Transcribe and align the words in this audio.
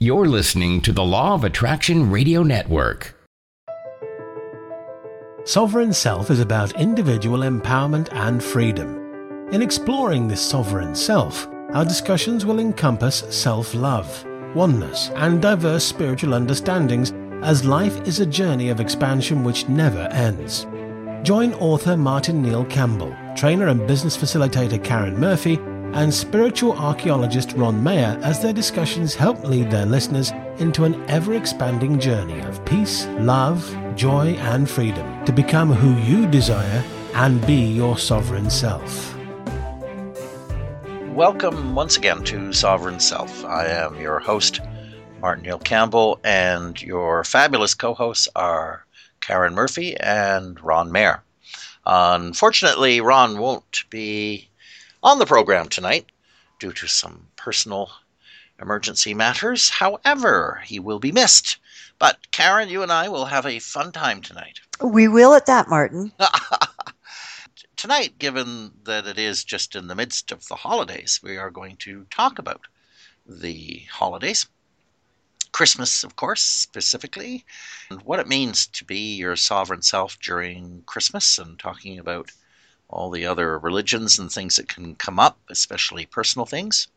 You're 0.00 0.26
listening 0.26 0.80
to 0.82 0.92
the 0.92 1.02
Law 1.02 1.34
of 1.34 1.42
Attraction 1.42 2.08
Radio 2.08 2.44
Network. 2.44 3.16
Sovereign 5.42 5.92
Self 5.92 6.30
is 6.30 6.38
about 6.38 6.80
individual 6.80 7.40
empowerment 7.40 8.08
and 8.12 8.40
freedom. 8.40 9.48
In 9.50 9.60
exploring 9.60 10.28
this 10.28 10.40
sovereign 10.40 10.94
self, 10.94 11.48
our 11.72 11.84
discussions 11.84 12.46
will 12.46 12.60
encompass 12.60 13.24
self 13.30 13.74
love, 13.74 14.24
oneness, 14.54 15.10
and 15.16 15.42
diverse 15.42 15.82
spiritual 15.82 16.32
understandings 16.32 17.12
as 17.42 17.64
life 17.64 18.00
is 18.06 18.20
a 18.20 18.26
journey 18.26 18.68
of 18.68 18.78
expansion 18.78 19.42
which 19.42 19.68
never 19.68 20.06
ends. 20.12 20.64
Join 21.24 21.54
author 21.54 21.96
Martin 21.96 22.40
Neil 22.40 22.64
Campbell, 22.66 23.16
trainer 23.36 23.66
and 23.66 23.84
business 23.88 24.16
facilitator 24.16 24.82
Karen 24.84 25.18
Murphy, 25.18 25.58
and 25.94 26.12
spiritual 26.12 26.72
archaeologist 26.74 27.52
Ron 27.54 27.82
Mayer 27.82 28.18
as 28.22 28.42
their 28.42 28.52
discussions 28.52 29.14
help 29.14 29.42
lead 29.44 29.70
their 29.70 29.86
listeners 29.86 30.32
into 30.58 30.84
an 30.84 31.02
ever 31.08 31.34
expanding 31.34 31.98
journey 31.98 32.40
of 32.40 32.64
peace, 32.64 33.06
love, 33.18 33.74
joy, 33.96 34.34
and 34.34 34.68
freedom 34.68 35.24
to 35.24 35.32
become 35.32 35.72
who 35.72 35.94
you 36.02 36.26
desire 36.26 36.84
and 37.14 37.44
be 37.46 37.54
your 37.54 37.96
sovereign 37.96 38.50
self. 38.50 39.16
Welcome 41.08 41.74
once 41.74 41.96
again 41.96 42.22
to 42.24 42.52
Sovereign 42.52 43.00
Self. 43.00 43.44
I 43.44 43.66
am 43.66 44.00
your 44.00 44.18
host, 44.18 44.60
Martin 45.20 45.44
Neil 45.44 45.58
Campbell, 45.58 46.20
and 46.22 46.80
your 46.80 47.24
fabulous 47.24 47.74
co 47.74 47.94
hosts 47.94 48.28
are 48.36 48.84
Karen 49.20 49.54
Murphy 49.54 49.96
and 49.96 50.60
Ron 50.62 50.92
Mayer. 50.92 51.22
Unfortunately, 51.86 53.00
Ron 53.00 53.38
won't 53.38 53.84
be 53.90 54.48
on 55.02 55.18
the 55.18 55.26
program 55.26 55.68
tonight 55.68 56.06
due 56.58 56.72
to 56.72 56.86
some 56.86 57.28
personal 57.36 57.90
emergency 58.60 59.14
matters. 59.14 59.68
However, 59.70 60.62
he 60.64 60.78
will 60.78 60.98
be 60.98 61.12
missed. 61.12 61.58
But 61.98 62.30
Karen, 62.30 62.68
you 62.68 62.82
and 62.82 62.92
I 62.92 63.08
will 63.08 63.26
have 63.26 63.46
a 63.46 63.58
fun 63.58 63.92
time 63.92 64.22
tonight. 64.22 64.60
We 64.80 65.08
will 65.08 65.34
at 65.34 65.46
that, 65.46 65.68
Martin. 65.68 66.12
tonight, 67.76 68.18
given 68.18 68.72
that 68.84 69.06
it 69.06 69.18
is 69.18 69.44
just 69.44 69.74
in 69.74 69.86
the 69.86 69.94
midst 69.94 70.32
of 70.32 70.46
the 70.48 70.56
holidays, 70.56 71.20
we 71.22 71.36
are 71.36 71.50
going 71.50 71.76
to 71.76 72.06
talk 72.10 72.38
about 72.38 72.62
the 73.26 73.84
holidays. 73.90 74.46
Christmas, 75.52 76.04
of 76.04 76.14
course, 76.14 76.42
specifically, 76.42 77.44
and 77.90 78.02
what 78.02 78.20
it 78.20 78.28
means 78.28 78.66
to 78.66 78.84
be 78.84 79.14
your 79.16 79.34
sovereign 79.34 79.82
self 79.82 80.18
during 80.20 80.82
Christmas, 80.86 81.38
and 81.38 81.58
talking 81.58 81.98
about 81.98 82.30
all 82.88 83.10
the 83.10 83.26
other 83.26 83.58
religions 83.58 84.18
and 84.18 84.30
things 84.30 84.56
that 84.56 84.68
can 84.68 84.94
come 84.94 85.18
up, 85.18 85.38
especially 85.50 86.06
personal 86.06 86.46
things 86.46 86.88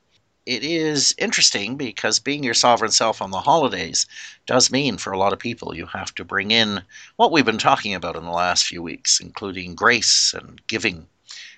it 0.45 0.63
is 0.63 1.13
interesting 1.19 1.77
because 1.77 2.19
being 2.19 2.43
your 2.43 2.55
sovereign 2.55 2.91
self 2.91 3.21
on 3.21 3.31
the 3.31 3.41
holidays 3.41 4.07
does 4.47 4.71
mean 4.71 4.97
for 4.97 5.13
a 5.13 5.17
lot 5.17 5.33
of 5.33 5.39
people 5.39 5.75
you 5.75 5.85
have 5.85 6.15
to 6.15 6.25
bring 6.25 6.49
in 6.51 6.81
what 7.15 7.31
we've 7.31 7.45
been 7.45 7.57
talking 7.59 7.93
about 7.93 8.15
in 8.15 8.23
the 8.23 8.31
last 8.31 8.65
few 8.65 8.81
weeks, 8.81 9.19
including 9.19 9.75
grace 9.75 10.33
and 10.33 10.65
giving 10.67 11.07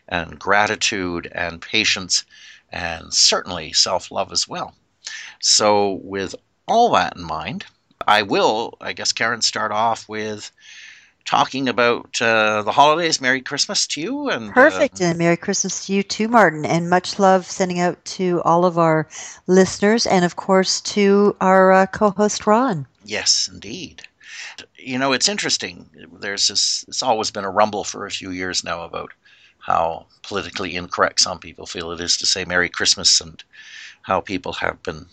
and 0.10 0.38
gratitude 0.38 1.30
and 1.32 1.62
patience 1.62 2.26
and 2.72 3.14
certainly 3.14 3.72
self 3.72 4.12
love 4.12 4.32
as 4.34 4.48
well. 4.48 4.76
So, 5.40 6.02
with 6.04 6.36
all 6.68 6.92
that 6.92 7.16
in 7.16 7.24
mind, 7.24 7.66
I 8.06 8.24
will, 8.24 8.78
I 8.82 8.92
guess, 8.92 9.14
Karen, 9.14 9.42
start 9.42 9.72
off 9.72 10.10
with 10.10 10.52
talking 11.26 11.70
about 11.70 12.22
uh, 12.22 12.62
the 12.64 12.72
holidays. 12.72 13.22
Merry 13.22 13.42
Christmas 13.42 13.88
to 13.88 14.02
you, 14.02 14.30
and 14.30 14.50
uh, 14.50 14.54
perfect, 14.54 15.02
uh, 15.02 15.06
and 15.06 15.18
Merry 15.18 15.38
Christmas 15.38 15.86
to 15.86 15.94
you 15.94 16.04
too, 16.04 16.28
Martin. 16.28 16.66
And 16.66 16.90
much 16.90 17.20
love 17.20 17.46
sending 17.46 17.80
out 17.80 18.04
to 18.06 18.42
all 18.44 18.66
of 18.66 18.78
our 18.78 19.08
listeners, 19.48 20.06
and 20.06 20.26
of 20.26 20.36
course 20.36 20.82
to 20.82 21.36
our 21.42 21.72
uh, 21.72 21.86
co-host 21.88 22.46
Ron. 22.46 22.86
Yes, 23.06 23.50
indeed. 23.52 24.04
You 24.78 24.98
know, 24.98 25.14
it's 25.14 25.30
interesting. 25.30 25.90
There's 26.20 26.48
this. 26.48 26.86
It's 26.88 27.04
always 27.04 27.32
been 27.32 27.46
a 27.46 27.52
rumble 27.52 27.84
for 27.84 28.06
a 28.06 28.12
few 28.12 28.32
years 28.32 28.64
now 28.64 28.84
about 28.84 29.12
how 29.60 30.08
politically 30.24 30.76
incorrect 30.76 31.22
some 31.22 31.40
people 31.40 31.66
feel 31.66 31.92
it 31.92 32.02
is 32.02 32.18
to 32.18 32.26
say 32.26 32.44
Merry 32.44 32.70
Christmas, 32.70 33.22
and 33.22 33.44
how 34.02 34.20
people 34.20 34.54
have 34.54 34.84
been 34.84 35.06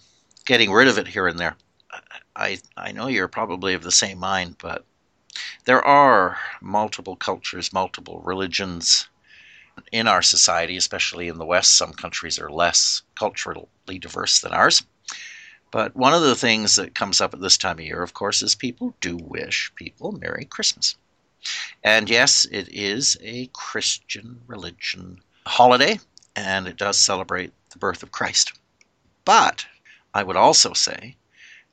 getting 0.45 0.73
rid 0.73 0.89
of 0.89 0.99
it 0.99 1.07
here 1.07 1.29
and 1.29 1.39
there. 1.39 1.57
I 2.35 2.59
I 2.77 2.93
know 2.93 3.07
you're 3.07 3.29
probably 3.29 3.75
of 3.75 3.83
the 3.83 3.93
same 3.93 4.19
mind, 4.19 4.57
but 4.59 4.85
there 5.65 5.85
are 5.85 6.39
multiple 6.61 7.17
cultures, 7.17 7.73
multiple 7.73 8.21
religions 8.25 9.09
in 9.93 10.09
our 10.09 10.23
society, 10.23 10.77
especially 10.77 11.29
in 11.29 11.39
the 11.39 11.47
West. 11.47 11.77
Some 11.77 11.93
countries 11.93 12.39
are 12.39 12.51
less 12.51 13.03
culturally 13.15 13.69
diverse 13.99 14.41
than 14.41 14.53
ours. 14.53 14.83
But 15.71 15.95
one 15.95 16.15
of 16.15 16.23
the 16.23 16.35
things 16.35 16.75
that 16.77 16.95
comes 16.95 17.21
up 17.21 17.33
at 17.33 17.41
this 17.41 17.57
time 17.57 17.79
of 17.79 17.85
year, 17.85 18.03
of 18.03 18.15
course, 18.15 18.43
is 18.43 18.55
people 18.55 18.95
do 19.01 19.17
wish 19.17 19.73
people 19.77 20.13
Merry 20.13 20.45
Christmas. 20.45 20.97
And 21.85 22.11
yes, 22.11 22.45
it 22.51 22.69
is 22.69 23.17
a 23.23 23.49
Christian 23.53 24.41
religion 24.47 25.21
holiday, 25.47 26.01
and 26.35 26.67
it 26.67 26.77
does 26.77 26.99
celebrate 26.99 27.53
the 27.71 27.79
birth 27.79 28.03
of 28.03 28.11
Christ. 28.11 28.53
But 29.25 29.67
I 30.13 30.25
would 30.25 30.37
also 30.37 30.73
say 30.73 31.17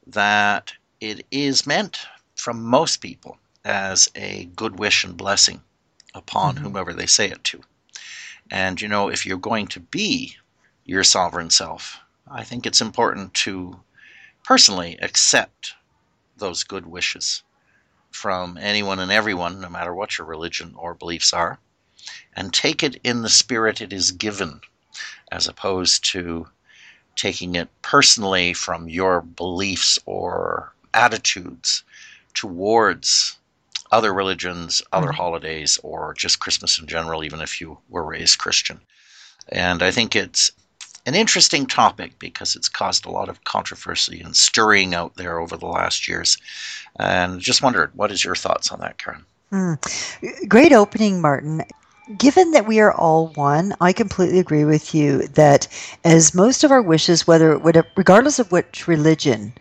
that 0.05 0.73
it 1.01 1.25
is 1.31 1.65
meant 1.65 2.05
from 2.35 2.63
most 2.63 2.97
people 2.97 3.39
as 3.65 4.09
a 4.15 4.45
good 4.55 4.79
wish 4.79 5.03
and 5.03 5.17
blessing 5.17 5.61
upon 6.13 6.55
mm-hmm. 6.55 6.63
whomever 6.63 6.93
they 6.93 7.05
say 7.05 7.29
it 7.29 7.43
to. 7.45 7.61
And 8.49 8.81
you 8.81 8.87
know, 8.87 9.09
if 9.09 9.25
you're 9.25 9.37
going 9.37 9.67
to 9.67 9.79
be 9.79 10.37
your 10.85 11.03
sovereign 11.03 11.49
self, 11.49 11.99
I 12.29 12.43
think 12.43 12.65
it's 12.65 12.81
important 12.81 13.33
to 13.35 13.79
personally 14.43 14.97
accept 15.01 15.73
those 16.37 16.63
good 16.63 16.85
wishes 16.85 17.43
from 18.11 18.57
anyone 18.57 18.99
and 18.99 19.11
everyone, 19.11 19.59
no 19.59 19.69
matter 19.69 19.93
what 19.93 20.17
your 20.17 20.27
religion 20.27 20.73
or 20.77 20.93
beliefs 20.93 21.33
are, 21.33 21.59
and 22.35 22.53
take 22.53 22.83
it 22.83 22.99
in 23.03 23.21
the 23.21 23.29
spirit 23.29 23.81
it 23.81 23.91
is 23.91 24.11
given, 24.11 24.61
as 25.31 25.47
opposed 25.47 26.05
to 26.05 26.47
taking 27.15 27.55
it 27.55 27.69
personally 27.81 28.53
from 28.53 28.87
your 28.87 29.21
beliefs 29.21 29.99
or 30.05 30.73
attitudes 30.93 31.83
towards 32.33 33.36
other 33.91 34.13
religions, 34.13 34.81
other 34.91 35.07
mm-hmm. 35.07 35.15
holidays, 35.15 35.79
or 35.83 36.13
just 36.13 36.39
Christmas 36.39 36.79
in 36.79 36.87
general, 36.87 37.23
even 37.23 37.41
if 37.41 37.61
you 37.61 37.77
were 37.89 38.03
raised 38.03 38.39
Christian. 38.39 38.79
And 39.49 39.81
I 39.81 39.91
think 39.91 40.15
it's 40.15 40.51
an 41.05 41.15
interesting 41.15 41.65
topic 41.65 42.19
because 42.19 42.55
it's 42.55 42.67
caused 42.67 43.05
a 43.05 43.11
lot 43.11 43.29
of 43.29 43.43
controversy 43.45 44.19
and 44.21 44.35
stirring 44.35 44.93
out 44.93 45.15
there 45.15 45.39
over 45.39 45.55
the 45.55 45.65
last 45.65 46.07
years. 46.07 46.37
And 46.99 47.39
just 47.39 47.61
wondered, 47.61 47.91
what 47.95 48.11
is 48.11 48.25
your 48.25 48.35
thoughts 48.35 48.71
on 48.71 48.81
that, 48.81 48.97
Karen? 48.97 49.25
Mm. 49.51 50.49
Great 50.49 50.73
opening, 50.73 51.21
Martin. 51.21 51.63
Given 52.17 52.51
that 52.51 52.67
we 52.67 52.79
are 52.79 52.93
all 52.93 53.27
one, 53.35 53.73
I 53.79 53.93
completely 53.93 54.39
agree 54.39 54.65
with 54.65 54.93
you 54.93 55.27
that 55.29 55.67
as 56.03 56.33
most 56.33 56.63
of 56.63 56.71
our 56.71 56.81
wishes, 56.81 57.27
whether 57.27 57.57
would, 57.57 57.81
regardless 57.95 58.39
of 58.39 58.51
which 58.51 58.87
religion 58.87 59.53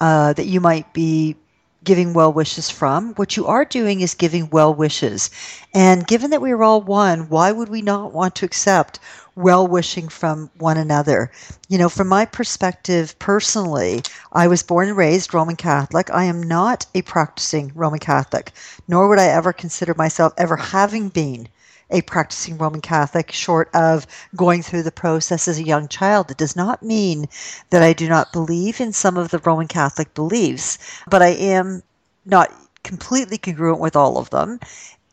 uh, 0.00 0.32
that 0.34 0.46
you 0.46 0.60
might 0.60 0.90
be 0.92 1.36
giving 1.84 2.14
well 2.14 2.32
wishes 2.32 2.70
from. 2.70 3.14
What 3.14 3.36
you 3.36 3.46
are 3.46 3.64
doing 3.64 4.00
is 4.00 4.14
giving 4.14 4.48
well 4.50 4.74
wishes. 4.74 5.30
And 5.72 6.06
given 6.06 6.30
that 6.30 6.40
we 6.42 6.50
are 6.50 6.62
all 6.62 6.80
one, 6.80 7.28
why 7.28 7.52
would 7.52 7.68
we 7.68 7.82
not 7.82 8.12
want 8.12 8.34
to 8.36 8.46
accept 8.46 8.98
well 9.36 9.66
wishing 9.66 10.08
from 10.08 10.50
one 10.58 10.76
another? 10.78 11.30
You 11.68 11.78
know, 11.78 11.88
from 11.88 12.08
my 12.08 12.24
perspective 12.24 13.18
personally, 13.18 14.02
I 14.32 14.48
was 14.48 14.62
born 14.62 14.88
and 14.88 14.96
raised 14.96 15.34
Roman 15.34 15.56
Catholic. 15.56 16.10
I 16.10 16.24
am 16.24 16.42
not 16.42 16.86
a 16.94 17.02
practicing 17.02 17.70
Roman 17.74 18.00
Catholic, 18.00 18.52
nor 18.88 19.08
would 19.08 19.18
I 19.18 19.26
ever 19.26 19.52
consider 19.52 19.94
myself 19.94 20.32
ever 20.36 20.56
having 20.56 21.08
been 21.10 21.48
a 21.94 22.02
practicing 22.02 22.58
Roman 22.58 22.80
Catholic, 22.80 23.30
short 23.30 23.70
of 23.72 24.06
going 24.34 24.62
through 24.62 24.82
the 24.82 24.90
process 24.92 25.46
as 25.46 25.58
a 25.58 25.64
young 25.64 25.86
child. 25.86 26.30
It 26.30 26.36
does 26.36 26.56
not 26.56 26.82
mean 26.82 27.26
that 27.70 27.82
I 27.82 27.92
do 27.92 28.08
not 28.08 28.32
believe 28.32 28.80
in 28.80 28.92
some 28.92 29.16
of 29.16 29.30
the 29.30 29.38
Roman 29.38 29.68
Catholic 29.68 30.12
beliefs, 30.12 30.76
but 31.08 31.22
I 31.22 31.28
am 31.28 31.84
not 32.26 32.52
completely 32.82 33.38
congruent 33.38 33.78
with 33.78 33.94
all 33.94 34.18
of 34.18 34.30
them. 34.30 34.58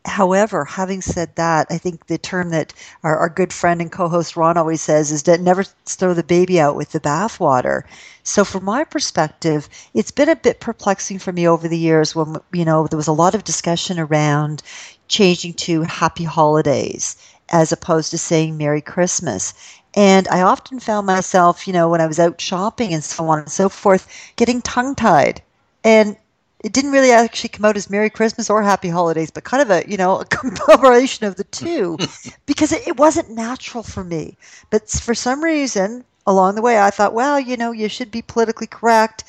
However, 0.04 0.64
having 0.64 1.00
said 1.00 1.36
that, 1.36 1.68
I 1.70 1.78
think 1.78 2.06
the 2.06 2.18
term 2.18 2.50
that 2.50 2.74
our, 3.04 3.16
our 3.16 3.28
good 3.28 3.52
friend 3.52 3.80
and 3.80 3.92
co-host 3.92 4.36
Ron 4.36 4.56
always 4.56 4.82
says 4.82 5.12
is 5.12 5.22
that 5.22 5.40
never 5.40 5.62
throw 5.86 6.12
the 6.12 6.24
baby 6.24 6.60
out 6.60 6.74
with 6.74 6.90
the 6.90 6.98
bathwater. 6.98 7.82
So, 8.24 8.44
from 8.44 8.64
my 8.64 8.82
perspective, 8.82 9.68
it's 9.94 10.10
been 10.10 10.28
a 10.28 10.34
bit 10.34 10.58
perplexing 10.58 11.20
for 11.20 11.30
me 11.30 11.46
over 11.46 11.68
the 11.68 11.78
years 11.78 12.16
when 12.16 12.36
you 12.52 12.64
know 12.64 12.88
there 12.88 12.96
was 12.96 13.06
a 13.06 13.12
lot 13.12 13.36
of 13.36 13.44
discussion 13.44 14.00
around 14.00 14.64
changing 15.12 15.52
to 15.52 15.82
Happy 15.82 16.24
Holidays 16.24 17.16
as 17.50 17.70
opposed 17.70 18.10
to 18.10 18.18
saying 18.18 18.56
Merry 18.56 18.80
Christmas. 18.80 19.52
And 19.94 20.26
I 20.28 20.40
often 20.40 20.80
found 20.80 21.06
myself, 21.06 21.66
you 21.66 21.74
know, 21.74 21.90
when 21.90 22.00
I 22.00 22.06
was 22.06 22.18
out 22.18 22.40
shopping 22.40 22.94
and 22.94 23.04
so 23.04 23.26
on 23.26 23.40
and 23.40 23.52
so 23.52 23.68
forth, 23.68 24.08
getting 24.36 24.62
tongue 24.62 24.94
tied. 24.94 25.42
And 25.84 26.16
it 26.64 26.72
didn't 26.72 26.92
really 26.92 27.12
actually 27.12 27.50
come 27.50 27.66
out 27.66 27.76
as 27.76 27.90
Merry 27.90 28.08
Christmas 28.08 28.48
or 28.48 28.62
Happy 28.62 28.88
Holidays, 28.88 29.30
but 29.30 29.44
kind 29.44 29.60
of 29.60 29.70
a 29.70 29.84
you 29.86 29.98
know 29.98 30.20
a 30.20 30.24
combination 30.24 31.26
of 31.26 31.36
the 31.36 31.44
two, 31.44 31.98
because 32.46 32.72
it, 32.72 32.86
it, 32.86 32.96
wasn't 32.96 33.30
natural 33.30 33.82
for 33.82 34.04
me. 34.04 34.38
But 34.70 34.88
for 34.88 35.14
some 35.14 35.44
reason, 35.44 36.04
along 36.26 36.54
the 36.54 36.62
way, 36.62 36.80
I 36.80 36.90
thought, 36.90 37.14
well, 37.14 37.38
you 37.38 37.56
know, 37.56 37.72
you 37.72 37.88
should 37.88 38.10
be 38.10 38.22
politically 38.22 38.68
correct. 38.68 39.24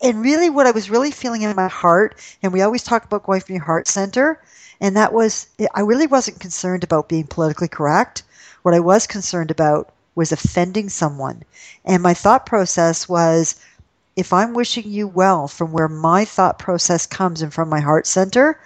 And 0.00 0.22
really, 0.22 0.48
what 0.48 0.68
I 0.68 0.70
was 0.70 0.88
really 0.88 1.10
feeling 1.10 1.42
in 1.42 1.54
my 1.56 1.68
heart, 1.68 2.16
and 2.42 2.52
we 2.52 2.62
always 2.62 2.84
talk 2.84 3.04
about 3.04 3.24
going 3.24 3.40
from 3.40 3.56
your 3.56 3.64
heart 3.64 3.88
center, 3.88 4.40
and 4.80 4.96
that 4.96 5.12
was, 5.12 5.48
I 5.74 5.80
really 5.80 6.06
wasn't 6.06 6.40
concerned 6.40 6.84
about 6.84 7.08
being 7.08 7.26
politically 7.26 7.68
correct. 7.68 8.22
What 8.62 8.74
I 8.74 8.80
was 8.80 9.06
concerned 9.06 9.50
about 9.50 9.92
was 10.14 10.32
offending 10.32 10.88
someone. 10.88 11.42
And 11.84 12.02
my 12.02 12.14
thought 12.14 12.46
process 12.46 13.08
was, 13.08 13.54
if 14.16 14.32
I'm 14.32 14.52
wishing 14.52 14.88
you 14.88 15.06
well 15.06 15.46
from 15.46 15.72
where 15.72 15.88
my 15.88 16.24
thought 16.24 16.58
process 16.58 17.06
comes 17.06 17.40
and 17.40 17.54
from 17.54 17.68
my 17.68 17.80
heart 17.80 18.06
center, 18.06 18.60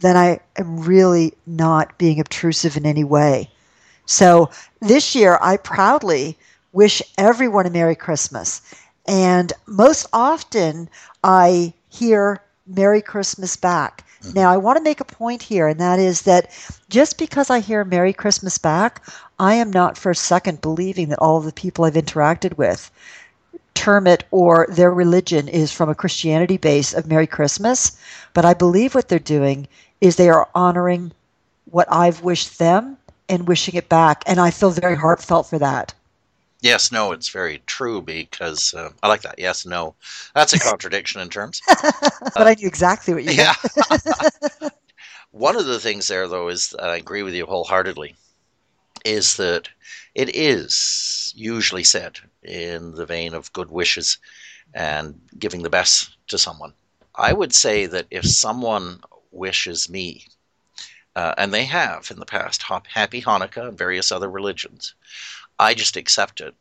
then 0.00 0.16
I 0.16 0.40
am 0.56 0.80
really 0.80 1.34
not 1.46 1.96
being 1.98 2.20
obtrusive 2.20 2.76
in 2.76 2.86
any 2.86 3.04
way. 3.04 3.50
So 4.06 4.50
this 4.80 5.14
year, 5.14 5.38
I 5.40 5.56
proudly 5.56 6.36
wish 6.72 7.02
everyone 7.18 7.66
a 7.66 7.70
Merry 7.70 7.96
Christmas. 7.96 8.62
And 9.06 9.52
most 9.66 10.06
often, 10.12 10.88
I 11.24 11.72
hear 11.88 12.40
Merry 12.66 13.02
Christmas 13.02 13.56
back. 13.56 14.04
Mm-hmm. 14.22 14.34
Now, 14.34 14.52
I 14.52 14.56
want 14.56 14.76
to 14.76 14.84
make 14.84 15.00
a 15.00 15.04
point 15.04 15.42
here, 15.42 15.68
and 15.68 15.80
that 15.80 15.98
is 15.98 16.22
that 16.22 16.50
just 16.88 17.18
because 17.18 17.50
I 17.50 17.60
hear 17.60 17.84
Merry 17.84 18.12
Christmas 18.12 18.58
back, 18.58 19.02
I 19.38 19.54
am 19.54 19.70
not 19.70 19.98
for 19.98 20.10
a 20.10 20.16
second 20.16 20.60
believing 20.60 21.08
that 21.08 21.18
all 21.18 21.38
of 21.38 21.44
the 21.44 21.52
people 21.52 21.84
I've 21.84 21.94
interacted 21.94 22.56
with 22.56 22.90
term 23.74 24.06
it 24.06 24.24
or 24.30 24.66
their 24.70 24.92
religion 24.92 25.48
is 25.48 25.72
from 25.72 25.88
a 25.88 25.94
Christianity 25.94 26.56
base 26.56 26.92
of 26.94 27.06
Merry 27.06 27.26
Christmas. 27.26 27.92
But 28.34 28.44
I 28.44 28.54
believe 28.54 28.94
what 28.94 29.08
they're 29.08 29.18
doing 29.18 29.66
is 30.00 30.16
they 30.16 30.28
are 30.30 30.48
honoring 30.54 31.12
what 31.70 31.88
I've 31.90 32.22
wished 32.22 32.58
them 32.58 32.96
and 33.28 33.48
wishing 33.48 33.74
it 33.74 33.88
back. 33.88 34.22
And 34.26 34.40
I 34.40 34.50
feel 34.50 34.70
very 34.70 34.94
heartfelt 34.94 35.48
for 35.48 35.58
that. 35.58 35.94
Yes, 36.62 36.92
no, 36.92 37.12
it's 37.12 37.28
very 37.28 37.62
true 37.66 38.00
because 38.00 38.72
uh, 38.72 38.90
I 39.02 39.08
like 39.08 39.22
that. 39.22 39.38
Yes, 39.38 39.66
no. 39.66 39.96
That's 40.34 40.54
a 40.54 40.58
contradiction 40.70 41.20
in 41.20 41.28
terms. 41.28 41.60
but 41.68 42.36
uh, 42.36 42.44
I 42.46 42.54
knew 42.54 42.68
exactly 42.68 43.14
what 43.14 43.24
you 43.24 43.32
Yeah. 43.32 43.54
One 45.32 45.56
of 45.56 45.66
the 45.66 45.80
things 45.80 46.08
there, 46.08 46.28
though, 46.28 46.48
is 46.48 46.74
I 46.80 46.96
agree 46.96 47.22
with 47.22 47.34
you 47.34 47.46
wholeheartedly, 47.46 48.14
is 49.04 49.36
that 49.36 49.68
it 50.14 50.34
is 50.36 51.32
usually 51.36 51.84
said 51.84 52.18
in 52.42 52.94
the 52.94 53.06
vein 53.06 53.34
of 53.34 53.52
good 53.52 53.70
wishes 53.70 54.18
and 54.74 55.20
giving 55.38 55.62
the 55.62 55.70
best 55.70 56.16
to 56.28 56.38
someone. 56.38 56.74
I 57.14 57.32
would 57.32 57.54
say 57.54 57.86
that 57.86 58.06
if 58.10 58.24
someone 58.24 59.00
wishes 59.32 59.88
me, 59.88 60.26
uh, 61.16 61.34
and 61.36 61.52
they 61.52 61.64
have 61.64 62.10
in 62.10 62.18
the 62.20 62.26
past, 62.26 62.62
Happy 62.62 63.20
Hanukkah 63.22 63.68
and 63.68 63.78
various 63.78 64.12
other 64.12 64.30
religions, 64.30 64.94
I 65.58 65.74
just 65.74 65.96
accept 65.96 66.40
it 66.40 66.54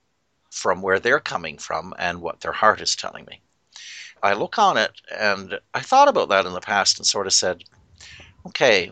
from 0.50 0.82
where 0.82 1.00
they're 1.00 1.20
coming 1.20 1.58
from 1.58 1.94
and 1.98 2.22
what 2.22 2.42
their 2.42 2.52
heart 2.52 2.82
is 2.82 2.96
telling 2.96 3.26
me. 3.26 3.42
I 4.24 4.34
look 4.34 4.60
on 4.60 4.78
it 4.78 4.92
and 5.18 5.60
I 5.74 5.80
thought 5.80 6.08
about 6.08 6.30
that 6.30 6.46
in 6.46 6.54
the 6.54 6.60
past 6.60 7.00
and 7.00 7.08
sort 7.08 7.28
of 7.28 7.34
said, 7.34 7.64
okay, 8.46 8.92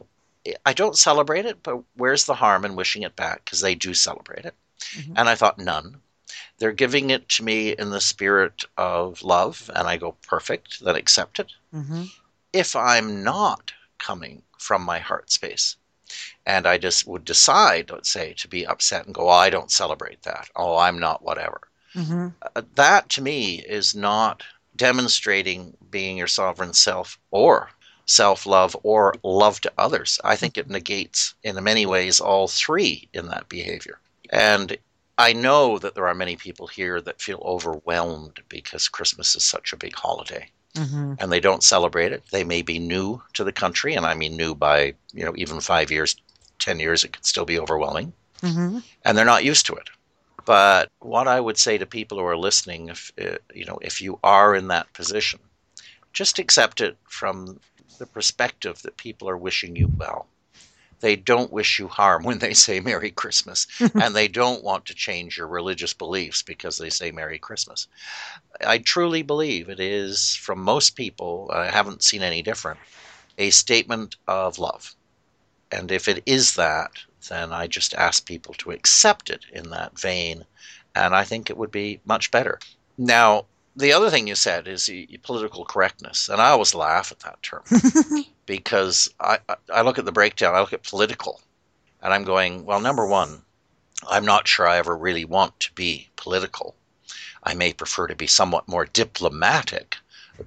I 0.65 0.73
don't 0.73 0.97
celebrate 0.97 1.45
it, 1.45 1.61
but 1.61 1.83
where's 1.95 2.25
the 2.25 2.33
harm 2.33 2.65
in 2.65 2.75
wishing 2.75 3.03
it 3.03 3.15
back? 3.15 3.45
Because 3.45 3.61
they 3.61 3.75
do 3.75 3.93
celebrate 3.93 4.45
it. 4.45 4.55
Mm-hmm. 4.95 5.13
And 5.17 5.29
I 5.29 5.35
thought, 5.35 5.59
none. 5.59 5.97
They're 6.57 6.71
giving 6.71 7.09
it 7.09 7.27
to 7.29 7.43
me 7.43 7.71
in 7.71 7.89
the 7.89 8.01
spirit 8.01 8.63
of 8.77 9.23
love, 9.23 9.69
and 9.75 9.87
I 9.87 9.97
go, 9.97 10.15
perfect, 10.27 10.83
then 10.83 10.95
accept 10.95 11.39
it. 11.39 11.51
Mm-hmm. 11.73 12.03
If 12.53 12.75
I'm 12.75 13.23
not 13.23 13.73
coming 13.97 14.43
from 14.57 14.81
my 14.81 14.99
heart 14.99 15.31
space, 15.31 15.75
and 16.45 16.65
I 16.65 16.77
just 16.77 17.07
would 17.07 17.25
decide, 17.25 17.91
let's 17.91 18.09
say, 18.09 18.33
to 18.33 18.47
be 18.47 18.65
upset 18.65 19.05
and 19.05 19.13
go, 19.13 19.27
oh, 19.27 19.29
I 19.29 19.49
don't 19.49 19.71
celebrate 19.71 20.23
that. 20.23 20.49
Oh, 20.55 20.77
I'm 20.77 20.99
not 20.99 21.23
whatever. 21.23 21.61
Mm-hmm. 21.95 22.27
Uh, 22.55 22.61
that 22.75 23.09
to 23.09 23.21
me 23.21 23.59
is 23.59 23.95
not 23.95 24.43
demonstrating 24.75 25.75
being 25.89 26.17
your 26.17 26.27
sovereign 26.27 26.73
self 26.73 27.17
or 27.31 27.69
self 28.05 28.45
love 28.45 28.75
or 28.83 29.15
love 29.23 29.61
to 29.61 29.73
others. 29.77 30.19
I 30.23 30.35
think 30.35 30.57
it 30.57 30.69
negates, 30.69 31.33
in 31.43 31.61
many 31.63 31.85
ways, 31.85 32.19
all 32.19 32.47
three 32.47 33.09
in 33.13 33.27
that 33.27 33.49
behavior. 33.49 33.99
And 34.31 34.77
I 35.17 35.33
know 35.33 35.79
that 35.79 35.95
there 35.95 36.07
are 36.07 36.15
many 36.15 36.35
people 36.35 36.67
here 36.67 37.01
that 37.01 37.21
feel 37.21 37.41
overwhelmed 37.43 38.39
because 38.47 38.87
Christmas 38.87 39.35
is 39.35 39.43
such 39.43 39.73
a 39.73 39.77
big 39.77 39.95
holiday 39.95 40.49
mm-hmm. 40.75 41.13
and 41.19 41.31
they 41.31 41.39
don't 41.39 41.63
celebrate 41.63 42.11
it. 42.11 42.23
They 42.31 42.43
may 42.43 42.61
be 42.61 42.79
new 42.79 43.21
to 43.33 43.43
the 43.43 43.51
country, 43.51 43.95
and 43.95 44.05
I 44.05 44.13
mean 44.13 44.35
new 44.37 44.55
by 44.55 44.93
you 45.13 45.25
know 45.25 45.33
even 45.35 45.59
five 45.59 45.91
years, 45.91 46.15
ten 46.59 46.79
years, 46.79 47.03
it 47.03 47.13
could 47.13 47.25
still 47.25 47.45
be 47.45 47.59
overwhelming, 47.59 48.13
mm-hmm. 48.41 48.79
and 49.05 49.17
they're 49.17 49.25
not 49.25 49.43
used 49.43 49.65
to 49.67 49.75
it. 49.75 49.89
But 50.45 50.89
what 50.99 51.27
I 51.27 51.39
would 51.39 51.57
say 51.57 51.77
to 51.77 51.85
people 51.85 52.17
who 52.17 52.25
are 52.25 52.37
listening, 52.37 52.89
if 52.89 53.11
uh, 53.21 53.37
you 53.53 53.65
know, 53.65 53.79
if 53.81 54.01
you 54.01 54.19
are 54.23 54.55
in 54.55 54.67
that 54.69 54.91
position, 54.93 55.39
just 56.13 56.39
accept 56.39 56.81
it 56.81 56.97
from 57.07 57.59
the 57.97 58.05
perspective 58.05 58.81
that 58.81 58.97
people 58.97 59.29
are 59.29 59.37
wishing 59.37 59.75
you 59.75 59.91
well. 59.97 60.27
They 61.01 61.15
don't 61.15 61.51
wish 61.51 61.79
you 61.79 61.87
harm 61.87 62.23
when 62.23 62.39
they 62.39 62.53
say 62.53 62.79
Merry 62.79 63.11
Christmas, 63.11 63.67
and 63.95 64.15
they 64.15 64.27
don't 64.27 64.63
want 64.63 64.85
to 64.85 64.95
change 64.95 65.37
your 65.37 65.47
religious 65.47 65.93
beliefs 65.93 66.41
because 66.41 66.77
they 66.77 66.89
say 66.89 67.11
Merry 67.11 67.39
Christmas. 67.39 67.87
I 68.65 68.79
truly 68.79 69.21
believe 69.21 69.69
it 69.69 69.79
is, 69.79 70.35
from 70.35 70.59
most 70.59 70.91
people, 70.91 71.49
I 71.53 71.67
haven't 71.67 72.03
seen 72.03 72.21
any 72.21 72.41
different, 72.41 72.79
a 73.37 73.49
statement 73.49 74.15
of 74.27 74.59
love. 74.59 74.95
And 75.71 75.91
if 75.91 76.07
it 76.07 76.23
is 76.25 76.55
that, 76.55 76.91
then 77.29 77.53
I 77.53 77.67
just 77.67 77.93
ask 77.93 78.25
people 78.25 78.53
to 78.55 78.71
accept 78.71 79.29
it 79.29 79.45
in 79.53 79.69
that 79.69 79.99
vein, 79.99 80.45
and 80.95 81.15
I 81.15 81.23
think 81.23 81.49
it 81.49 81.57
would 81.57 81.71
be 81.71 82.01
much 82.05 82.31
better. 82.31 82.59
Now, 82.97 83.45
the 83.75 83.93
other 83.93 84.09
thing 84.09 84.27
you 84.27 84.35
said 84.35 84.67
is 84.67 84.91
political 85.21 85.63
correctness, 85.63 86.27
and 86.27 86.41
I 86.41 86.49
always 86.49 86.75
laugh 86.75 87.11
at 87.11 87.19
that 87.19 87.41
term 87.43 87.63
because 88.49 89.13
I, 89.19 89.37
I 89.71 89.83
look 89.83 89.99
at 89.99 90.05
the 90.05 90.11
breakdown, 90.11 90.55
I 90.55 90.59
look 90.59 90.73
at 90.73 90.81
political, 90.81 91.39
and 92.01 92.11
I'm 92.11 92.23
going, 92.23 92.65
well, 92.65 92.81
number 92.81 93.05
one, 93.05 93.43
I'm 94.09 94.25
not 94.25 94.47
sure 94.47 94.67
I 94.67 94.79
ever 94.79 94.97
really 94.97 95.23
want 95.23 95.59
to 95.59 95.73
be 95.73 96.09
political. 96.15 96.73
I 97.43 97.53
may 97.53 97.73
prefer 97.73 98.07
to 98.07 98.15
be 98.15 98.25
somewhat 98.25 98.67
more 98.67 98.85
diplomatic 98.85 99.97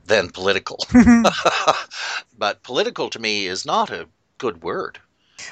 than 0.05 0.31
political. 0.31 0.85
but 2.37 2.65
political 2.65 3.09
to 3.09 3.21
me 3.21 3.47
is 3.47 3.65
not 3.65 3.91
a 3.91 4.09
good 4.39 4.65
word. 4.65 4.99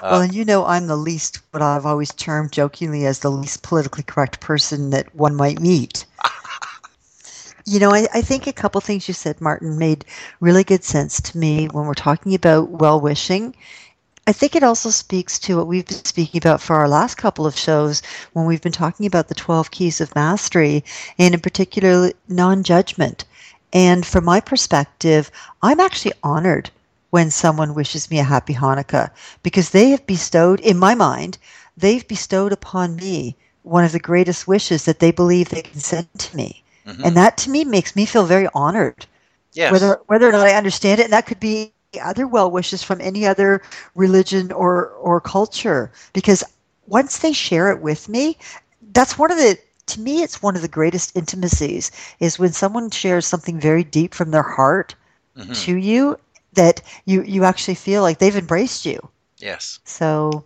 Well, 0.02 0.20
uh, 0.20 0.24
and 0.24 0.34
you 0.34 0.44
know, 0.44 0.66
I'm 0.66 0.88
the 0.88 0.96
least, 0.96 1.38
what 1.52 1.62
I've 1.62 1.86
always 1.86 2.12
termed 2.12 2.50
jokingly 2.50 3.06
as 3.06 3.20
the 3.20 3.30
least 3.30 3.62
politically 3.62 4.02
correct 4.02 4.40
person 4.40 4.90
that 4.90 5.14
one 5.14 5.36
might 5.36 5.60
meet. 5.60 6.04
You 7.70 7.78
know, 7.78 7.94
I, 7.94 8.08
I 8.12 8.20
think 8.20 8.48
a 8.48 8.52
couple 8.52 8.80
things 8.80 9.06
you 9.06 9.14
said, 9.14 9.40
Martin, 9.40 9.78
made 9.78 10.04
really 10.40 10.64
good 10.64 10.82
sense 10.82 11.20
to 11.20 11.38
me 11.38 11.66
when 11.66 11.86
we're 11.86 11.94
talking 11.94 12.34
about 12.34 12.68
well 12.68 13.00
wishing. 13.00 13.54
I 14.26 14.32
think 14.32 14.56
it 14.56 14.64
also 14.64 14.90
speaks 14.90 15.38
to 15.38 15.56
what 15.56 15.68
we've 15.68 15.86
been 15.86 16.04
speaking 16.04 16.38
about 16.38 16.60
for 16.60 16.74
our 16.74 16.88
last 16.88 17.14
couple 17.14 17.46
of 17.46 17.56
shows 17.56 18.02
when 18.32 18.44
we've 18.44 18.60
been 18.60 18.72
talking 18.72 19.06
about 19.06 19.28
the 19.28 19.36
12 19.36 19.70
keys 19.70 20.00
of 20.00 20.12
mastery 20.16 20.82
and 21.16 21.32
in 21.32 21.38
particular 21.38 22.10
non 22.26 22.64
judgment. 22.64 23.24
And 23.72 24.04
from 24.04 24.24
my 24.24 24.40
perspective, 24.40 25.30
I'm 25.62 25.78
actually 25.78 26.14
honored 26.24 26.70
when 27.10 27.30
someone 27.30 27.76
wishes 27.76 28.10
me 28.10 28.18
a 28.18 28.24
happy 28.24 28.54
Hanukkah 28.54 29.10
because 29.44 29.70
they 29.70 29.90
have 29.90 30.04
bestowed, 30.08 30.58
in 30.58 30.76
my 30.76 30.96
mind, 30.96 31.38
they've 31.76 32.08
bestowed 32.08 32.50
upon 32.50 32.96
me 32.96 33.36
one 33.62 33.84
of 33.84 33.92
the 33.92 34.00
greatest 34.00 34.48
wishes 34.48 34.86
that 34.86 34.98
they 34.98 35.12
believe 35.12 35.50
they 35.50 35.62
can 35.62 35.78
send 35.78 36.08
to 36.18 36.36
me. 36.36 36.64
Mm-hmm. 36.86 37.04
And 37.04 37.16
that 37.16 37.36
to 37.38 37.50
me 37.50 37.64
makes 37.64 37.94
me 37.94 38.06
feel 38.06 38.24
very 38.24 38.48
honored. 38.54 39.06
Yes. 39.52 39.72
Whether 39.72 40.00
whether 40.06 40.28
or 40.28 40.32
not 40.32 40.46
I 40.46 40.54
understand 40.54 41.00
it, 41.00 41.04
and 41.04 41.12
that 41.12 41.26
could 41.26 41.40
be 41.40 41.72
other 42.00 42.26
well 42.26 42.50
wishes 42.50 42.82
from 42.82 43.00
any 43.00 43.26
other 43.26 43.62
religion 43.94 44.52
or 44.52 44.90
or 44.90 45.20
culture. 45.20 45.90
Because 46.12 46.44
once 46.86 47.18
they 47.18 47.32
share 47.32 47.70
it 47.70 47.80
with 47.80 48.08
me, 48.08 48.38
that's 48.92 49.18
one 49.18 49.30
of 49.30 49.38
the 49.38 49.58
to 49.86 50.00
me 50.00 50.22
it's 50.22 50.42
one 50.42 50.56
of 50.56 50.62
the 50.62 50.68
greatest 50.68 51.16
intimacies 51.16 51.90
is 52.20 52.38
when 52.38 52.52
someone 52.52 52.90
shares 52.90 53.26
something 53.26 53.58
very 53.58 53.82
deep 53.82 54.14
from 54.14 54.30
their 54.30 54.42
heart 54.42 54.94
mm-hmm. 55.36 55.52
to 55.52 55.76
you 55.76 56.18
that 56.52 56.82
you 57.06 57.22
you 57.22 57.44
actually 57.44 57.74
feel 57.74 58.02
like 58.02 58.18
they've 58.18 58.36
embraced 58.36 58.86
you. 58.86 59.08
Yes. 59.38 59.80
So 59.84 60.44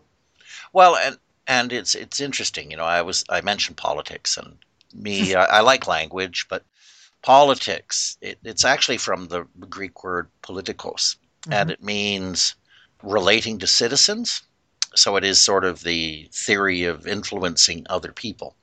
well 0.72 0.96
and 0.96 1.18
and 1.46 1.72
it's 1.72 1.94
it's 1.94 2.20
interesting, 2.20 2.70
you 2.70 2.76
know, 2.76 2.84
I 2.84 3.02
was 3.02 3.24
I 3.28 3.40
mentioned 3.42 3.76
politics 3.76 4.36
and 4.36 4.56
me. 4.94 5.34
I, 5.34 5.44
I, 5.44 5.60
like 5.60 5.86
language, 5.86 6.46
but 6.48 6.64
politics, 7.22 8.16
it, 8.20 8.38
it's 8.44 8.64
actually 8.64 8.98
from 8.98 9.28
the 9.28 9.46
Greek 9.68 10.04
word 10.04 10.28
politikos, 10.42 11.16
mm-hmm. 11.42 11.52
and 11.52 11.70
it 11.70 11.82
means 11.82 12.54
relating 13.02 13.58
to 13.58 13.66
citizens. 13.66 14.42
So 14.94 15.16
it 15.16 15.24
is 15.24 15.40
sort 15.40 15.64
of 15.64 15.82
the 15.82 16.28
theory 16.32 16.84
of 16.84 17.06
influencing 17.06 17.86
other 17.90 18.12
people. 18.12 18.54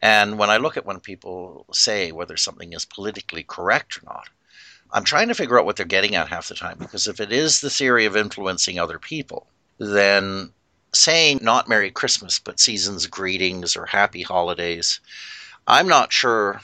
And 0.00 0.38
when 0.38 0.50
I 0.50 0.56
look 0.56 0.76
at 0.76 0.86
when 0.86 1.00
people 1.00 1.66
say 1.72 2.12
whether 2.12 2.36
something 2.36 2.72
is 2.72 2.84
politically 2.84 3.42
correct 3.42 3.98
or 3.98 4.02
not, 4.06 4.28
I'm 4.92 5.04
trying 5.04 5.28
to 5.28 5.34
figure 5.34 5.58
out 5.58 5.64
what 5.64 5.76
they're 5.76 5.86
getting 5.86 6.14
at 6.14 6.28
half 6.28 6.48
the 6.48 6.54
time. 6.54 6.78
Because 6.78 7.06
if 7.06 7.20
it 7.20 7.32
is 7.32 7.60
the 7.60 7.70
theory 7.70 8.04
of 8.04 8.16
influencing 8.16 8.78
other 8.78 8.98
people, 8.98 9.46
then 9.78 10.52
saying 10.92 11.40
not 11.42 11.68
Merry 11.68 11.90
Christmas, 11.90 12.38
but 12.38 12.60
season's 12.60 13.06
greetings 13.06 13.76
or 13.76 13.86
Happy 13.86 14.22
Holidays 14.22 15.00
I'm 15.66 15.88
not 15.88 16.12
sure 16.12 16.60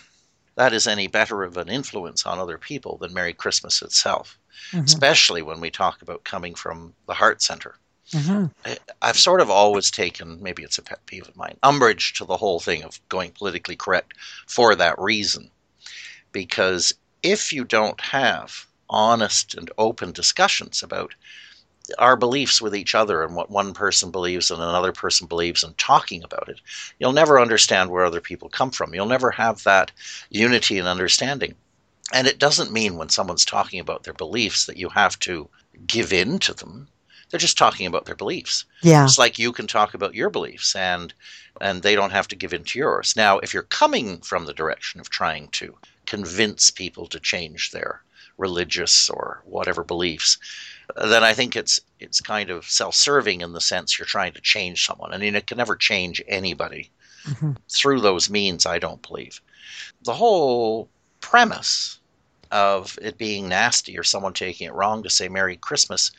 that 0.57 0.73
is 0.73 0.87
any 0.87 1.07
better 1.07 1.43
of 1.43 1.57
an 1.57 1.69
influence 1.69 2.27
on 2.27 2.39
other 2.39 2.59
people 2.59 2.99
than 2.99 3.15
Merry 3.15 3.33
Christmas 3.33 3.83
itself, 3.83 4.39
mm-hmm. 4.73 4.85
especially 4.85 5.43
when 5.43 5.61
we 5.61 5.71
talk 5.71 6.03
about 6.03 6.25
coming 6.25 6.55
from 6.55 6.95
the 7.07 7.15
heart 7.15 7.41
center. 7.41 7.77
Mm-hmm. 8.13 8.73
I've 9.01 9.19
sort 9.19 9.41
of 9.41 9.51
always 9.51 9.91
taken, 9.91 10.43
maybe 10.43 10.63
it's 10.63 10.79
a 10.79 10.83
pet 10.83 11.05
peeve 11.07 11.29
of 11.29 11.37
mine, 11.37 11.57
umbrage 11.63 12.15
to 12.15 12.25
the 12.25 12.37
whole 12.37 12.59
thing 12.59 12.83
of 12.83 13.01
going 13.09 13.31
politically 13.31 13.77
correct 13.77 14.15
for 14.47 14.75
that 14.75 14.99
reason. 14.99 15.51
Because 16.33 16.93
if 17.23 17.53
you 17.53 17.65
don't 17.65 18.01
have 18.01 18.67
honest 18.89 19.55
and 19.55 19.71
open 19.79 20.11
discussions 20.13 20.83
about 20.83 21.15
our 21.99 22.17
beliefs 22.17 22.61
with 22.61 22.75
each 22.75 22.95
other 22.95 23.23
and 23.23 23.35
what 23.35 23.51
one 23.51 23.75
person 23.75 24.11
believes 24.11 24.51
and 24.51 24.63
another 24.63 24.93
person 24.93 25.27
believes 25.27 25.63
and 25.63 25.77
talking 25.79 26.23
about 26.23 26.49
it, 26.49 26.61
you'll 26.99 27.13
never 27.13 27.41
understand 27.41 27.91
where 27.91 28.05
other 28.05 28.21
people 28.21 28.49
come 28.49 28.71
from. 28.71 28.95
You'll 28.95 29.07
never 29.07 29.31
have 29.31 29.63
that 29.65 29.91
unity 30.31 30.79
and 30.79 30.89
understanding. 30.89 31.55
And 32.13 32.27
it 32.27 32.39
doesn't 32.39 32.73
mean 32.73 32.97
when 32.97 33.09
someone's 33.09 33.45
talking 33.45 33.81
about 33.81 34.03
their 34.03 34.15
beliefs 34.15 34.67
that 34.67 34.77
you 34.77 34.89
have 34.89 35.19
to 35.21 35.49
give 35.87 36.13
in 36.13 36.39
to 36.41 36.55
them. 36.55 36.89
They're 37.31 37.39
just 37.39 37.59
talking 37.59 37.87
about 37.87 38.07
their 38.07 38.17
beliefs. 38.17 38.65
Yeah. 38.83 39.05
It's 39.05 39.19
like 39.19 39.39
you 39.39 39.53
can 39.53 39.69
talk 39.69 39.95
about 39.95 40.15
your 40.15 40.31
beliefs 40.31 40.75
and 40.75 41.15
and 41.61 41.83
they 41.83 41.95
don't 41.95 42.13
have 42.13 42.29
to 42.29 42.37
give 42.37 42.53
in 42.53 42.65
to 42.65 42.79
yours. 42.79 43.15
Now, 43.17 43.39
if 43.39 43.53
you're 43.53 43.65
coming 43.65 44.21
from 44.21 44.47
the 44.47 44.55
direction 44.55 45.01
of 45.01 45.11
trying 45.11 45.49
to 45.49 45.77
convince 46.07 46.71
people 46.71 47.07
to 47.09 47.21
change 47.21 47.71
their 47.71 48.03
religious 48.39 49.11
or 49.11 49.43
whatever 49.45 49.85
beliefs, 49.85 50.39
then 51.09 51.25
I 51.25 51.35
think 51.35 51.57
it's 51.57 51.81
it's 51.99 52.21
kind 52.21 52.51
of 52.51 52.65
self-serving 52.65 53.41
in 53.41 53.53
the 53.53 53.61
sense 53.61 53.99
you're 53.99 54.07
trying 54.07 54.33
to 54.33 54.41
change 54.41 54.85
someone. 54.85 55.13
I 55.13 55.19
mean, 55.19 55.35
it 55.35 55.47
can 55.47 55.59
never 55.59 55.77
change 55.77 56.23
anybody 56.29 56.91
mm-hmm. 57.25 57.53
through 57.69 58.01
those 58.01 58.31
means. 58.31 58.67
I 58.67 58.79
don't 58.79 59.07
believe 59.07 59.41
the 60.05 60.15
whole 60.15 60.89
premise 61.21 61.99
of 62.51 62.99
it 63.01 63.19
being 63.19 63.49
nasty 63.49 63.99
or 63.99 64.03
someone 64.03 64.33
taking 64.33 64.67
it 64.67 64.75
wrong 64.75 65.03
to 65.03 65.11
say 65.11 65.29
Merry 65.29 65.57
Christmas. 65.57 66.11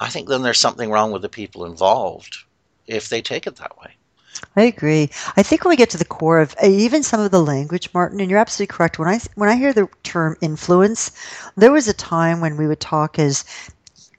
I 0.00 0.08
think 0.08 0.28
then 0.28 0.42
there's 0.42 0.58
something 0.58 0.90
wrong 0.90 1.12
with 1.12 1.22
the 1.22 1.28
people 1.28 1.66
involved 1.66 2.38
if 2.86 3.08
they 3.08 3.22
take 3.22 3.46
it 3.46 3.56
that 3.56 3.78
way. 3.78 3.94
I 4.56 4.62
agree. 4.62 5.10
I 5.36 5.42
think 5.42 5.64
when 5.64 5.70
we 5.70 5.76
get 5.76 5.90
to 5.90 5.98
the 5.98 6.04
core 6.04 6.40
of 6.40 6.54
uh, 6.62 6.66
even 6.66 7.02
some 7.02 7.20
of 7.20 7.30
the 7.30 7.42
language, 7.42 7.90
Martin, 7.92 8.20
and 8.20 8.30
you're 8.30 8.38
absolutely 8.38 8.74
correct. 8.74 8.98
When 8.98 9.08
I 9.08 9.20
when 9.34 9.50
I 9.50 9.56
hear 9.56 9.72
the 9.72 9.88
term 10.02 10.36
influence, 10.40 11.10
there 11.56 11.72
was 11.72 11.88
a 11.88 11.92
time 11.92 12.40
when 12.40 12.56
we 12.56 12.66
would 12.66 12.80
talk 12.80 13.18
as 13.18 13.44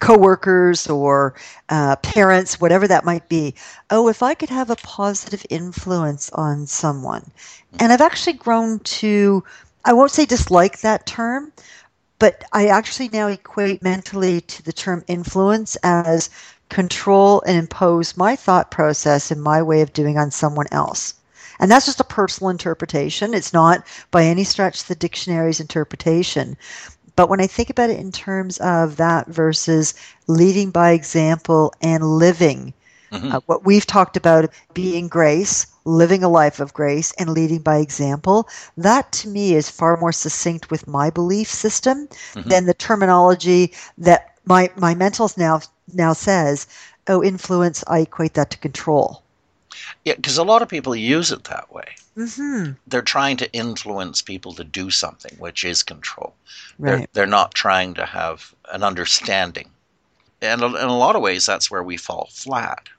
coworkers 0.01 0.88
or 0.88 1.36
uh, 1.70 1.96
parents, 1.98 2.60
whatever 2.60 2.88
that 2.88 3.05
might 3.05 3.29
be. 3.29 3.55
Oh, 3.89 4.10
if 4.10 4.22
I 4.22 4.34
could 4.34 4.50
have 4.50 4.70
a 4.70 4.75
positive 4.75 5.46
influence 5.50 6.29
on 6.31 6.67
someone, 6.67 7.31
and 7.79 7.93
I've 7.93 8.01
actually 8.01 8.34
grown 8.34 8.79
to, 8.79 9.43
I 9.86 9.93
won't 9.93 10.12
say 10.12 10.25
dislike 10.25 10.81
that 10.81 11.05
term, 11.05 11.53
but 12.20 12.43
I 12.51 12.67
actually 12.67 13.10
now 13.10 13.27
equate 13.27 13.81
mentally 13.81 14.41
to 14.41 14.63
the 14.63 14.74
term 14.74 15.03
influence 15.08 15.77
as 15.84 16.29
control 16.70 17.41
and 17.46 17.58
impose 17.58 18.17
my 18.17 18.36
thought 18.36 18.72
process 18.72 19.31
and 19.31 19.41
my 19.41 19.62
way 19.62 19.81
of 19.81 19.93
doing 19.93 20.17
on 20.17 20.31
someone 20.31 20.67
else. 20.72 21.13
And 21.60 21.70
that's 21.70 21.86
just 21.86 22.00
a 22.00 22.03
personal 22.03 22.50
interpretation. 22.50 23.36
It's 23.36 23.53
not 23.53 23.86
by 24.10 24.24
any 24.24 24.43
stretch 24.43 24.86
the 24.86 24.96
dictionary's 24.96 25.60
interpretation. 25.60 26.58
But 27.15 27.30
when 27.30 27.41
I 27.41 27.48
think 27.48 27.70
about 27.70 27.89
it 27.89 28.00
in 28.00 28.12
terms 28.12 28.58
of 28.60 28.98
that 28.98 29.27
versus 29.27 29.94
leading 30.27 30.72
by 30.72 30.91
example 30.91 31.74
and 31.82 32.03
living, 32.03 32.74
mm-hmm. 33.12 33.32
uh, 33.32 33.39
what 33.46 33.65
we've 33.65 33.86
talked 33.86 34.18
about 34.18 34.50
being 34.74 35.08
grace, 35.08 35.68
living 35.86 36.24
a 36.24 36.30
life 36.30 36.60
of 36.60 36.74
grace, 36.74 37.12
and 37.20 37.30
leading 37.30 37.60
by 37.60 37.77
example, 37.77 38.48
that 38.77 39.12
to 39.12 39.27
me 39.27 39.56
is 39.56 39.70
far 39.70 39.98
more 39.98 40.12
succinct 40.12 40.72
with 40.72 40.88
my 40.88 41.10
belief 41.10 41.50
system 41.50 42.08
mm-hmm. 42.08 42.50
than 42.50 42.65
the 42.65 42.74
terminology 42.74 43.74
that 43.98 44.36
my, 44.46 44.70
my 44.75 44.96
mentals 44.96 45.38
now 45.38 45.62
now 45.94 46.13
says, 46.13 46.68
oh, 47.08 47.24
influence, 47.24 47.84
I 47.88 48.00
equate 48.00 48.36
that 48.36 48.51
to 48.51 48.58
control. 48.58 49.21
Yeah, 50.05 50.15
because 50.15 50.38
a 50.38 50.43
lot 50.43 50.62
of 50.62 50.69
people 50.69 50.95
use 50.95 51.31
it 51.31 51.43
that 51.45 51.71
way. 51.74 51.95
Mm-hmm. 52.17 52.74
They're 52.88 53.01
trying 53.01 53.38
to 53.38 53.51
influence 53.53 54.21
people 54.21 54.53
to 54.53 54.63
do 54.63 54.89
something, 54.89 55.36
which 55.39 55.63
is 55.63 55.83
control. 55.83 56.33
Right. 56.77 56.98
They're, 56.98 57.07
they're 57.13 57.25
not 57.27 57.53
trying 57.53 57.93
to 57.95 58.05
have 58.05 58.53
an 58.71 58.83
understanding. 58.83 59.69
And 60.41 60.62
in 60.62 60.74
a 60.74 60.98
lot 60.98 61.15
of 61.15 61.21
ways, 61.21 61.45
that's 61.45 61.69
where 61.69 61.83
we 61.83 61.98
fall 61.98 62.29
flat, 62.31 62.89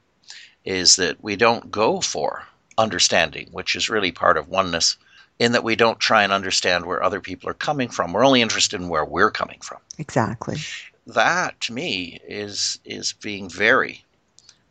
is 0.64 0.96
that 0.96 1.22
we 1.22 1.36
don't 1.36 1.70
go 1.70 2.00
for 2.00 2.44
understanding, 2.78 3.48
which 3.50 3.74
is 3.74 3.90
really 3.90 4.12
part 4.12 4.36
of 4.36 4.48
oneness, 4.48 4.96
in 5.38 5.52
that 5.52 5.64
we 5.64 5.74
don't 5.74 5.98
try 5.98 6.22
and 6.22 6.32
understand 6.32 6.86
where 6.86 7.02
other 7.02 7.20
people 7.20 7.48
are 7.48 7.54
coming 7.54 7.88
from. 7.88 8.12
We're 8.12 8.24
only 8.24 8.42
interested 8.42 8.80
in 8.80 8.88
where 8.88 9.04
we're 9.04 9.30
coming 9.30 9.58
from. 9.60 9.78
Exactly 9.98 10.58
that 11.06 11.60
to 11.60 11.72
me 11.72 12.20
is 12.28 12.78
is 12.84 13.12
being 13.14 13.48
very 13.48 14.04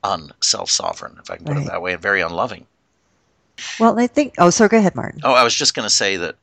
unself-sovereign, 0.03 1.17
if 1.21 1.29
I 1.29 1.37
can 1.37 1.45
put 1.45 1.55
right. 1.55 1.65
it 1.65 1.69
that 1.69 1.81
way, 1.81 1.93
and 1.93 2.01
very 2.01 2.21
unloving. 2.21 2.65
Well, 3.79 3.99
I 3.99 4.07
think. 4.07 4.35
Oh, 4.37 4.49
so 4.49 4.67
go 4.67 4.77
ahead, 4.77 4.95
Martin. 4.95 5.21
Oh, 5.23 5.33
I 5.33 5.43
was 5.43 5.55
just 5.55 5.75
going 5.75 5.85
to 5.85 5.93
say 5.93 6.17
that 6.17 6.35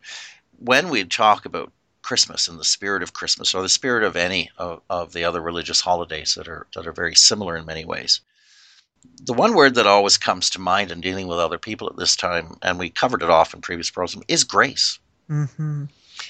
when 0.59 0.89
we 0.89 1.05
talk 1.05 1.45
about 1.45 1.73
Christmas 2.03 2.49
and 2.49 2.59
the 2.59 2.65
spirit 2.65 3.03
of 3.03 3.13
Christmas, 3.13 3.55
or 3.55 3.63
the 3.63 3.69
spirit 3.69 4.05
of 4.05 4.17
any 4.17 4.51
of, 4.59 4.81
of 4.89 5.13
the 5.13 5.25
other 5.25 5.41
religious 5.41 5.81
holidays 5.81 6.35
that 6.35 6.49
are 6.49 6.67
that 6.75 6.87
are 6.87 6.93
very 6.93 7.15
similar 7.15 7.57
in 7.57 7.67
many 7.67 7.85
ways, 7.85 8.21
the 9.25 9.33
one 9.33 9.55
word 9.55 9.75
that 9.75 9.87
always 9.87 10.17
comes 10.17 10.51
to 10.51 10.61
mind 10.61 10.91
in 10.91 11.01
dealing 11.01 11.27
with 11.27 11.39
other 11.39 11.59
people 11.59 11.89
at 11.89 11.97
this 11.97 12.17
time, 12.17 12.57
and 12.63 12.79
we 12.79 12.91
covered 12.91 13.23
it 13.23 13.31
off 13.31 13.53
in 13.53 13.61
previous 13.61 13.91
programs, 13.91 14.25
is 14.29 14.45
grace. 14.45 14.99
Mm-hmm. 15.29 15.85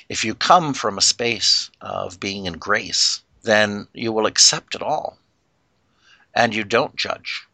If 0.08 0.24
you 0.24 0.34
come 0.34 0.74
from 0.74 0.98
a 0.98 1.02
space 1.02 1.70
of 1.80 2.18
being 2.20 2.46
in 2.46 2.54
grace, 2.54 3.22
then 3.42 3.86
you 3.94 4.12
will 4.12 4.26
accept 4.26 4.74
it 4.74 4.82
all 4.82 5.18
and 6.34 6.54
you 6.54 6.64
don't 6.64 6.96
judge. 6.96 7.46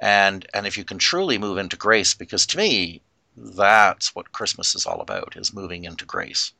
And 0.00 0.46
and 0.54 0.66
if 0.66 0.76
you 0.76 0.84
can 0.84 0.98
truly 0.98 1.38
move 1.38 1.58
into 1.58 1.76
grace 1.76 2.14
because 2.14 2.46
to 2.46 2.58
me 2.58 3.02
that's 3.36 4.14
what 4.14 4.32
Christmas 4.32 4.74
is 4.74 4.86
all 4.86 5.00
about 5.00 5.36
is 5.36 5.52
moving 5.52 5.84
into 5.84 6.04
grace. 6.04 6.52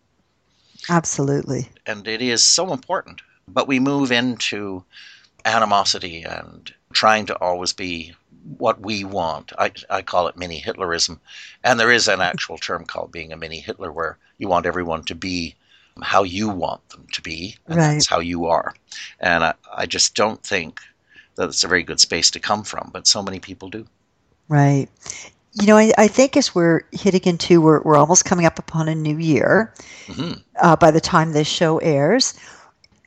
Absolutely. 0.89 1.69
And 1.87 2.07
it 2.07 2.23
is 2.23 2.43
so 2.43 2.73
important. 2.73 3.21
But 3.49 3.67
we 3.67 3.81
move 3.81 4.13
into 4.13 4.85
animosity 5.45 6.23
and 6.23 6.73
trying 6.93 7.27
to 7.27 7.39
always 7.39 7.73
be 7.73 8.15
what 8.59 8.81
we 8.81 9.05
want. 9.05 9.53
I, 9.59 9.73
I 9.91 10.03
call 10.03 10.29
it 10.29 10.37
mini 10.37 10.61
Hitlerism. 10.61 11.19
And 11.65 11.81
there 11.81 11.91
is 11.91 12.09
an 12.09 12.21
actual 12.21 12.59
term 12.69 12.85
called 12.85 13.13
being 13.13 13.33
a 13.33 13.37
mini 13.37 13.61
Hitler 13.61 13.91
where 13.91 14.19
you 14.39 14.49
want 14.49 14.67
everyone 14.67 15.05
to 15.05 15.15
be 15.15 15.57
how 16.03 16.23
you 16.23 16.49
want 16.49 16.89
them 16.91 17.07
to 17.13 17.23
be, 17.23 17.57
and 17.67 17.77
right. 17.77 17.95
that's 17.95 18.09
how 18.09 18.21
you 18.21 18.47
are. 18.47 18.75
And 19.21 19.45
I, 19.45 19.55
I 19.75 19.87
just 19.87 20.15
don't 20.15 20.43
think 20.43 20.81
that 21.39 21.49
it's 21.49 21.65
a 21.65 21.69
very 21.69 21.85
good 21.85 22.01
space 22.01 22.31
to 22.33 22.41
come 22.41 22.65
from, 22.65 22.91
but 22.93 23.07
so 23.07 23.23
many 23.23 23.39
people 23.39 23.71
do. 23.71 23.87
Right. 24.49 24.89
You 25.53 25.67
know, 25.67 25.79
I, 25.79 25.93
I 25.97 26.09
think 26.09 26.37
as 26.37 26.55
we're 26.55 26.83
hitting 26.93 27.23
into, 27.25 27.61
we're, 27.61 27.81
we're 27.83 27.97
almost 27.97 28.25
coming 28.25 28.45
up 28.45 28.59
upon 28.59 28.89
a 28.89 28.95
new 28.95 29.17
year 29.17 29.73
mm-hmm. 30.07 30.41
uh, 30.61 30.77
by 30.77 30.91
the 30.91 31.01
time 31.01 31.33
this 31.33 31.49
show 31.49 31.79
airs. 31.79 32.35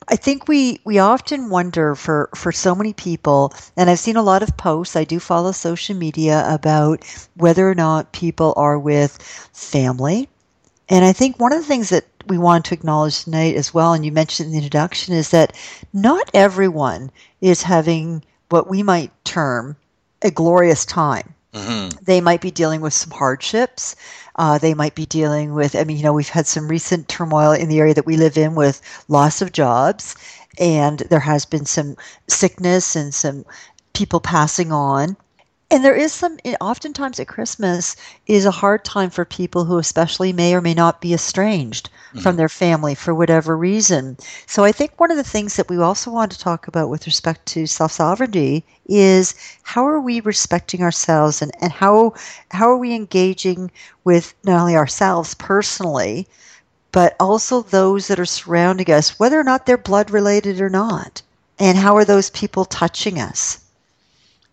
I 0.08 0.16
think 0.16 0.48
we, 0.48 0.80
we 0.84 0.98
often 0.98 1.50
wonder 1.50 1.94
for, 1.94 2.30
for 2.34 2.52
so 2.52 2.74
many 2.74 2.94
people, 2.94 3.52
and 3.76 3.88
I've 3.88 3.98
seen 3.98 4.16
a 4.16 4.22
lot 4.22 4.42
of 4.42 4.56
posts, 4.56 4.96
I 4.96 5.04
do 5.04 5.20
follow 5.20 5.52
social 5.52 5.94
media 5.94 6.44
about 6.48 7.04
whether 7.36 7.70
or 7.70 7.74
not 7.74 8.12
people 8.12 8.54
are 8.56 8.78
with 8.78 9.12
family. 9.52 10.28
And 10.88 11.04
I 11.04 11.12
think 11.12 11.38
one 11.38 11.52
of 11.52 11.60
the 11.60 11.66
things 11.66 11.90
that 11.90 12.11
we 12.26 12.38
want 12.38 12.64
to 12.66 12.74
acknowledge 12.74 13.24
tonight 13.24 13.56
as 13.56 13.72
well, 13.74 13.92
and 13.92 14.04
you 14.04 14.12
mentioned 14.12 14.46
in 14.46 14.52
the 14.52 14.58
introduction, 14.58 15.14
is 15.14 15.30
that 15.30 15.56
not 15.92 16.30
everyone 16.34 17.10
is 17.40 17.62
having 17.62 18.24
what 18.48 18.68
we 18.68 18.82
might 18.82 19.10
term 19.24 19.76
a 20.22 20.30
glorious 20.30 20.84
time. 20.84 21.34
Mm-hmm. 21.52 22.04
They 22.04 22.20
might 22.20 22.40
be 22.40 22.50
dealing 22.50 22.80
with 22.80 22.94
some 22.94 23.10
hardships. 23.10 23.96
Uh, 24.36 24.56
they 24.58 24.72
might 24.72 24.94
be 24.94 25.04
dealing 25.06 25.52
with, 25.52 25.76
I 25.76 25.84
mean, 25.84 25.98
you 25.98 26.02
know, 26.02 26.12
we've 26.12 26.28
had 26.28 26.46
some 26.46 26.68
recent 26.68 27.08
turmoil 27.08 27.52
in 27.52 27.68
the 27.68 27.78
area 27.78 27.94
that 27.94 28.06
we 28.06 28.16
live 28.16 28.38
in 28.38 28.54
with 28.54 28.80
loss 29.08 29.42
of 29.42 29.52
jobs, 29.52 30.16
and 30.58 31.00
there 31.10 31.20
has 31.20 31.44
been 31.44 31.66
some 31.66 31.96
sickness 32.28 32.96
and 32.96 33.12
some 33.12 33.44
people 33.92 34.20
passing 34.20 34.72
on 34.72 35.16
and 35.72 35.82
there 35.82 35.94
is 35.94 36.12
some 36.12 36.36
oftentimes 36.60 37.18
at 37.18 37.26
christmas 37.26 37.96
is 38.26 38.44
a 38.44 38.50
hard 38.50 38.84
time 38.84 39.08
for 39.08 39.24
people 39.24 39.64
who 39.64 39.78
especially 39.78 40.30
may 40.30 40.54
or 40.54 40.60
may 40.60 40.74
not 40.74 41.00
be 41.00 41.14
estranged 41.14 41.88
mm-hmm. 41.88 42.18
from 42.18 42.36
their 42.36 42.50
family 42.50 42.94
for 42.94 43.14
whatever 43.14 43.56
reason. 43.56 44.18
So 44.46 44.64
i 44.64 44.70
think 44.70 45.00
one 45.00 45.10
of 45.10 45.16
the 45.16 45.24
things 45.24 45.56
that 45.56 45.70
we 45.70 45.78
also 45.78 46.10
want 46.10 46.30
to 46.32 46.38
talk 46.38 46.68
about 46.68 46.90
with 46.90 47.06
respect 47.06 47.46
to 47.46 47.66
self-sovereignty 47.66 48.66
is 48.86 49.34
how 49.62 49.86
are 49.86 50.00
we 50.00 50.20
respecting 50.20 50.82
ourselves 50.82 51.40
and, 51.40 51.50
and 51.62 51.72
how 51.72 52.12
how 52.50 52.68
are 52.68 52.76
we 52.76 52.94
engaging 52.94 53.70
with 54.04 54.34
not 54.44 54.60
only 54.60 54.76
ourselves 54.76 55.32
personally 55.34 56.28
but 56.92 57.16
also 57.18 57.62
those 57.62 58.08
that 58.08 58.20
are 58.20 58.26
surrounding 58.26 58.90
us 58.90 59.18
whether 59.18 59.40
or 59.40 59.44
not 59.44 59.64
they're 59.64 59.78
blood 59.78 60.10
related 60.10 60.60
or 60.60 60.68
not? 60.68 61.22
And 61.58 61.78
how 61.78 61.96
are 61.96 62.04
those 62.04 62.28
people 62.28 62.66
touching 62.66 63.18
us? 63.18 63.60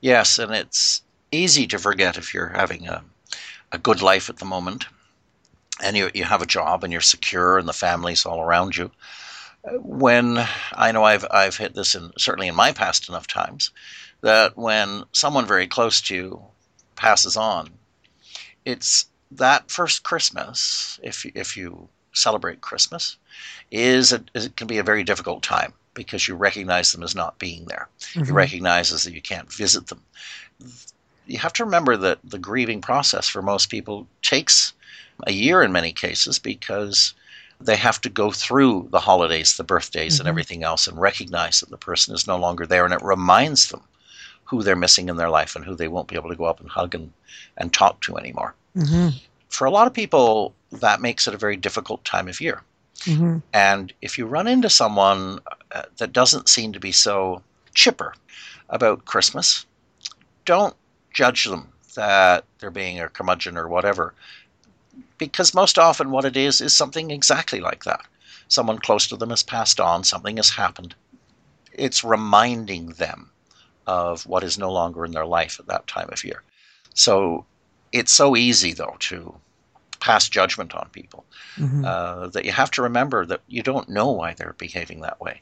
Yes, 0.01 0.39
and 0.39 0.53
it's 0.53 1.01
easy 1.31 1.67
to 1.67 1.79
forget 1.79 2.17
if 2.17 2.33
you're 2.33 2.49
having 2.49 2.87
a, 2.87 3.03
a 3.71 3.77
good 3.77 4.01
life 4.01 4.29
at 4.29 4.37
the 4.37 4.45
moment 4.45 4.85
and 5.81 5.95
you, 5.95 6.09
you 6.13 6.23
have 6.23 6.41
a 6.41 6.47
job 6.47 6.83
and 6.83 6.91
you're 6.91 7.01
secure 7.01 7.57
and 7.57 7.67
the 7.67 7.73
family's 7.73 8.25
all 8.25 8.41
around 8.41 8.75
you. 8.75 8.91
When 9.81 10.37
I 10.73 10.91
know 10.91 11.03
I've, 11.03 11.25
I've 11.29 11.57
hit 11.57 11.75
this 11.75 11.95
in, 11.95 12.11
certainly 12.17 12.47
in 12.47 12.55
my 12.55 12.71
past 12.71 13.09
enough 13.09 13.27
times 13.27 13.71
that 14.21 14.57
when 14.57 15.03
someone 15.11 15.45
very 15.45 15.67
close 15.67 16.01
to 16.01 16.15
you 16.15 16.41
passes 16.95 17.37
on, 17.37 17.69
it's 18.65 19.05
that 19.31 19.69
first 19.69 20.03
Christmas, 20.03 20.99
if, 21.03 21.25
if 21.25 21.55
you 21.55 21.89
celebrate 22.13 22.61
Christmas, 22.61 23.17
is 23.71 24.11
a, 24.11 24.23
it 24.33 24.55
can 24.55 24.67
be 24.67 24.77
a 24.77 24.83
very 24.83 25.03
difficult 25.03 25.43
time 25.43 25.73
because 25.93 26.27
you 26.27 26.35
recognize 26.35 26.91
them 26.91 27.03
as 27.03 27.15
not 27.15 27.39
being 27.39 27.65
there. 27.65 27.89
Mm-hmm. 27.99 28.25
You 28.25 28.33
recognize 28.33 29.03
that 29.03 29.13
you 29.13 29.21
can't 29.21 29.51
visit 29.51 29.87
them. 29.87 30.01
You 31.29 31.37
have 31.37 31.53
to 31.53 31.65
remember 31.65 31.95
that 31.95 32.19
the 32.23 32.39
grieving 32.39 32.81
process 32.81 33.29
for 33.29 33.41
most 33.41 33.69
people 33.69 34.07
takes 34.21 34.73
a 35.27 35.31
year 35.31 35.61
in 35.61 35.71
many 35.71 35.91
cases 35.91 36.39
because 36.39 37.13
they 37.61 37.75
have 37.75 38.01
to 38.01 38.09
go 38.09 38.31
through 38.31 38.87
the 38.91 38.99
holidays, 38.99 39.57
the 39.57 39.63
birthdays, 39.63 40.15
mm-hmm. 40.15 40.21
and 40.21 40.27
everything 40.27 40.63
else 40.63 40.87
and 40.87 40.99
recognize 40.99 41.59
that 41.59 41.69
the 41.69 41.77
person 41.77 42.15
is 42.15 42.25
no 42.25 42.37
longer 42.37 42.65
there. 42.65 42.85
And 42.85 42.93
it 42.93 43.01
reminds 43.03 43.69
them 43.69 43.81
who 44.45 44.63
they're 44.63 44.75
missing 44.75 45.09
in 45.09 45.17
their 45.17 45.29
life 45.29 45.55
and 45.55 45.63
who 45.63 45.75
they 45.75 45.87
won't 45.87 46.07
be 46.07 46.15
able 46.15 46.29
to 46.29 46.35
go 46.35 46.45
up 46.45 46.59
and 46.59 46.69
hug 46.69 46.95
and, 46.95 47.11
and 47.57 47.71
talk 47.71 48.01
to 48.01 48.17
anymore. 48.17 48.55
Mm-hmm. 48.75 49.17
For 49.49 49.65
a 49.65 49.71
lot 49.71 49.87
of 49.87 49.93
people, 49.93 50.55
that 50.71 51.01
makes 51.01 51.27
it 51.27 51.33
a 51.33 51.37
very 51.37 51.57
difficult 51.57 52.03
time 52.05 52.27
of 52.27 52.41
year. 52.41 52.61
Mm-hmm. 53.01 53.37
And 53.53 53.93
if 54.01 54.17
you 54.17 54.25
run 54.25 54.47
into 54.47 54.69
someone 54.69 55.39
uh, 55.71 55.83
that 55.97 56.13
doesn't 56.13 56.49
seem 56.49 56.73
to 56.73 56.79
be 56.79 56.91
so 56.91 57.41
chipper 57.73 58.13
about 58.69 59.05
Christmas, 59.05 59.65
don't 60.45 60.75
judge 61.13 61.45
them 61.45 61.69
that 61.95 62.45
they're 62.59 62.69
being 62.69 62.99
a 62.99 63.09
curmudgeon 63.09 63.57
or 63.57 63.67
whatever 63.67 64.13
because 65.17 65.53
most 65.53 65.77
often 65.77 66.11
what 66.11 66.25
it 66.25 66.35
is 66.35 66.61
is 66.61 66.73
something 66.73 67.11
exactly 67.11 67.59
like 67.59 67.83
that. 67.83 68.01
Someone 68.47 68.79
close 68.79 69.07
to 69.07 69.17
them 69.17 69.29
has 69.29 69.43
passed 69.43 69.79
on, 69.79 70.03
something 70.03 70.37
has 70.37 70.49
happened. 70.49 70.95
It's 71.73 72.03
reminding 72.03 72.87
them 72.93 73.29
of 73.85 74.25
what 74.25 74.43
is 74.43 74.57
no 74.57 74.71
longer 74.71 75.05
in 75.05 75.11
their 75.11 75.25
life 75.25 75.59
at 75.59 75.67
that 75.67 75.87
time 75.87 76.09
of 76.11 76.23
year. 76.23 76.41
So 76.95 77.45
it's 77.91 78.11
so 78.11 78.35
easy, 78.35 78.73
though, 78.73 78.95
to 78.99 79.35
pass 79.99 80.29
judgment 80.29 80.73
on 80.73 80.89
people 80.91 81.25
mm-hmm. 81.57 81.83
uh, 81.85 82.27
that 82.27 82.45
you 82.45 82.51
have 82.51 82.71
to 82.71 82.81
remember 82.81 83.25
that 83.25 83.41
you 83.47 83.61
don't 83.61 83.89
know 83.89 84.11
why 84.11 84.33
they're 84.33 84.55
behaving 84.57 85.01
that 85.01 85.19
way. 85.19 85.41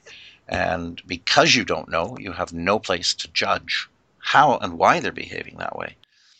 And 0.49 1.01
because 1.05 1.55
you 1.55 1.63
don't 1.63 1.89
know, 1.89 2.17
you 2.19 2.31
have 2.31 2.53
no 2.53 2.79
place 2.79 3.13
to 3.15 3.27
judge 3.29 3.87
how 4.27 4.57
and 4.57 4.77
why 4.77 4.99
they're 4.99 5.13
behaving 5.13 5.55
that 5.57 5.77
way. 5.77 5.95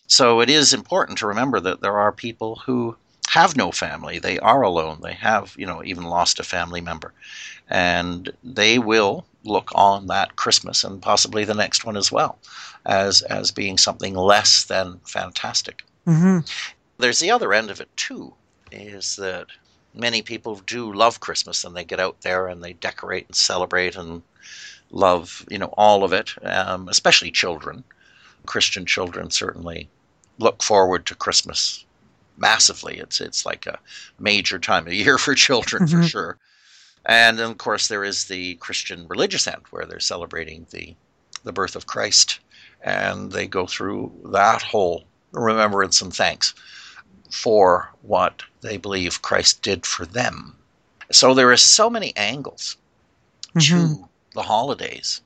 So 0.07 0.41
it 0.41 0.49
is 0.49 0.73
important 0.73 1.17
to 1.19 1.27
remember 1.27 1.61
that 1.61 1.79
there 1.79 1.97
are 1.97 2.11
people 2.11 2.57
who 2.65 2.97
have 3.29 3.55
no 3.55 3.71
family. 3.71 4.19
They 4.19 4.37
are 4.39 4.61
alone. 4.61 4.99
They 5.01 5.13
have, 5.13 5.55
you 5.57 5.65
know, 5.65 5.81
even 5.85 6.03
lost 6.03 6.37
a 6.41 6.43
family 6.43 6.81
member. 6.81 7.13
And 7.69 8.29
they 8.43 8.77
will 8.77 9.25
look 9.45 9.71
on 9.73 10.07
that 10.07 10.35
Christmas 10.35 10.83
and 10.83 11.01
possibly 11.01 11.45
the 11.45 11.53
next 11.53 11.85
one 11.85 11.95
as 11.95 12.11
well 12.11 12.37
as, 12.85 13.21
as 13.21 13.51
being 13.51 13.77
something 13.77 14.15
less 14.15 14.65
than 14.65 14.99
fantastic. 15.05 15.85
Mm-hmm. 16.05 16.39
There's 16.97 17.19
the 17.19 17.31
other 17.31 17.53
end 17.53 17.71
of 17.71 17.79
it, 17.79 17.89
too, 17.95 18.33
is 18.69 19.15
that 19.15 19.47
many 19.93 20.21
people 20.21 20.61
do 20.65 20.91
love 20.91 21.21
Christmas 21.21 21.63
and 21.63 21.73
they 21.73 21.85
get 21.85 22.01
out 22.01 22.19
there 22.19 22.47
and 22.47 22.61
they 22.61 22.73
decorate 22.73 23.27
and 23.27 23.35
celebrate 23.35 23.95
and 23.95 24.23
love, 24.91 25.45
you 25.49 25.57
know, 25.57 25.73
all 25.77 26.03
of 26.03 26.13
it, 26.13 26.31
um, 26.43 26.87
especially 26.87 27.31
children. 27.31 27.83
Christian 28.45 28.85
children 28.85 29.29
certainly 29.29 29.89
look 30.39 30.63
forward 30.63 31.05
to 31.05 31.15
Christmas 31.15 31.85
massively. 32.37 32.97
It's 32.97 33.19
it's 33.19 33.45
like 33.45 33.65
a 33.65 33.79
major 34.19 34.59
time 34.59 34.87
of 34.87 34.93
year 34.93 35.17
for 35.25 35.35
children 35.35 35.85
mm-hmm. 35.85 36.01
for 36.01 36.07
sure. 36.07 36.37
And 37.05 37.39
then 37.39 37.51
of 37.51 37.57
course 37.57 37.87
there 37.87 38.03
is 38.03 38.25
the 38.25 38.55
Christian 38.55 39.07
religious 39.07 39.47
end 39.47 39.63
where 39.69 39.85
they're 39.85 39.99
celebrating 39.99 40.67
the 40.71 40.95
the 41.43 41.53
birth 41.53 41.75
of 41.75 41.87
Christ 41.87 42.39
and 42.81 43.31
they 43.31 43.47
go 43.47 43.65
through 43.65 44.11
that 44.31 44.61
whole 44.61 45.05
remembrance 45.31 46.01
and 46.01 46.13
thanks 46.13 46.53
for 47.31 47.91
what 48.01 48.43
they 48.61 48.77
believe 48.77 49.21
Christ 49.21 49.61
did 49.61 49.85
for 49.85 50.05
them. 50.05 50.55
So 51.11 51.33
there 51.33 51.51
are 51.51 51.57
so 51.57 51.89
many 51.89 52.15
angles 52.15 52.77
mm-hmm. 53.55 53.93
to 53.93 54.06
the 54.37 54.43
holidays 54.43 55.19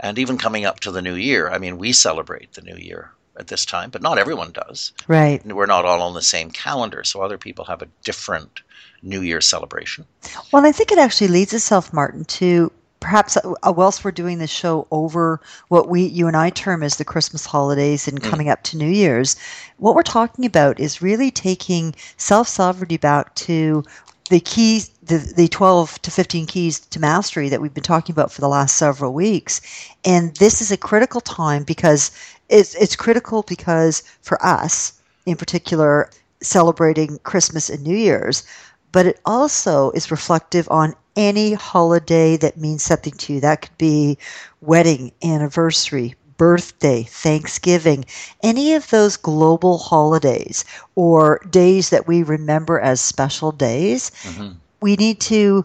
and 0.00 0.18
even 0.18 0.38
coming 0.38 0.64
up 0.64 0.80
to 0.80 0.90
the 0.90 1.02
new 1.02 1.14
year. 1.14 1.48
I 1.48 1.58
mean, 1.58 1.78
we 1.78 1.92
celebrate 1.92 2.54
the 2.54 2.62
new 2.62 2.76
year 2.76 3.12
at 3.36 3.46
this 3.48 3.64
time, 3.64 3.90
but 3.90 4.02
not 4.02 4.18
everyone 4.18 4.52
does. 4.52 4.92
Right. 5.06 5.44
We're 5.44 5.66
not 5.66 5.84
all 5.84 6.02
on 6.02 6.14
the 6.14 6.22
same 6.22 6.50
calendar, 6.50 7.04
so 7.04 7.20
other 7.20 7.38
people 7.38 7.66
have 7.66 7.82
a 7.82 7.88
different 8.02 8.62
New 9.02 9.20
Year 9.20 9.40
celebration. 9.40 10.06
Well, 10.50 10.64
I 10.64 10.72
think 10.72 10.90
it 10.90 10.98
actually 10.98 11.28
leads 11.28 11.52
itself, 11.52 11.92
Martin, 11.92 12.24
to 12.24 12.72
perhaps 13.00 13.36
uh, 13.36 13.72
whilst 13.76 14.02
we're 14.02 14.10
doing 14.10 14.38
this 14.38 14.50
show 14.50 14.86
over 14.90 15.40
what 15.68 15.90
we 15.90 16.04
you 16.04 16.26
and 16.26 16.36
I 16.36 16.48
term 16.48 16.82
as 16.82 16.96
the 16.96 17.04
Christmas 17.04 17.44
holidays 17.44 18.08
and 18.08 18.22
mm. 18.22 18.30
coming 18.30 18.48
up 18.48 18.62
to 18.64 18.78
New 18.78 18.88
Year's, 18.88 19.36
what 19.76 19.94
we're 19.94 20.02
talking 20.02 20.46
about 20.46 20.80
is 20.80 21.02
really 21.02 21.30
taking 21.30 21.94
self 22.16 22.48
sovereignty 22.48 22.96
back 22.96 23.34
to 23.34 23.84
the 24.30 24.40
keys 24.40 24.88
the, 25.02 25.18
the 25.18 25.48
12 25.48 26.00
to 26.02 26.10
15 26.10 26.46
keys 26.46 26.80
to 26.80 26.98
mastery 26.98 27.48
that 27.50 27.60
we've 27.60 27.74
been 27.74 27.82
talking 27.82 28.14
about 28.14 28.32
for 28.32 28.40
the 28.40 28.48
last 28.48 28.76
several 28.76 29.12
weeks. 29.12 29.60
And 30.04 30.34
this 30.36 30.62
is 30.62 30.72
a 30.72 30.78
critical 30.78 31.20
time 31.20 31.62
because 31.62 32.10
it's, 32.48 32.74
it's 32.74 32.96
critical 32.96 33.42
because 33.42 34.02
for 34.22 34.44
us 34.44 35.00
in 35.26 35.36
particular 35.36 36.10
celebrating 36.40 37.18
christmas 37.22 37.70
and 37.70 37.82
new 37.82 37.96
year's 37.96 38.44
but 38.92 39.06
it 39.06 39.18
also 39.24 39.90
is 39.90 40.12
reflective 40.12 40.68
on 40.70 40.94
any 41.16 41.52
holiday 41.52 42.36
that 42.36 42.56
means 42.56 42.82
something 42.82 43.12
to 43.14 43.34
you. 43.34 43.40
That 43.40 43.62
could 43.62 43.76
be 43.76 44.18
wedding 44.60 45.12
anniversary 45.22 46.14
birthday, 46.36 47.02
Thanksgiving, 47.04 48.04
any 48.42 48.74
of 48.74 48.90
those 48.90 49.16
global 49.16 49.78
holidays 49.78 50.64
or 50.94 51.40
days 51.50 51.90
that 51.90 52.06
we 52.06 52.22
remember 52.22 52.80
as 52.80 53.00
special 53.00 53.52
days, 53.52 54.10
mm-hmm. 54.22 54.52
we 54.80 54.96
need 54.96 55.20
to 55.20 55.64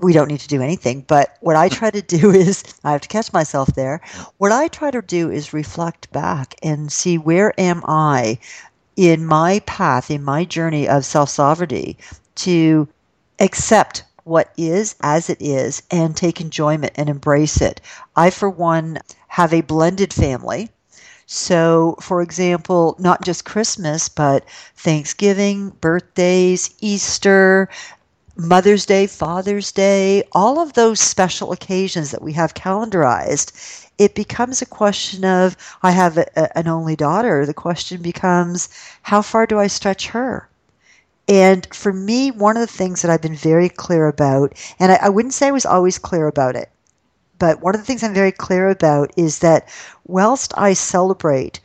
we 0.00 0.12
don't 0.14 0.28
need 0.28 0.40
to 0.40 0.48
do 0.48 0.62
anything. 0.62 1.04
But 1.06 1.36
what 1.40 1.56
I 1.56 1.68
try 1.68 1.90
to 1.90 2.02
do 2.18 2.30
is, 2.30 2.64
I 2.84 2.92
have 2.92 3.02
to 3.02 3.08
catch 3.08 3.32
myself 3.32 3.68
there. 3.74 4.00
What 4.38 4.52
I 4.52 4.68
try 4.68 4.90
to 4.90 5.02
do 5.02 5.30
is 5.30 5.52
reflect 5.52 6.10
back 6.12 6.54
and 6.62 6.90
see 6.90 7.18
where 7.18 7.52
am 7.58 7.82
I 7.86 8.38
in 8.96 9.24
my 9.24 9.60
path, 9.66 10.10
in 10.10 10.22
my 10.22 10.44
journey 10.44 10.88
of 10.88 11.04
self 11.04 11.30
sovereignty 11.30 11.96
to 12.36 12.88
accept 13.38 14.04
what 14.24 14.52
is 14.56 14.94
as 15.00 15.30
it 15.30 15.40
is 15.40 15.82
and 15.90 16.16
take 16.16 16.40
enjoyment 16.40 16.92
and 16.96 17.08
embrace 17.08 17.60
it. 17.60 17.80
I, 18.16 18.30
for 18.30 18.50
one, 18.50 18.98
have 19.28 19.52
a 19.54 19.60
blended 19.60 20.12
family. 20.12 20.70
So, 21.26 21.96
for 22.00 22.22
example, 22.22 22.96
not 22.98 23.22
just 23.22 23.44
Christmas, 23.44 24.08
but 24.08 24.44
Thanksgiving, 24.76 25.70
birthdays, 25.80 26.70
Easter, 26.80 27.68
Mother's 28.36 28.84
Day, 28.84 29.06
Father's 29.06 29.70
Day, 29.70 30.24
all 30.32 30.58
of 30.58 30.72
those 30.72 30.98
special 30.98 31.52
occasions 31.52 32.10
that 32.10 32.22
we 32.22 32.32
have 32.32 32.54
calendarized, 32.54 33.52
it 33.96 34.14
becomes 34.14 34.60
a 34.60 34.66
question 34.66 35.24
of 35.24 35.56
I 35.82 35.92
have 35.92 36.18
a, 36.18 36.58
an 36.58 36.66
only 36.66 36.96
daughter. 36.96 37.46
The 37.46 37.54
question 37.54 38.02
becomes 38.02 38.68
how 39.02 39.22
far 39.22 39.46
do 39.46 39.58
I 39.58 39.68
stretch 39.68 40.08
her? 40.08 40.49
And 41.30 41.72
for 41.72 41.92
me, 41.92 42.32
one 42.32 42.56
of 42.56 42.60
the 42.60 42.66
things 42.76 43.02
that 43.02 43.10
I've 43.10 43.22
been 43.22 43.36
very 43.36 43.68
clear 43.68 44.08
about, 44.08 44.52
and 44.80 44.90
I, 44.90 44.96
I 44.96 45.08
wouldn't 45.08 45.32
say 45.32 45.46
I 45.46 45.52
was 45.52 45.64
always 45.64 45.96
clear 45.96 46.26
about 46.26 46.56
it, 46.56 46.68
but 47.38 47.62
one 47.62 47.72
of 47.72 47.80
the 47.80 47.86
things 47.86 48.02
I'm 48.02 48.12
very 48.12 48.32
clear 48.32 48.68
about 48.68 49.12
is 49.16 49.38
that 49.38 49.68
whilst 50.04 50.52
I 50.58 50.72
celebrate 50.72 51.60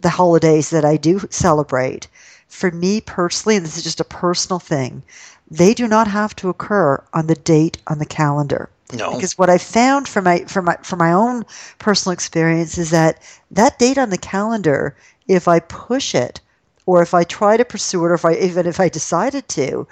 the 0.00 0.08
holidays 0.08 0.70
that 0.70 0.84
I 0.84 0.96
do 0.96 1.20
celebrate, 1.30 2.06
for 2.46 2.70
me 2.70 3.00
personally, 3.00 3.56
and 3.56 3.66
this 3.66 3.76
is 3.76 3.82
just 3.82 3.98
a 3.98 4.04
personal 4.04 4.60
thing, 4.60 5.02
they 5.50 5.74
do 5.74 5.88
not 5.88 6.06
have 6.06 6.36
to 6.36 6.48
occur 6.48 7.02
on 7.12 7.26
the 7.26 7.34
date 7.34 7.78
on 7.88 7.98
the 7.98 8.06
calendar. 8.06 8.70
No. 8.92 9.14
Because 9.14 9.36
what 9.36 9.50
I 9.50 9.58
found 9.58 10.06
from 10.06 10.24
my 10.24 10.44
from 10.44 10.66
my 10.66 10.76
from 10.82 11.00
my 11.00 11.12
own 11.12 11.44
personal 11.80 12.12
experience 12.12 12.78
is 12.78 12.90
that 12.90 13.20
that 13.50 13.80
date 13.80 13.98
on 13.98 14.10
the 14.10 14.16
calendar, 14.16 14.94
if 15.26 15.48
I 15.48 15.58
push 15.58 16.14
it, 16.14 16.40
or 16.88 17.02
if 17.02 17.12
I 17.12 17.22
try 17.22 17.58
to 17.58 17.66
pursue 17.66 18.02
it, 18.06 18.08
or 18.08 18.14
if 18.14 18.24
I 18.24 18.32
even 18.36 18.66
if 18.66 18.80
I 18.80 18.88
decided 18.88 19.46
to, 19.48 19.86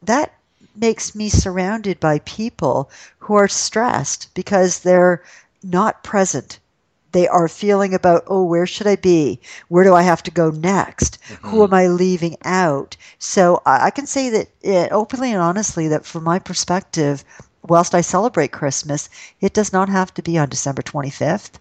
that 0.00 0.32
makes 0.76 1.12
me 1.12 1.28
surrounded 1.28 1.98
by 1.98 2.20
people 2.20 2.88
who 3.18 3.34
are 3.34 3.48
stressed 3.48 4.32
because 4.32 4.78
they're 4.78 5.24
not 5.64 6.04
present. 6.04 6.60
They 7.10 7.26
are 7.26 7.48
feeling 7.48 7.94
about, 7.94 8.22
oh, 8.28 8.44
where 8.44 8.64
should 8.64 8.86
I 8.86 8.94
be? 8.94 9.40
Where 9.66 9.82
do 9.82 9.92
I 9.92 10.02
have 10.02 10.22
to 10.22 10.30
go 10.30 10.50
next? 10.50 11.18
Mm-hmm. 11.28 11.48
Who 11.48 11.64
am 11.64 11.74
I 11.74 11.88
leaving 11.88 12.36
out? 12.44 12.96
So 13.18 13.60
I, 13.66 13.90
can 13.90 14.06
say 14.06 14.30
that 14.30 14.48
uh, 14.64 14.94
openly 14.94 15.32
and 15.32 15.42
honestly 15.42 15.88
that 15.88 16.06
from 16.06 16.22
my 16.22 16.38
perspective, 16.38 17.24
whilst 17.64 17.92
I 17.92 18.02
celebrate 18.02 18.52
Christmas, 18.52 19.08
it 19.40 19.52
does 19.52 19.72
not 19.72 19.88
have 19.88 20.14
to 20.14 20.22
be 20.22 20.38
on 20.38 20.48
December 20.48 20.82
25th 20.82 21.54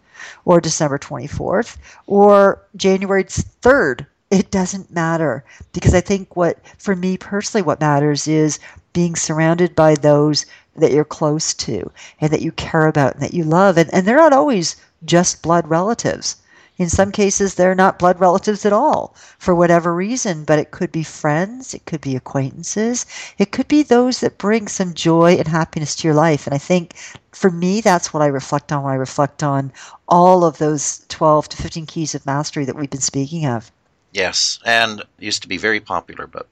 or 0.45 0.61
December 0.61 0.99
24th 0.99 1.77
or 2.05 2.61
January 2.75 3.23
3rd 3.23 4.05
It 4.31 4.49
doesn't 4.49 4.91
matter 4.91 5.45
because 5.71 5.93
I 5.93 6.01
think 6.01 6.35
what, 6.35 6.57
for 6.79 6.95
me 6.95 7.15
personally, 7.15 7.61
what 7.61 7.79
matters 7.79 8.27
is 8.27 8.59
being 8.91 9.15
surrounded 9.15 9.75
by 9.75 9.93
those 9.93 10.47
that 10.75 10.91
you're 10.91 11.05
close 11.05 11.53
to 11.53 11.91
and 12.19 12.31
that 12.33 12.41
you 12.41 12.51
care 12.51 12.87
about 12.87 13.13
and 13.13 13.21
that 13.21 13.35
you 13.35 13.43
love. 13.43 13.77
And, 13.77 13.93
and 13.93 14.07
they're 14.07 14.17
not 14.17 14.33
always 14.33 14.77
just 15.05 15.43
blood 15.43 15.67
relatives. 15.67 16.37
In 16.77 16.89
some 16.89 17.11
cases, 17.11 17.53
they're 17.53 17.75
not 17.75 17.99
blood 17.99 18.19
relatives 18.19 18.65
at 18.65 18.73
all 18.73 19.15
for 19.37 19.53
whatever 19.53 19.93
reason, 19.93 20.43
but 20.43 20.59
it 20.59 20.71
could 20.71 20.91
be 20.91 21.03
friends, 21.03 21.73
it 21.73 21.85
could 21.85 22.01
be 22.01 22.15
acquaintances, 22.15 23.05
it 23.37 23.51
could 23.51 23.67
be 23.67 23.83
those 23.83 24.19
that 24.19 24.37
bring 24.37 24.67
some 24.67 24.93
joy 24.93 25.35
and 25.35 25.47
happiness 25.47 25.95
to 25.95 26.07
your 26.07 26.15
life. 26.15 26.47
And 26.47 26.53
I 26.53 26.57
think 26.57 26.95
for 27.31 27.49
me, 27.49 27.79
that's 27.79 28.13
what 28.13 28.23
I 28.23 28.27
reflect 28.27 28.71
on 28.71 28.83
when 28.83 28.93
I 28.93 28.97
reflect 28.97 29.43
on 29.43 29.71
all 30.07 30.43
of 30.43 30.57
those 30.57 31.05
12 31.09 31.49
to 31.49 31.57
15 31.57 31.85
keys 31.85 32.15
of 32.15 32.25
mastery 32.25 32.65
that 32.65 32.75
we've 32.75 32.89
been 32.89 32.99
speaking 32.99 33.45
of. 33.45 33.71
Yes, 34.15 34.59
and 34.63 35.03
used 35.19 35.41
to 35.41 35.49
be 35.49 35.57
very 35.57 35.81
popular, 35.81 36.25
but 36.25 36.47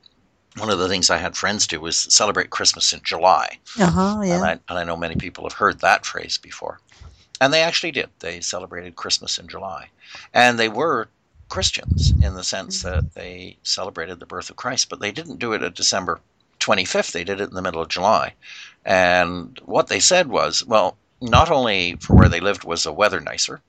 one 0.57 0.69
of 0.69 0.79
the 0.79 0.89
things 0.89 1.09
I 1.09 1.17
had 1.17 1.37
friends 1.37 1.65
do 1.65 1.79
was 1.79 1.95
celebrate 1.95 2.49
Christmas 2.49 2.91
in 2.91 2.99
July. 3.03 3.57
Uh-huh, 3.79 4.21
yeah. 4.21 4.35
And 4.35 4.43
I, 4.43 4.51
and 4.67 4.79
I 4.79 4.83
know 4.83 4.97
many 4.97 5.15
people 5.15 5.45
have 5.45 5.53
heard 5.53 5.79
that 5.79 6.05
phrase 6.05 6.37
before. 6.37 6.81
And 7.39 7.53
they 7.53 7.61
actually 7.61 7.91
did. 7.91 8.09
They 8.19 8.41
celebrated 8.41 8.97
Christmas 8.97 9.37
in 9.37 9.47
July. 9.47 9.87
And 10.33 10.59
they 10.59 10.67
were 10.67 11.07
Christians 11.47 12.11
in 12.21 12.33
the 12.35 12.43
sense 12.43 12.83
Mm-hmm. 12.83 12.95
that 12.95 13.13
they 13.13 13.55
celebrated 13.63 14.19
the 14.19 14.25
birth 14.25 14.49
of 14.49 14.57
Christ, 14.57 14.89
but 14.89 14.99
they 14.99 15.13
didn't 15.13 15.39
do 15.39 15.53
it 15.53 15.63
at 15.63 15.73
December 15.73 16.19
25th. 16.59 17.13
They 17.13 17.23
did 17.23 17.39
it 17.39 17.47
in 17.47 17.55
the 17.55 17.61
middle 17.61 17.81
of 17.81 17.87
July. 17.87 18.33
And 18.83 19.57
what 19.63 19.87
they 19.87 20.01
said 20.01 20.27
was, 20.27 20.65
well, 20.65 20.97
not 21.21 21.49
only 21.49 21.95
for 21.95 22.13
where 22.13 22.29
they 22.29 22.41
lived 22.41 22.65
was 22.65 22.83
the 22.83 22.91
weather 22.91 23.21
nicer, 23.21 23.61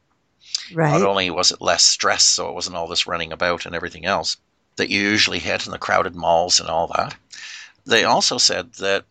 right. 0.72 0.92
not 0.92 1.02
only 1.02 1.30
was 1.30 1.50
it 1.50 1.60
less 1.60 1.84
stress, 1.84 2.22
so 2.22 2.48
it 2.48 2.54
wasn't 2.54 2.76
all 2.76 2.88
this 2.88 3.06
running 3.06 3.32
about 3.32 3.66
and 3.66 3.74
everything 3.74 4.06
else 4.06 4.36
that 4.76 4.90
you 4.90 5.00
usually 5.00 5.38
hit 5.38 5.66
in 5.66 5.72
the 5.72 5.78
crowded 5.78 6.14
malls 6.14 6.58
and 6.58 6.68
all 6.68 6.88
that. 6.88 7.14
They 7.86 8.04
also 8.04 8.38
said 8.38 8.72
that 8.74 9.04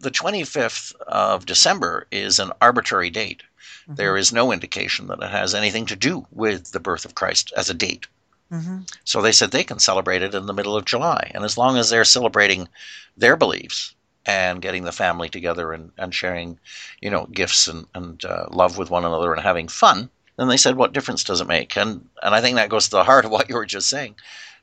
the 0.00 0.10
25th 0.10 0.94
of 1.06 1.46
December 1.46 2.06
is 2.10 2.38
an 2.38 2.52
arbitrary 2.60 3.10
date. 3.10 3.42
Mm-hmm. 3.82 3.94
There 3.94 4.16
is 4.16 4.32
no 4.32 4.52
indication 4.52 5.08
that 5.08 5.22
it 5.22 5.30
has 5.30 5.54
anything 5.54 5.86
to 5.86 5.96
do 5.96 6.26
with 6.30 6.72
the 6.72 6.80
birth 6.80 7.04
of 7.04 7.14
Christ 7.14 7.52
as 7.56 7.68
a 7.68 7.74
date. 7.74 8.06
Mhm. 8.52 8.90
So 9.04 9.22
they 9.22 9.32
said 9.32 9.50
they 9.50 9.64
can 9.64 9.78
celebrate 9.78 10.22
it 10.22 10.34
in 10.34 10.46
the 10.46 10.52
middle 10.54 10.76
of 10.76 10.84
July. 10.84 11.30
And 11.34 11.44
as 11.44 11.56
long 11.56 11.76
as 11.78 11.88
they're 11.88 12.04
celebrating 12.04 12.68
their 13.16 13.36
beliefs 13.36 13.94
and 14.26 14.60
getting 14.60 14.84
the 14.84 14.92
family 14.92 15.28
together 15.28 15.72
and, 15.72 15.92
and 15.96 16.14
sharing, 16.14 16.58
you 17.00 17.10
know, 17.10 17.26
gifts 17.26 17.68
and, 17.68 17.86
and 17.94 18.24
uh, 18.24 18.46
love 18.50 18.76
with 18.76 18.90
one 18.90 19.04
another 19.04 19.32
and 19.32 19.42
having 19.42 19.68
fun, 19.68 20.10
then 20.40 20.48
they 20.48 20.56
said, 20.56 20.76
what 20.76 20.92
difference 20.92 21.22
does 21.22 21.40
it 21.40 21.46
make? 21.46 21.76
And, 21.76 22.08
and 22.22 22.34
I 22.34 22.40
think 22.40 22.56
that 22.56 22.70
goes 22.70 22.84
to 22.86 22.96
the 22.96 23.04
heart 23.04 23.24
of 23.24 23.30
what 23.30 23.48
you 23.48 23.54
were 23.54 23.66
just 23.66 23.88
saying, 23.88 24.16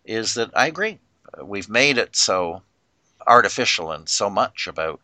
is 0.06 0.34
that 0.34 0.50
I 0.56 0.68
agree. 0.68 1.00
We've 1.42 1.70
made 1.70 1.98
it 1.98 2.16
so 2.16 2.64
artificial 3.28 3.92
and 3.92 4.10
so 4.10 4.30
much 4.30 4.68
about 4.68 5.02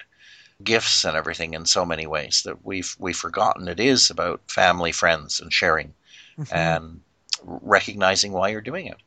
gifts 0.64 1.06
and 1.06 1.16
everything 1.16 1.54
in 1.54 1.66
so 1.66 1.86
many 1.86 2.08
ways 2.08 2.44
that 2.44 2.66
we've 2.66 2.96
we've 2.98 3.18
forgotten 3.18 3.68
it 3.68 3.80
is 3.80 4.10
about 4.10 4.42
family, 4.50 4.92
friends, 4.92 5.40
and 5.40 5.52
sharing 5.52 5.94
Mhm. 6.38 6.54
and 6.54 7.02
recognizing 7.44 8.32
why 8.32 8.50
you're 8.50 8.62
doing 8.62 8.88
it. 8.88 8.98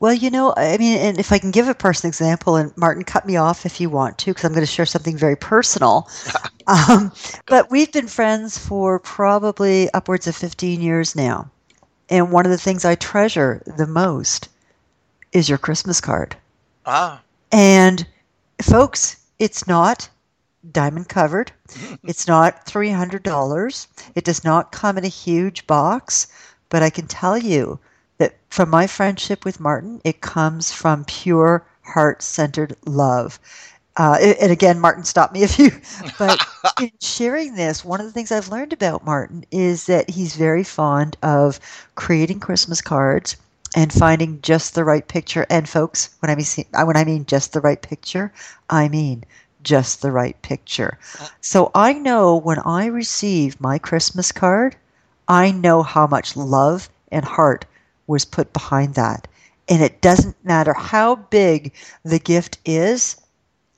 Well, 0.00 0.12
you 0.12 0.30
know, 0.30 0.52
I 0.56 0.78
mean, 0.78 0.98
and 0.98 1.18
if 1.18 1.32
I 1.32 1.38
can 1.38 1.50
give 1.50 1.68
a 1.68 1.74
personal 1.74 2.08
example, 2.08 2.56
and 2.56 2.76
Martin, 2.76 3.04
cut 3.04 3.26
me 3.26 3.36
off 3.36 3.64
if 3.64 3.80
you 3.80 3.88
want 3.88 4.18
to, 4.18 4.30
because 4.30 4.44
I'm 4.44 4.52
going 4.52 4.66
to 4.66 4.72
share 4.72 4.86
something 4.86 5.16
very 5.16 5.36
personal. 5.36 6.08
um, 6.66 7.12
but 7.46 7.70
we've 7.70 7.92
been 7.92 8.08
friends 8.08 8.58
for 8.58 8.98
probably 8.98 9.92
upwards 9.92 10.26
of 10.26 10.34
15 10.36 10.80
years 10.80 11.14
now. 11.14 11.50
And 12.10 12.32
one 12.32 12.44
of 12.44 12.50
the 12.50 12.58
things 12.58 12.84
I 12.84 12.94
treasure 12.96 13.62
the 13.66 13.86
most 13.86 14.48
is 15.32 15.48
your 15.48 15.58
Christmas 15.58 16.00
card. 16.00 16.36
Ah, 16.84 17.22
And 17.52 18.06
folks, 18.60 19.16
it's 19.38 19.66
not 19.66 20.08
diamond 20.70 21.08
covered. 21.08 21.52
It's 22.04 22.26
not 22.26 22.66
$300. 22.66 23.86
It 24.14 24.24
does 24.24 24.44
not 24.44 24.72
come 24.72 24.98
in 24.98 25.04
a 25.04 25.08
huge 25.08 25.66
box. 25.66 26.26
But 26.68 26.82
I 26.82 26.90
can 26.90 27.06
tell 27.06 27.38
you 27.38 27.78
that 28.18 28.36
from 28.50 28.70
my 28.70 28.86
friendship 28.86 29.44
with 29.44 29.60
Martin, 29.60 30.00
it 30.04 30.20
comes 30.20 30.72
from 30.72 31.04
pure 31.04 31.66
heart 31.82 32.22
centered 32.22 32.76
love. 32.86 33.38
Uh, 33.96 34.16
and 34.40 34.50
again, 34.50 34.78
Martin, 34.80 35.04
stop 35.04 35.32
me 35.32 35.42
if 35.42 35.58
you. 35.58 35.70
But 36.18 36.40
in 36.80 36.90
sharing 37.00 37.54
this, 37.54 37.84
one 37.84 38.00
of 38.00 38.06
the 38.06 38.12
things 38.12 38.32
I've 38.32 38.48
learned 38.48 38.72
about 38.72 39.04
Martin 39.04 39.44
is 39.50 39.86
that 39.86 40.10
he's 40.10 40.36
very 40.36 40.64
fond 40.64 41.16
of 41.22 41.60
creating 41.94 42.40
Christmas 42.40 42.80
cards 42.80 43.36
and 43.74 43.92
finding 43.92 44.40
just 44.42 44.74
the 44.74 44.84
right 44.84 45.06
picture. 45.06 45.46
And 45.50 45.68
folks, 45.68 46.10
when 46.20 46.30
I 46.30 46.34
mean 46.34 46.46
when 46.86 46.96
I 46.96 47.04
mean 47.04 47.26
just 47.26 47.52
the 47.52 47.60
right 47.60 47.80
picture, 47.80 48.32
I 48.70 48.88
mean 48.88 49.24
just 49.62 50.02
the 50.02 50.12
right 50.12 50.40
picture. 50.42 50.98
So 51.40 51.70
I 51.74 51.92
know 51.92 52.36
when 52.36 52.58
I 52.60 52.86
receive 52.86 53.60
my 53.60 53.78
Christmas 53.78 54.32
card, 54.32 54.76
I 55.28 55.50
know 55.50 55.82
how 55.82 56.06
much 56.06 56.36
love 56.36 56.88
and 57.10 57.24
heart 57.24 57.64
was 58.06 58.24
put 58.24 58.52
behind 58.52 58.94
that. 58.94 59.28
And 59.68 59.82
it 59.82 60.00
doesn't 60.00 60.36
matter 60.44 60.74
how 60.74 61.16
big 61.16 61.72
the 62.04 62.18
gift 62.18 62.58
is, 62.64 63.16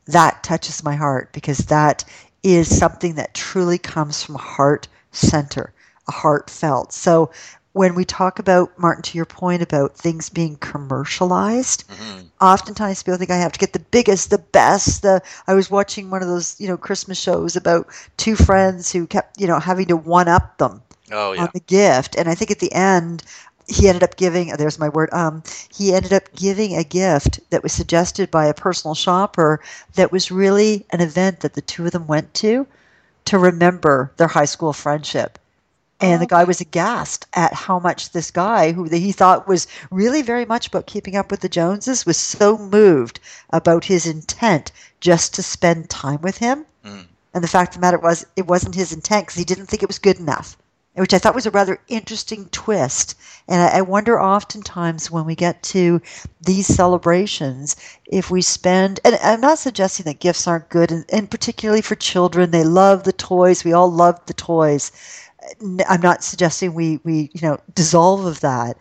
that 0.07 0.43
touches 0.43 0.85
my 0.85 0.95
heart 0.95 1.33
because 1.33 1.59
that 1.59 2.05
is 2.43 2.77
something 2.77 3.15
that 3.15 3.35
truly 3.35 3.79
comes 3.79 4.23
from 4.23 4.35
heart 4.35 4.89
center, 5.13 5.73
a 6.09 6.13
heartfelt. 6.13 6.93
So 6.93 7.31
when 7.75 7.95
we 7.97 8.05
talk 8.05 8.39
about 8.39 8.79
Martin, 8.79 9.03
to 9.03 9.19
your 9.19 9.25
point 9.25 9.61
about 9.61 9.97
things 9.97 10.29
being 10.29 10.57
commercialized, 10.57 11.85
mhm. 11.89 12.27
oftentimes 12.41 13.03
people 13.03 13.19
think 13.19 13.33
I 13.33 13.37
have 13.37 13.53
to 13.53 13.59
get 13.59 13.73
the 13.73 13.81
biggest, 13.81 14.31
the 14.31 14.39
best. 14.39 15.03
The 15.03 15.21
I 15.49 15.55
was 15.55 15.71
watching 15.71 16.09
one 16.09 16.23
of 16.23 16.29
those, 16.29 16.55
you 16.61 16.69
know, 16.69 16.77
Christmas 16.77 17.19
shows 17.19 17.57
about 17.57 17.89
two 18.17 18.37
friends 18.37 18.93
who 18.93 19.07
kept, 19.07 19.41
you 19.41 19.49
know, 19.49 19.59
having 19.59 19.87
to 19.87 19.97
one 19.97 20.29
up 20.29 20.59
them 20.59 20.83
oh 21.11 21.33
yeah, 21.33 21.43
on 21.43 21.49
the 21.53 21.61
gift, 21.61 22.15
and 22.15 22.29
I 22.29 22.35
think 22.37 22.53
at 22.53 22.61
the 22.61 22.73
end 22.73 23.25
he 23.67 23.89
ended 23.89 24.03
up 24.03 24.17
giving. 24.17 24.49
There's 24.49 24.79
my 24.79 24.89
word. 24.89 25.09
Um, 25.13 25.43
he 25.75 25.95
ended 25.95 26.13
up 26.13 26.33
giving 26.35 26.77
a 26.77 26.85
gift 26.85 27.41
that 27.51 27.63
was 27.63 27.73
suggested 27.73 28.31
by 28.31 28.47
a 28.47 28.55
personal 28.55 28.95
shopper 28.95 29.61
that 29.95 30.13
was 30.13 30.31
really 30.31 30.85
an 30.91 31.01
event 31.01 31.41
that 31.41 31.55
the 31.55 31.63
two 31.63 31.87
of 31.87 31.93
them 31.93 32.07
went 32.07 32.35
to 32.35 32.67
to 33.27 33.39
remember 33.39 34.13
their 34.17 34.29
high 34.29 34.45
school 34.45 34.73
friendship. 34.73 35.39
And 36.01 36.21
the 36.21 36.27
guy 36.27 36.45
was 36.45 36.61
aghast 36.61 37.27
at 37.33 37.55
how 37.55 37.79
much 37.79 38.11
this 38.11 38.31
guy, 38.31 38.73
who 38.73 38.85
he 38.85 39.13
thought 39.13 39.49
was 39.49 39.67
really 39.91 40.21
very 40.21 40.45
much 40.45 40.67
about 40.67 40.87
keeping 40.87 41.17
up 41.17 41.31
with 41.31 41.41
the 41.41 41.49
Joneses, 41.49 42.05
was 42.05 42.19
so 42.19 42.59
moved 42.59 43.21
about 43.51 43.85
his 43.85 44.05
intent 44.05 44.73
just 45.01 45.33
to 45.35 45.43
spend 45.43 45.89
time 45.89 46.21
with 46.21 46.39
him. 46.39 46.67
Mm. 46.85 47.07
And 47.33 47.43
the 47.43 47.49
fact 47.49 47.71
of 47.71 47.81
the 47.81 47.87
matter 47.87 47.99
was, 47.99 48.27
it 48.37 48.47
wasn't 48.47 48.75
his 48.75 48.93
intent 48.93 49.27
because 49.27 49.39
he 49.39 49.45
didn't 49.45 49.67
think 49.67 49.83
it 49.83 49.89
was 49.89 49.99
good 49.99 50.19
enough, 50.19 50.59
which 50.95 51.13
I 51.15 51.19
thought 51.19 51.35
was 51.35 51.47
a 51.47 51.51
rather 51.51 51.81
interesting 51.89 52.49
twist. 52.51 53.17
And 53.49 53.61
I, 53.61 53.79
I 53.79 53.81
wonder 53.83 54.21
oftentimes 54.21 55.11
when 55.11 55.25
we 55.25 55.35
get 55.35 55.63
to 55.65 56.01
these 56.41 56.67
celebrations, 56.67 57.77
if 58.07 58.31
we 58.31 58.43
spend, 58.43 59.01
and 59.05 59.19
I'm 59.23 59.41
not 59.41 59.59
suggesting 59.59 60.05
that 60.05 60.21
gifts 60.21 60.47
aren't 60.47 60.69
good, 60.69 60.93
and, 60.93 61.05
and 61.11 61.31
particularly 61.31 61.83
for 61.83 61.97
children, 61.97 62.51
they 62.51 62.65
love 62.65 63.03
the 63.03 63.13
toys. 63.13 63.65
We 63.65 63.73
all 63.73 63.91
love 63.91 64.25
the 64.27 64.35
toys. 64.35 64.93
I'm 65.89 66.01
not 66.01 66.25
suggesting 66.25 66.75
we, 66.75 67.01
we 67.05 67.31
you 67.35 67.41
know 67.43 67.59
dissolve 67.75 68.25
of 68.25 68.41
that, 68.41 68.79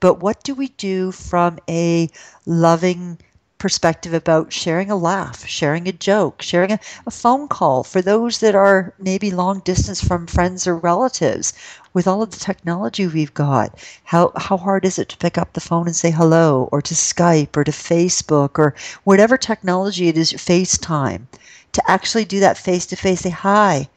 but 0.00 0.20
what 0.20 0.44
do 0.44 0.54
we 0.54 0.68
do 0.68 1.10
from 1.10 1.58
a 1.68 2.08
loving 2.46 3.18
perspective 3.58 4.14
about 4.14 4.52
sharing 4.52 4.90
a 4.90 4.96
laugh, 4.96 5.44
sharing 5.46 5.88
a 5.88 5.92
joke, 5.92 6.40
sharing 6.42 6.72
a, 6.72 6.80
a 7.06 7.10
phone 7.10 7.48
call 7.48 7.82
for 7.82 8.00
those 8.00 8.38
that 8.38 8.54
are 8.54 8.94
maybe 8.98 9.30
long 9.30 9.60
distance 9.60 10.02
from 10.02 10.26
friends 10.26 10.66
or 10.66 10.76
relatives. 10.76 11.52
With 11.92 12.06
all 12.06 12.22
of 12.22 12.30
the 12.30 12.38
technology 12.38 13.06
we've 13.06 13.34
got, 13.34 13.76
how, 14.04 14.32
how 14.36 14.56
hard 14.56 14.84
is 14.84 14.98
it 14.98 15.08
to 15.08 15.16
pick 15.16 15.36
up 15.36 15.52
the 15.52 15.60
phone 15.60 15.86
and 15.86 15.96
say 15.96 16.10
hello, 16.10 16.68
or 16.70 16.80
to 16.82 16.94
Skype, 16.94 17.56
or 17.56 17.64
to 17.64 17.72
Facebook, 17.72 18.58
or 18.58 18.74
whatever 19.04 19.36
technology 19.36 20.08
it 20.08 20.16
is, 20.16 20.32
FaceTime, 20.32 21.26
to 21.72 21.90
actually 21.90 22.24
do 22.24 22.40
that 22.40 22.56
face 22.56 22.86
to 22.86 22.96
face, 22.96 23.20
say, 23.20 23.30
Hi, 23.30 23.88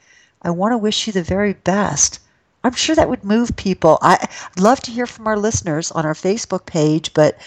I 0.42 0.50
want 0.50 0.72
to 0.72 0.78
wish 0.78 1.06
you 1.06 1.14
the 1.14 1.22
very 1.22 1.54
best. 1.54 2.20
I'm 2.64 2.74
sure 2.74 2.96
that 2.96 3.10
would 3.10 3.24
move 3.24 3.56
people. 3.56 3.98
I, 4.02 4.28
I'd 4.56 4.60
love 4.60 4.82
to 4.82 4.92
hear 4.92 5.06
from 5.06 5.28
our 5.28 5.38
listeners 5.38 5.92
on 5.92 6.06
our 6.06 6.14
Facebook 6.14 6.66
page, 6.66 7.14
but 7.14 7.38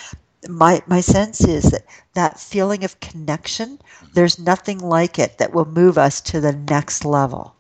my 0.49 0.83
my 0.87 1.01
sense 1.01 1.43
is 1.43 1.65
that 1.73 1.85
that 2.15 2.41
feeling 2.41 2.85
of 2.85 3.01
connection, 3.01 3.81
there's 4.15 4.39
nothing 4.39 4.79
like 4.79 5.19
it 5.19 5.39
that 5.39 5.53
will 5.55 5.67
move 5.67 5.99
us 5.99 6.21
to 6.23 6.41
the 6.41 6.53
next 6.53 7.05
level. 7.05 7.57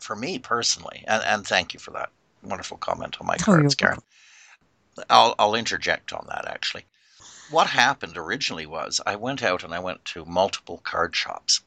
for 0.00 0.16
me 0.16 0.38
personally, 0.38 1.04
and, 1.08 1.22
and 1.24 1.46
thank 1.46 1.74
you 1.74 1.80
for 1.80 1.92
that 1.92 2.10
wonderful 2.42 2.78
comment 2.78 3.18
on 3.20 3.26
my 3.26 3.38
Oh, 3.46 3.46
cards, 3.46 3.74
Karen. 3.74 4.00
I'll, 5.10 5.34
I'll 5.38 5.54
interject 5.54 6.12
on 6.12 6.26
that 6.28 6.46
actually. 6.48 6.86
What 7.48 7.68
happened 7.68 8.16
originally 8.18 8.66
was 8.66 9.00
I 9.06 9.16
went 9.16 9.42
out 9.42 9.64
and 9.64 9.74
I 9.74 9.80
went 9.80 10.04
to 10.06 10.24
multiple 10.24 10.78
card 10.78 11.14
shops, 11.16 11.62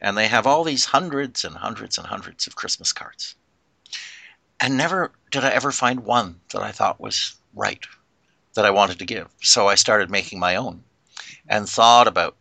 and 0.00 0.16
they 0.16 0.28
have 0.28 0.46
all 0.46 0.64
these 0.64 0.86
hundreds 0.86 1.44
and 1.44 1.56
hundreds 1.56 1.98
and 1.98 2.06
hundreds 2.08 2.46
of 2.46 2.56
Christmas 2.56 2.92
cards. 2.92 3.36
And 4.60 4.76
never 4.76 5.12
did 5.30 5.44
I 5.44 5.50
ever 5.50 5.72
find 5.72 6.00
one 6.00 6.40
that 6.50 6.62
I 6.62 6.72
thought 6.72 7.00
was 7.00 7.36
right. 7.54 7.84
That 8.56 8.66
I 8.66 8.70
wanted 8.70 8.98
to 8.98 9.06
give. 9.06 9.28
So 9.40 9.68
I 9.68 9.76
started 9.76 10.10
making 10.10 10.40
my 10.40 10.56
own 10.56 10.82
and 11.48 11.68
thought 11.68 12.08
about 12.08 12.34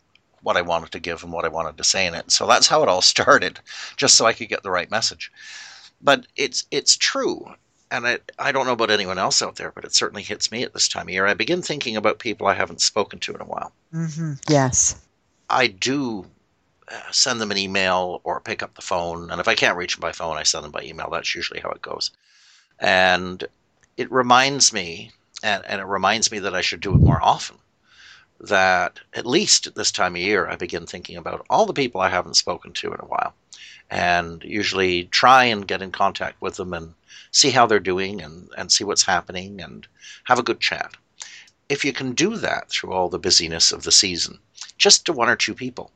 what 0.45 0.57
I 0.57 0.61
wanted 0.61 0.91
to 0.91 0.99
give 0.99 1.23
and 1.23 1.33
what 1.33 1.43
I 1.43 1.49
wanted 1.49 1.77
to 1.77 1.83
say 1.83 2.05
in 2.05 2.13
it. 2.13 2.31
So 2.31 2.45
that's 2.45 2.67
how 2.67 2.83
it 2.83 2.89
all 2.89 3.01
started, 3.13 3.59
just 3.97 4.15
so 4.15 4.25
I 4.25 4.33
could 4.33 4.49
get 4.49 4.63
the 4.63 4.71
right 4.71 4.89
message. 4.91 5.31
But 6.01 6.27
it's 6.35 6.65
it's 6.71 6.95
true, 6.95 7.53
and 7.89 8.07
I 8.07 8.19
I 8.37 8.51
don't 8.51 8.65
know 8.65 8.73
about 8.73 8.91
anyone 8.91 9.17
else 9.17 9.41
out 9.41 9.55
there, 9.55 9.71
but 9.71 9.85
it 9.85 9.95
certainly 9.95 10.23
hits 10.23 10.51
me 10.51 10.63
at 10.63 10.73
this 10.73 10.87
time 10.87 11.07
of 11.07 11.13
year. 11.13 11.25
I 11.25 11.33
begin 11.33 11.61
thinking 11.61 11.95
about 11.95 12.19
people 12.19 12.47
I 12.47 12.53
haven't 12.53 12.81
spoken 12.81 13.19
to 13.19 13.33
in 13.33 13.41
a 13.41 13.45
while. 13.45 13.71
Mm-hmm. 13.93 14.33
Yes, 14.47 15.01
I 15.49 15.67
do 15.67 16.25
uh, 16.91 17.11
send 17.11 17.41
them 17.41 17.51
an 17.51 17.57
email 17.57 18.21
or 18.23 18.39
pick 18.39 18.61
up 18.61 18.75
the 18.75 18.81
phone, 18.81 19.31
and 19.31 19.39
if 19.41 19.47
I 19.47 19.55
can't 19.55 19.77
reach 19.77 19.95
them 19.95 20.01
by 20.01 20.11
phone, 20.11 20.37
I 20.37 20.43
send 20.43 20.63
them 20.63 20.71
by 20.71 20.83
email. 20.83 21.09
That's 21.09 21.33
usually 21.33 21.61
how 21.61 21.69
it 21.69 21.81
goes, 21.81 22.11
and 22.79 23.43
it 23.97 24.11
reminds 24.11 24.73
me, 24.73 25.11
and, 25.43 25.63
and 25.65 25.81
it 25.81 25.85
reminds 25.85 26.31
me 26.31 26.39
that 26.39 26.55
I 26.55 26.61
should 26.61 26.81
do 26.81 26.95
it 26.95 27.01
more 27.01 27.21
often 27.21 27.57
that 28.39 28.99
at 29.13 29.25
least 29.25 29.67
at 29.67 29.75
this 29.75 29.91
time 29.91 30.15
of 30.15 30.21
year, 30.21 30.47
I 30.47 30.55
begin 30.55 30.85
thinking 30.85 31.17
about 31.17 31.45
all 31.49 31.65
the 31.65 31.73
people 31.73 32.01
I 32.01 32.09
haven't 32.09 32.35
spoken 32.35 32.73
to 32.73 32.93
in 32.93 32.99
a 32.99 33.05
while 33.05 33.33
and 33.89 34.43
usually 34.43 35.05
try 35.05 35.45
and 35.45 35.67
get 35.67 35.81
in 35.81 35.91
contact 35.91 36.41
with 36.41 36.55
them 36.55 36.73
and 36.73 36.93
see 37.31 37.51
how 37.51 37.65
they're 37.65 37.79
doing 37.79 38.21
and, 38.21 38.49
and 38.57 38.71
see 38.71 38.83
what's 38.83 39.05
happening 39.05 39.61
and 39.61 39.87
have 40.25 40.39
a 40.39 40.43
good 40.43 40.59
chat. 40.59 40.95
If 41.69 41.85
you 41.85 41.93
can 41.93 42.13
do 42.13 42.37
that 42.37 42.69
through 42.69 42.93
all 42.93 43.09
the 43.09 43.19
busyness 43.19 43.71
of 43.71 43.83
the 43.83 43.91
season, 43.91 44.39
just 44.77 45.05
to 45.05 45.13
one 45.13 45.29
or 45.29 45.35
two 45.35 45.55
people, 45.55 45.91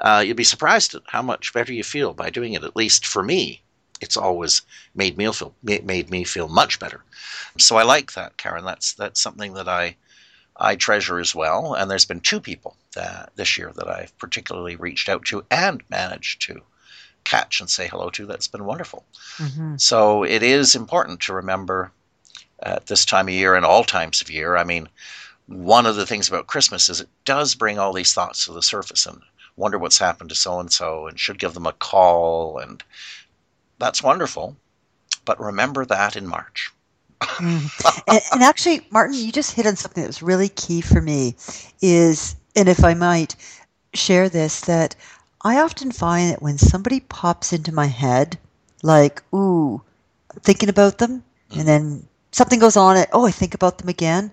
uh, 0.00 0.22
you'd 0.26 0.36
be 0.36 0.44
surprised 0.44 0.94
at 0.94 1.02
how 1.06 1.22
much 1.22 1.52
better 1.52 1.72
you 1.72 1.84
feel 1.84 2.14
by 2.14 2.30
doing 2.30 2.54
it. 2.54 2.64
At 2.64 2.76
least 2.76 3.06
for 3.06 3.22
me, 3.22 3.62
it's 4.02 4.16
always 4.16 4.62
made 4.94 5.16
me 5.16 5.32
feel 5.32 5.54
made 5.62 6.10
me 6.10 6.24
feel 6.24 6.48
much 6.48 6.78
better. 6.78 7.02
So 7.58 7.76
I 7.76 7.82
like 7.82 8.12
that, 8.12 8.36
Karen. 8.36 8.64
That's 8.64 8.92
that's 8.94 9.20
something 9.20 9.54
that 9.54 9.68
I 9.68 9.96
I 10.56 10.76
treasure 10.76 11.18
as 11.18 11.34
well. 11.34 11.74
And 11.74 11.90
there's 11.90 12.04
been 12.04 12.20
two 12.20 12.40
people 12.40 12.76
that, 12.94 13.30
this 13.36 13.56
year 13.56 13.72
that 13.76 13.88
I've 13.88 14.16
particularly 14.18 14.76
reached 14.76 15.08
out 15.08 15.24
to 15.26 15.44
and 15.50 15.82
managed 15.88 16.42
to 16.42 16.60
catch 17.24 17.60
and 17.60 17.70
say 17.70 17.88
hello 17.88 18.10
to. 18.10 18.26
That's 18.26 18.48
been 18.48 18.64
wonderful. 18.64 19.04
Mm-hmm. 19.38 19.76
So 19.76 20.24
it 20.24 20.42
is 20.42 20.74
important 20.74 21.20
to 21.22 21.34
remember 21.34 21.90
at 22.62 22.86
this 22.86 23.04
time 23.04 23.28
of 23.28 23.34
year 23.34 23.54
and 23.54 23.64
all 23.64 23.84
times 23.84 24.20
of 24.20 24.30
year. 24.30 24.56
I 24.56 24.64
mean, 24.64 24.88
one 25.46 25.86
of 25.86 25.96
the 25.96 26.06
things 26.06 26.28
about 26.28 26.46
Christmas 26.46 26.88
is 26.88 27.00
it 27.00 27.08
does 27.24 27.54
bring 27.54 27.78
all 27.78 27.92
these 27.92 28.14
thoughts 28.14 28.44
to 28.44 28.52
the 28.52 28.62
surface 28.62 29.06
and 29.06 29.20
wonder 29.56 29.78
what's 29.78 29.98
happened 29.98 30.30
to 30.30 30.36
so 30.36 30.60
and 30.60 30.72
so 30.72 31.06
and 31.06 31.18
should 31.18 31.38
give 31.38 31.54
them 31.54 31.66
a 31.66 31.72
call. 31.72 32.58
And 32.58 32.82
that's 33.82 34.02
wonderful. 34.02 34.56
But 35.24 35.40
remember 35.40 35.84
that 35.84 36.16
in 36.16 36.26
March. 36.26 36.72
Mm. 37.20 38.02
and, 38.08 38.20
and, 38.32 38.42
actually, 38.42 38.86
Martin, 38.90 39.14
you 39.14 39.30
just 39.30 39.52
hit 39.52 39.66
on 39.66 39.76
something 39.76 40.02
that 40.02 40.08
was 40.08 40.22
really 40.22 40.48
key 40.48 40.80
for 40.80 41.00
me. 41.00 41.36
Is 41.80 42.36
and 42.56 42.68
if 42.68 42.84
I 42.84 42.94
might 42.94 43.36
share 43.94 44.28
this, 44.28 44.60
that 44.62 44.94
I 45.42 45.60
often 45.60 45.92
find 45.92 46.30
that 46.30 46.42
when 46.42 46.58
somebody 46.58 47.00
pops 47.00 47.52
into 47.52 47.72
my 47.72 47.86
head, 47.86 48.38
like, 48.82 49.22
ooh, 49.34 49.82
thinking 50.42 50.68
about 50.68 50.98
them, 50.98 51.24
and 51.54 51.66
then 51.66 52.06
something 52.30 52.58
goes 52.58 52.76
on, 52.76 52.96
and 52.96 53.06
oh, 53.12 53.26
I 53.26 53.30
think 53.30 53.54
about 53.54 53.78
them 53.78 53.88
again. 53.88 54.32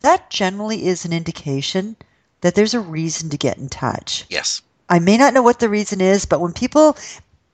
That 0.00 0.30
generally 0.30 0.86
is 0.86 1.04
an 1.04 1.12
indication 1.12 1.96
that 2.40 2.54
there's 2.54 2.74
a 2.74 2.80
reason 2.80 3.30
to 3.30 3.36
get 3.36 3.58
in 3.58 3.68
touch. 3.68 4.24
Yes. 4.30 4.62
I 4.88 4.98
may 4.98 5.16
not 5.16 5.34
know 5.34 5.42
what 5.42 5.60
the 5.60 5.68
reason 5.68 6.00
is, 6.00 6.24
but 6.24 6.40
when 6.40 6.52
people 6.52 6.96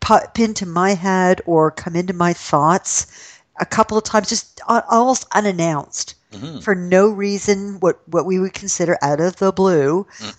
pop 0.07 0.39
into 0.39 0.65
my 0.65 0.95
head 0.95 1.43
or 1.47 1.69
come 1.73 1.97
into 1.97 2.13
my 2.13 2.33
thoughts, 2.33 3.41
a 3.59 3.67
couple 3.67 3.99
of 3.99 4.05
times, 4.05 4.29
just 4.29 4.61
almost 4.69 5.27
unannounced 5.33 6.15
mm-hmm. 6.31 6.61
for 6.61 6.77
no 6.77 7.09
reason, 7.09 7.81
what, 7.81 8.01
what 8.07 8.25
we 8.25 8.39
would 8.39 8.55
consider 8.55 8.97
out 9.03 9.19
of 9.19 9.35
the 9.37 9.51
blue. 9.51 10.07
Mm. 10.19 10.37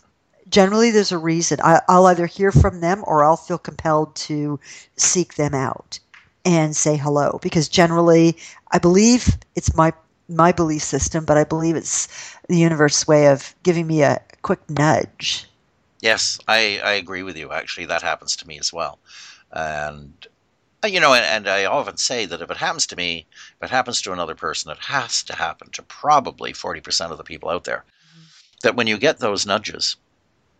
Generally, 0.50 0.92
there's 0.92 1.12
a 1.12 1.18
reason. 1.18 1.60
I, 1.62 1.82
I'll 1.90 2.06
either 2.06 2.28
hear 2.28 2.54
from 2.54 2.80
them 2.80 3.04
or 3.06 3.26
I'll 3.26 3.36
feel 3.36 3.58
compelled 3.58 4.16
to 4.16 4.58
seek 4.96 5.36
them 5.36 5.54
out 5.54 6.00
and 6.46 6.74
say 6.74 6.96
hello 6.96 7.38
because 7.42 7.68
generally, 7.68 8.38
I 8.72 8.80
believe 8.80 9.38
it's 9.56 9.76
my 9.76 9.92
my 10.30 10.54
belief 10.54 10.82
system, 10.82 11.26
but 11.26 11.38
I 11.38 11.44
believe 11.44 11.76
it's 11.76 12.08
the 12.48 12.58
universe's 12.58 13.06
way 13.06 13.28
of 13.28 13.54
giving 13.64 13.86
me 13.86 14.02
a 14.04 14.22
quick 14.44 14.62
nudge. 14.70 15.46
Yes, 16.00 16.40
I, 16.48 16.80
I 16.84 16.94
agree 16.94 17.24
with 17.24 17.36
you. 17.36 17.52
Actually, 17.52 17.88
that 17.88 18.02
happens 18.02 18.38
to 18.38 18.48
me 18.48 18.60
as 18.60 18.72
well. 18.72 19.00
And 19.52 20.28
uh, 20.84 20.88
you 20.88 21.00
know, 21.00 21.14
and, 21.14 21.26
and, 21.26 21.48
I 21.48 21.66
often 21.66 21.98
say 21.98 22.26
that 22.26 22.42
if 22.42 22.52
it 22.52 22.58
happens 22.58 22.86
to 22.88 22.96
me, 22.96 23.26
if 23.60 23.64
it 23.64 23.72
happens 23.72 24.02
to 24.02 24.14
another 24.14 24.36
person, 24.36 24.72
it 24.72 24.78
has 24.78 25.24
to 25.24 25.36
happen 25.36 25.70
to 25.72 25.82
probably 25.82 26.54
40% 26.54 27.12
of 27.12 27.18
the 27.18 27.24
people 27.24 27.50
out 27.50 27.64
there. 27.64 27.84
Mm-hmm. 27.84 28.24
That 28.64 28.76
when 28.76 28.86
you 28.88 28.98
get 28.98 29.20
those 29.20 29.46
nudges 29.46 29.96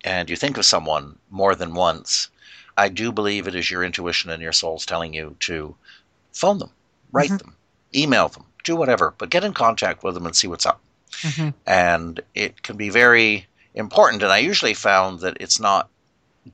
and 0.04 0.30
you 0.30 0.36
think 0.36 0.58
of 0.58 0.66
someone 0.66 1.20
more 1.30 1.54
than 1.54 1.76
once, 1.76 2.30
I 2.78 2.90
do 2.90 3.12
believe 3.12 3.48
it 3.48 3.56
is 3.56 3.70
your 3.70 3.84
intuition 3.84 4.32
and 4.32 4.42
your 4.42 4.54
soul's 4.54 4.86
telling 4.86 5.14
you 5.14 5.36
to 5.42 5.76
phone 6.34 6.60
them, 6.60 6.72
write 7.12 7.30
mm-hmm. 7.30 7.38
them, 7.38 7.56
email 7.94 8.28
them, 8.28 8.46
do 8.64 8.76
whatever, 8.76 9.14
but 9.18 9.30
get 9.30 9.44
in 9.44 9.54
contact 9.54 10.04
with 10.04 10.16
them 10.16 10.26
and 10.26 10.36
see 10.36 10.48
what's 10.48 10.66
up. 10.66 10.82
Mm-hmm. 11.22 11.50
And 11.66 12.20
it 12.34 12.64
can 12.64 12.76
be 12.76 12.90
very 12.90 13.48
important. 13.76 14.24
And 14.24 14.32
I 14.32 14.40
usually 14.40 14.74
found 14.74 15.20
that 15.20 15.38
it's 15.40 15.60
not 15.60 15.90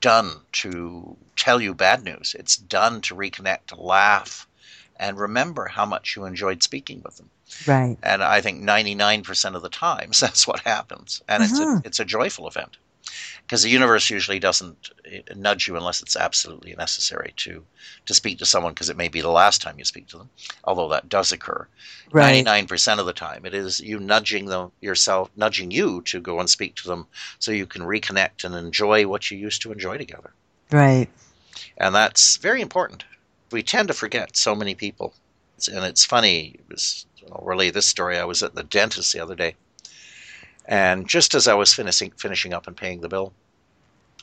done 0.00 0.32
to 0.52 1.16
tell 1.36 1.60
you 1.60 1.74
bad 1.74 2.04
news. 2.04 2.34
It's 2.38 2.56
done 2.56 3.00
to 3.02 3.14
reconnect, 3.14 3.66
to 3.66 3.80
laugh, 3.80 4.46
and 4.96 5.18
remember 5.18 5.66
how 5.66 5.86
much 5.86 6.16
you 6.16 6.24
enjoyed 6.24 6.62
speaking 6.62 7.02
with 7.04 7.16
them. 7.16 7.30
Right. 7.66 7.96
And 8.02 8.22
I 8.22 8.40
think 8.40 8.62
99% 8.62 9.54
of 9.54 9.62
the 9.62 9.68
times 9.68 10.20
that's 10.20 10.46
what 10.46 10.60
happens. 10.60 11.22
And 11.28 11.42
mm-hmm. 11.42 11.52
it's, 11.52 11.60
a, 11.60 11.64
mm-hmm. 11.64 11.86
it's 11.86 12.00
a 12.00 12.04
joyful 12.04 12.48
event 12.48 12.76
because 13.42 13.62
the 13.62 13.70
universe 13.70 14.10
usually 14.10 14.38
doesn't 14.38 14.90
eh, 15.04 15.20
nudge 15.36 15.68
you 15.68 15.76
unless 15.76 16.00
it's 16.00 16.16
absolutely 16.16 16.74
necessary 16.76 17.32
to 17.36 17.64
to 18.06 18.14
speak 18.14 18.38
to 18.38 18.46
someone 18.46 18.72
because 18.72 18.90
it 18.90 18.96
may 18.96 19.08
be 19.08 19.20
the 19.20 19.28
last 19.28 19.60
time 19.60 19.78
you 19.78 19.84
speak 19.84 20.06
to 20.08 20.18
them 20.18 20.30
although 20.64 20.88
that 20.88 21.08
does 21.08 21.32
occur. 21.32 21.66
Right. 22.10 22.44
99% 22.44 22.98
of 22.98 23.06
the 23.06 23.12
time 23.12 23.44
it 23.44 23.54
is 23.54 23.80
you 23.80 23.98
nudging 23.98 24.46
them 24.46 24.72
yourself 24.80 25.30
nudging 25.36 25.70
you 25.70 26.02
to 26.02 26.20
go 26.20 26.40
and 26.40 26.48
speak 26.48 26.76
to 26.76 26.88
them 26.88 27.06
so 27.38 27.52
you 27.52 27.66
can 27.66 27.82
reconnect 27.82 28.44
and 28.44 28.54
enjoy 28.54 29.06
what 29.06 29.30
you 29.30 29.38
used 29.38 29.62
to 29.62 29.72
enjoy 29.72 29.98
together. 29.98 30.32
Right. 30.70 31.08
And 31.76 31.94
that's 31.94 32.36
very 32.36 32.60
important. 32.60 33.04
We 33.50 33.62
tend 33.62 33.88
to 33.88 33.94
forget 33.94 34.36
so 34.36 34.54
many 34.54 34.74
people. 34.74 35.14
And 35.72 35.84
it's 35.84 36.04
funny 36.04 36.56
it 36.58 36.64
was, 36.68 37.06
I'll 37.32 37.44
relay 37.44 37.70
this 37.70 37.86
story 37.86 38.18
i 38.18 38.24
was 38.24 38.42
at 38.42 38.54
the 38.54 38.64
dentist 38.64 39.12
the 39.12 39.20
other 39.20 39.34
day 39.34 39.54
and 40.64 41.08
just 41.08 41.34
as 41.34 41.46
I 41.46 41.54
was 41.54 41.74
finishing 41.74 42.12
finishing 42.12 42.54
up 42.54 42.66
and 42.66 42.76
paying 42.76 43.00
the 43.00 43.08
bill, 43.08 43.32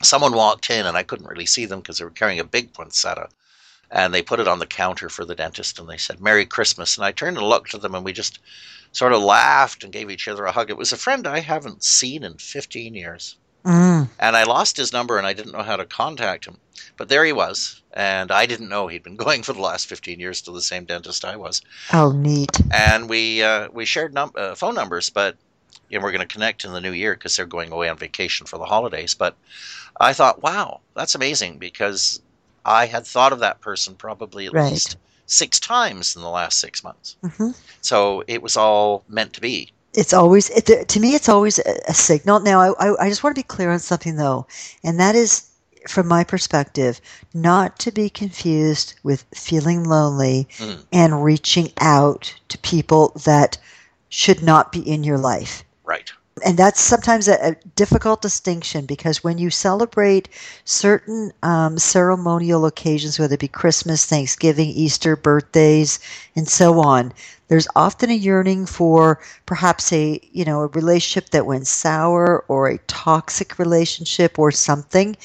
someone 0.02 0.34
walked 0.34 0.70
in 0.70 0.86
and 0.86 0.98
I 0.98 1.04
couldn't 1.04 1.28
really 1.28 1.46
see 1.46 1.66
them 1.66 1.80
because 1.80 1.98
they 1.98 2.04
were 2.04 2.12
carrying 2.12 2.40
a 2.40 2.46
big 2.46 2.74
poinsettia. 2.74 3.30
And 3.94 4.14
they 4.14 4.22
put 4.22 4.40
it 4.40 4.48
on 4.48 4.60
the 4.60 4.66
counter 4.66 5.10
for 5.10 5.26
the 5.26 5.36
dentist 5.36 5.78
and 5.78 5.90
they 5.90 5.98
said, 5.98 6.22
Merry 6.22 6.46
Christmas. 6.46 6.96
And 6.96 7.06
I 7.06 7.12
turned 7.12 7.38
and 7.38 7.46
looked 7.46 7.74
at 7.74 7.82
them 7.82 7.94
and 7.94 8.06
we 8.06 8.14
just 8.14 8.40
sort 8.94 9.14
of 9.14 9.22
laughed 9.22 9.84
and 9.84 9.92
gave 9.92 10.10
each 10.10 10.28
other 10.28 10.46
a 10.46 10.52
hug. 10.52 10.70
It 10.70 10.78
was 10.78 10.94
a 10.94 10.98
friend 10.98 11.28
I 11.28 11.40
haven't 11.40 11.84
seen 11.84 12.24
in 12.24 12.36
15 12.36 12.96
years. 12.96 13.36
Mm. 13.66 14.10
And 14.18 14.38
I 14.38 14.44
lost 14.44 14.78
his 14.78 14.94
number 14.94 15.18
and 15.18 15.28
I 15.28 15.34
didn't 15.34 15.52
know 15.52 15.62
how 15.62 15.76
to 15.76 15.86
contact 15.86 16.46
him. 16.46 16.58
But 16.98 17.10
there 17.10 17.26
he 17.26 17.34
was. 17.34 17.82
And 17.94 18.32
I 18.32 18.46
didn't 18.46 18.70
know 18.70 18.88
he'd 18.88 19.04
been 19.04 19.16
going 19.18 19.44
for 19.44 19.54
the 19.54 19.62
last 19.62 19.88
15 19.88 20.20
years 20.20 20.42
to 20.44 20.52
the 20.52 20.62
same 20.62 20.86
dentist 20.86 21.26
I 21.26 21.36
was. 21.36 21.62
How 21.88 22.12
neat. 22.12 22.62
And 22.72 23.10
we, 23.10 23.44
uh, 23.44 23.70
we 23.74 23.86
shared 23.86 24.14
num- 24.14 24.32
uh, 24.36 24.56
phone 24.56 24.76
numbers, 24.76 25.10
but 25.10 25.36
and 25.92 26.02
we're 26.02 26.12
going 26.12 26.28
to 26.28 26.34
connect 26.34 26.64
in 26.64 26.74
the 26.74 26.82
new 26.82 26.92
year 26.92 27.14
because 27.14 27.36
they're 27.36 27.46
going 27.46 27.72
away 27.72 27.90
on 27.90 27.98
vacation 27.98 28.46
for 28.46 28.58
the 28.58 28.66
holidays. 28.66 29.14
But 29.14 29.36
I 30.00 30.14
thought, 30.14 30.42
wow, 30.42 30.82
that's 30.96 31.16
amazing 31.16 31.58
because 31.58 32.22
I 32.66 32.86
had 32.86 33.06
thought 33.06 33.34
of 33.34 33.40
that 33.40 33.62
person 33.62 33.96
probably 33.96 34.48
at 34.48 34.54
right. 34.54 34.72
least 34.72 34.98
six 35.26 35.60
times 35.60 36.16
in 36.16 36.22
the 36.22 36.30
last 36.30 36.60
six 36.60 36.84
months. 36.84 37.16
Mm-hmm. 37.24 37.52
So 37.82 38.24
it 38.28 38.42
was 38.42 38.58
all 38.58 39.04
meant 39.08 39.34
to 39.34 39.42
be. 39.42 39.72
It's 39.94 40.14
always, 40.14 40.50
it, 40.52 40.88
to 40.88 41.00
me, 41.00 41.16
it's 41.16 41.28
always 41.28 41.60
a, 41.60 41.76
a 41.88 41.94
signal. 41.94 42.40
Now, 42.40 42.60
I, 42.62 42.88
I, 42.88 43.06
I 43.06 43.10
just 43.10 43.24
want 43.24 43.36
to 43.36 43.40
be 43.40 43.48
clear 43.48 43.72
on 43.72 43.80
something 43.80 44.16
though, 44.16 44.48
and 44.84 45.00
that 45.00 45.16
is 45.16 45.48
from 45.88 46.08
my 46.08 46.24
perspective, 46.24 47.02
not 47.34 47.80
to 47.80 47.92
be 47.92 48.10
confused 48.10 48.94
with 49.04 49.26
feeling 49.34 49.84
lonely 49.84 50.48
mm. 50.58 50.84
and 50.92 51.24
reaching 51.24 51.72
out 51.80 52.34
to 52.50 52.58
people 52.60 53.10
that 53.26 53.58
should 54.10 54.44
not 54.44 54.72
be 54.72 54.80
in 54.80 55.04
your 55.04 55.18
life. 55.18 55.64
Right. 55.84 56.12
And 56.46 56.58
that's 56.58 56.80
sometimes 56.80 57.28
a, 57.28 57.50
a 57.50 57.56
difficult 57.76 58.22
distinction 58.22 58.86
because 58.86 59.24
when 59.24 59.38
you 59.38 59.50
celebrate 59.50 60.30
certain 60.64 61.32
um, 61.44 61.78
ceremonial 61.78 62.66
occasions, 62.66 63.20
whether 63.20 63.34
it 63.34 63.42
be 63.42 63.48
Christmas, 63.48 64.06
Thanksgiving, 64.06 64.70
Easter, 64.70 65.16
birthdays, 65.16 66.00
and 66.36 66.48
so 66.48 66.80
on, 66.80 67.12
there's 67.50 67.68
often 67.76 68.10
a 68.10 68.14
yearning 68.14 68.66
for 68.66 69.20
perhaps 69.46 69.92
a 69.92 70.22
you 70.32 70.46
know 70.46 70.62
a 70.62 70.68
relationship 70.68 71.32
that 71.32 71.46
went 71.46 71.68
sour 71.68 72.46
or 72.48 72.70
a 72.70 72.78
toxic 72.88 73.60
relationship 73.60 74.40
or 74.40 74.52
something 74.52 75.18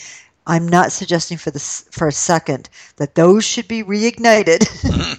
I'm 0.47 0.69
not 0.69 0.93
suggesting 0.93 1.39
for 1.39 1.51
this 1.51 1.85
for 1.91 2.07
a 2.07 2.13
second 2.13 2.69
that 2.97 3.17
those 3.17 3.45
should 3.45 3.67
be 3.67 3.83
reignited. 3.83 4.65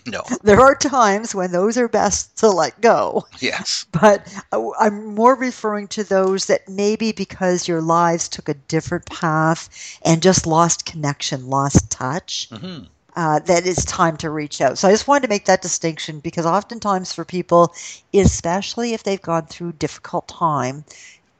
no. 0.08 0.24
there 0.44 0.62
are 0.62 0.76
times 0.76 1.36
when 1.36 1.52
those 1.52 1.78
are 1.78 1.90
best 1.90 2.38
to 2.38 2.50
let 2.50 2.80
go. 2.82 3.26
Yes. 3.40 3.86
But 3.92 4.34
uh, 4.54 4.70
I'm 4.80 5.16
more 5.16 5.36
referring 5.36 5.88
to 5.90 6.04
those 6.04 6.46
that 6.46 6.68
maybe 6.70 7.12
because 7.12 7.68
your 7.68 7.82
lives 7.82 8.30
took 8.30 8.48
a 8.48 8.54
different 8.54 9.06
path 9.06 9.70
and 10.04 10.22
just 10.22 10.48
lost 10.48 10.86
connection, 10.86 11.48
lost 11.48 11.92
touch. 11.92 12.48
hmm 12.50 12.84
Uh, 13.18 13.40
that 13.40 13.66
it's 13.66 13.84
time 13.86 14.16
to 14.18 14.30
reach 14.30 14.62
out. 14.62 14.78
So 14.78 14.88
I 14.88 14.92
just 14.92 15.08
wanted 15.08 15.24
to 15.24 15.30
make 15.30 15.46
that 15.46 15.64
distinction 15.64 16.20
because 16.20 16.46
oftentimes 16.46 17.12
for 17.14 17.26
people, 17.26 17.74
especially 18.14 18.94
if 18.94 19.02
they've 19.04 19.22
gone 19.22 19.48
through 19.48 19.72
difficult 19.74 20.28
time, 20.28 20.86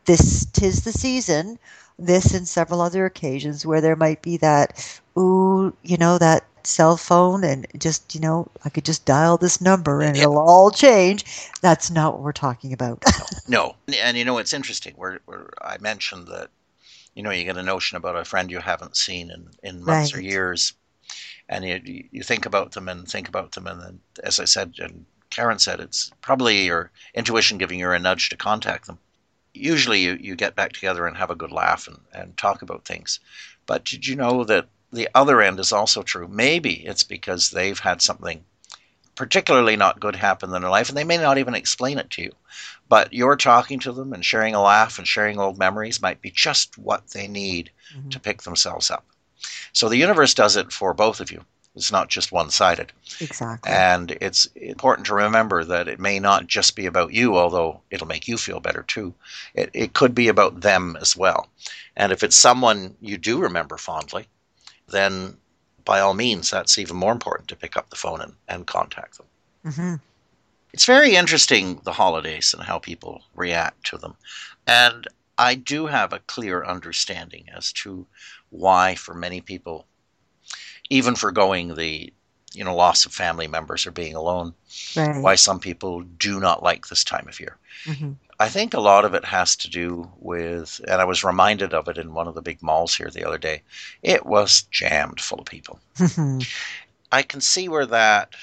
this 0.06 0.46
tis 0.54 0.84
the 0.84 0.92
season. 0.92 1.60
This 2.00 2.34
and 2.34 2.48
several 2.48 2.82
other 2.82 3.06
occasions 3.06 3.66
where 3.66 3.82
there 3.82 3.96
might 3.96 4.22
be 4.22 4.38
that, 4.38 5.00
ooh, 5.18 5.76
you 5.84 5.98
know, 5.98 6.18
that 6.18 6.46
cell 6.64 6.98
phone 6.98 7.44
and 7.44 7.66
just, 7.78 8.14
you 8.14 8.22
know, 8.22 8.48
I 8.66 8.70
could 8.70 8.86
just 8.86 9.06
dial 9.06 9.38
this 9.38 9.62
number 9.62 10.02
and 10.02 10.18
it'll 10.18 10.38
all 10.38 10.70
change. 10.70 11.24
That's 11.62 11.90
not 11.90 12.14
what 12.14 12.24
we're 12.24 12.32
talking 12.34 12.74
about. 12.74 13.04
No. 13.50 13.78
And 14.02 14.18
you 14.18 14.26
know, 14.26 14.40
it's 14.40 14.52
interesting. 14.52 14.94
Where, 14.98 15.22
where 15.26 15.50
I 15.62 15.78
mentioned 15.78 16.28
that, 16.28 16.50
you 17.16 17.24
know, 17.24 17.32
you 17.32 17.46
get 17.46 17.56
a 17.56 17.64
notion 17.64 17.96
about 17.96 18.18
a 18.18 18.26
friend 18.26 18.52
you 18.52 18.60
haven't 18.60 18.98
seen 18.98 19.32
in, 19.32 19.48
in 19.64 19.86
months 19.86 20.14
or 20.14 20.22
years. 20.22 20.74
And 21.48 21.64
you, 21.64 22.04
you 22.12 22.24
think 22.24 22.46
about 22.46 22.74
them 22.74 22.90
and 22.90 23.08
think 23.08 23.30
about 23.30 23.54
them. 23.54 23.68
And 23.68 23.82
then, 23.82 24.00
as 24.22 24.42
I 24.42 24.44
said, 24.44 24.74
and 24.80 25.06
Karen 25.30 25.60
said, 25.60 25.80
it's 25.80 26.12
probably 26.22 26.66
your 26.66 26.92
intuition 27.14 27.58
giving 27.58 27.80
you 27.80 27.90
a 27.90 27.98
nudge 28.00 28.28
to 28.30 28.36
contact 28.38 28.88
them. 28.88 29.00
Usually 29.58 30.02
you, 30.02 30.18
you 30.20 30.36
get 30.36 30.56
back 30.56 30.74
together 30.74 31.08
and 31.08 31.18
have 31.18 31.30
a 31.30 31.36
good 31.36 31.52
laugh 31.52 31.88
and, 31.88 32.00
and 32.14 32.38
talk 32.38 32.62
about 32.62 32.86
things. 32.86 33.20
But 33.66 33.84
did 33.84 34.08
you 34.08 34.16
know 34.16 34.44
that 34.46 34.68
the 34.92 35.10
other 35.14 35.42
end 35.42 35.60
is 35.60 35.72
also 35.72 36.04
true? 36.04 36.28
Maybe 36.28 36.86
it's 36.86 37.04
because 37.04 37.50
they've 37.50 37.80
had 37.80 38.02
something 38.02 38.44
particularly 39.16 39.76
not 39.76 40.00
good 40.00 40.16
happen 40.16 40.54
in 40.54 40.62
their 40.62 40.70
life, 40.70 40.90
and 40.90 40.98
they 40.98 41.04
may 41.04 41.18
not 41.18 41.40
even 41.40 41.56
explain 41.56 41.98
it 41.98 42.10
to 42.12 42.22
you. 42.22 42.32
But 42.88 43.12
you're 43.12 43.36
talking 43.36 43.80
to 43.80 43.92
them 43.92 44.14
and 44.14 44.24
sharing 44.24 44.54
a 44.54 44.62
laugh 44.62 44.98
and 44.98 45.08
sharing 45.08 45.40
old 45.40 45.58
memories 45.58 46.02
might 46.02 46.22
be 46.22 46.32
just 46.32 46.78
what 46.78 47.10
they 47.10 47.28
need 47.28 47.72
Mhm. 47.96 48.12
to 48.12 48.20
pick 48.20 48.44
themselves 48.44 48.90
up. 48.92 49.06
So 49.74 49.90
the 49.90 49.98
universe 49.98 50.34
does 50.34 50.56
it 50.56 50.72
for 50.72 50.94
both 50.94 51.20
of 51.20 51.32
you. 51.32 51.46
It's 51.78 51.92
not 51.92 52.10
just 52.10 52.32
one 52.34 52.50
sided. 52.52 52.92
exactly. 53.22 53.72
And 53.72 54.12
it's 54.22 54.48
important 54.56 55.08
to 55.08 55.16
remember 55.16 55.64
that 55.64 55.88
it 55.88 56.00
may 56.00 56.20
not 56.20 56.48
just 56.48 56.76
be 56.76 56.86
about 56.86 57.14
you, 57.14 57.38
although 57.38 57.82
it'll 57.92 58.08
make 58.08 58.28
you 58.28 58.38
feel 58.38 58.60
better 58.60 58.84
too. 58.84 59.14
It, 59.56 59.70
it 59.74 59.94
could 59.94 60.16
be 60.16 60.28
about 60.28 60.62
them 60.62 60.98
as 61.02 61.16
well. 61.16 61.48
And 61.96 62.12
if 62.12 62.24
it's 62.24 62.36
someone 62.36 62.96
you 63.02 63.18
do 63.18 63.40
remember 63.40 63.78
fondly, 63.78 64.28
then 64.88 65.38
by 65.86 66.00
all 66.02 66.14
means, 66.14 66.50
that's 66.52 66.78
even 66.78 66.98
more 66.98 67.14
important 67.14 67.50
to 67.50 67.56
pick 67.56 67.78
up 67.78 67.90
the 67.90 67.96
phone 67.96 68.22
and, 68.22 68.36
and 68.48 68.68
contact 68.68 69.18
them. 69.18 69.28
hmm 69.64 69.96
It's 70.74 70.86
very 70.86 71.16
interesting, 71.16 71.82
the 71.84 71.94
holidays 71.94 72.54
and 72.54 72.64
how 72.64 72.80
people 72.80 73.24
react 73.36 73.86
to 73.88 73.98
them. 73.98 74.16
And 74.66 75.08
I 75.38 75.56
do 75.56 75.88
have 75.88 76.14
a 76.14 76.20
clear 76.20 76.64
understanding 76.66 77.50
as 77.56 77.72
to 77.84 78.08
why, 78.50 78.96
for 78.96 79.14
many 79.14 79.42
people, 79.42 79.88
even 80.90 81.16
foregoing 81.16 81.76
the 81.76 82.12
you 82.54 82.64
know 82.64 82.76
loss 82.76 83.06
of 83.06 83.14
family 83.14 83.48
members 83.48 83.86
or 83.86 83.92
being 83.92 84.16
alone, 84.16 84.54
Right. 84.96 85.22
why 85.22 85.36
some 85.36 85.60
people 85.60 86.02
do 86.02 86.40
not 86.40 86.64
like 86.64 86.88
this 86.88 87.04
time 87.04 87.28
of 87.28 87.40
year. 87.40 87.58
hmm 87.86 88.14
I 88.40 88.50
think 88.50 88.74
a 88.74 88.80
lot 88.80 89.06
of 89.06 89.16
it 89.16 89.26
has 89.26 89.56
to 89.58 89.70
do 89.70 90.12
with, 90.20 90.80
and 90.88 91.02
I 91.02 91.06
was 91.06 91.24
reminded 91.24 91.74
of 91.74 91.88
it 91.88 91.98
in 91.98 92.14
one 92.14 92.28
of 92.28 92.36
the 92.36 92.42
big 92.44 92.62
malls 92.62 92.96
here 92.96 93.10
the 93.10 93.26
other 93.26 93.40
day. 93.40 93.64
It 94.04 94.26
was 94.28 94.64
jammed 94.72 95.20
full 95.22 95.40
of 95.40 95.46
people. 95.48 95.80
hmm 95.98 96.40
I 97.12 97.22
can 97.24 97.42
see 97.42 97.68
where 97.70 97.86
that 97.88 98.34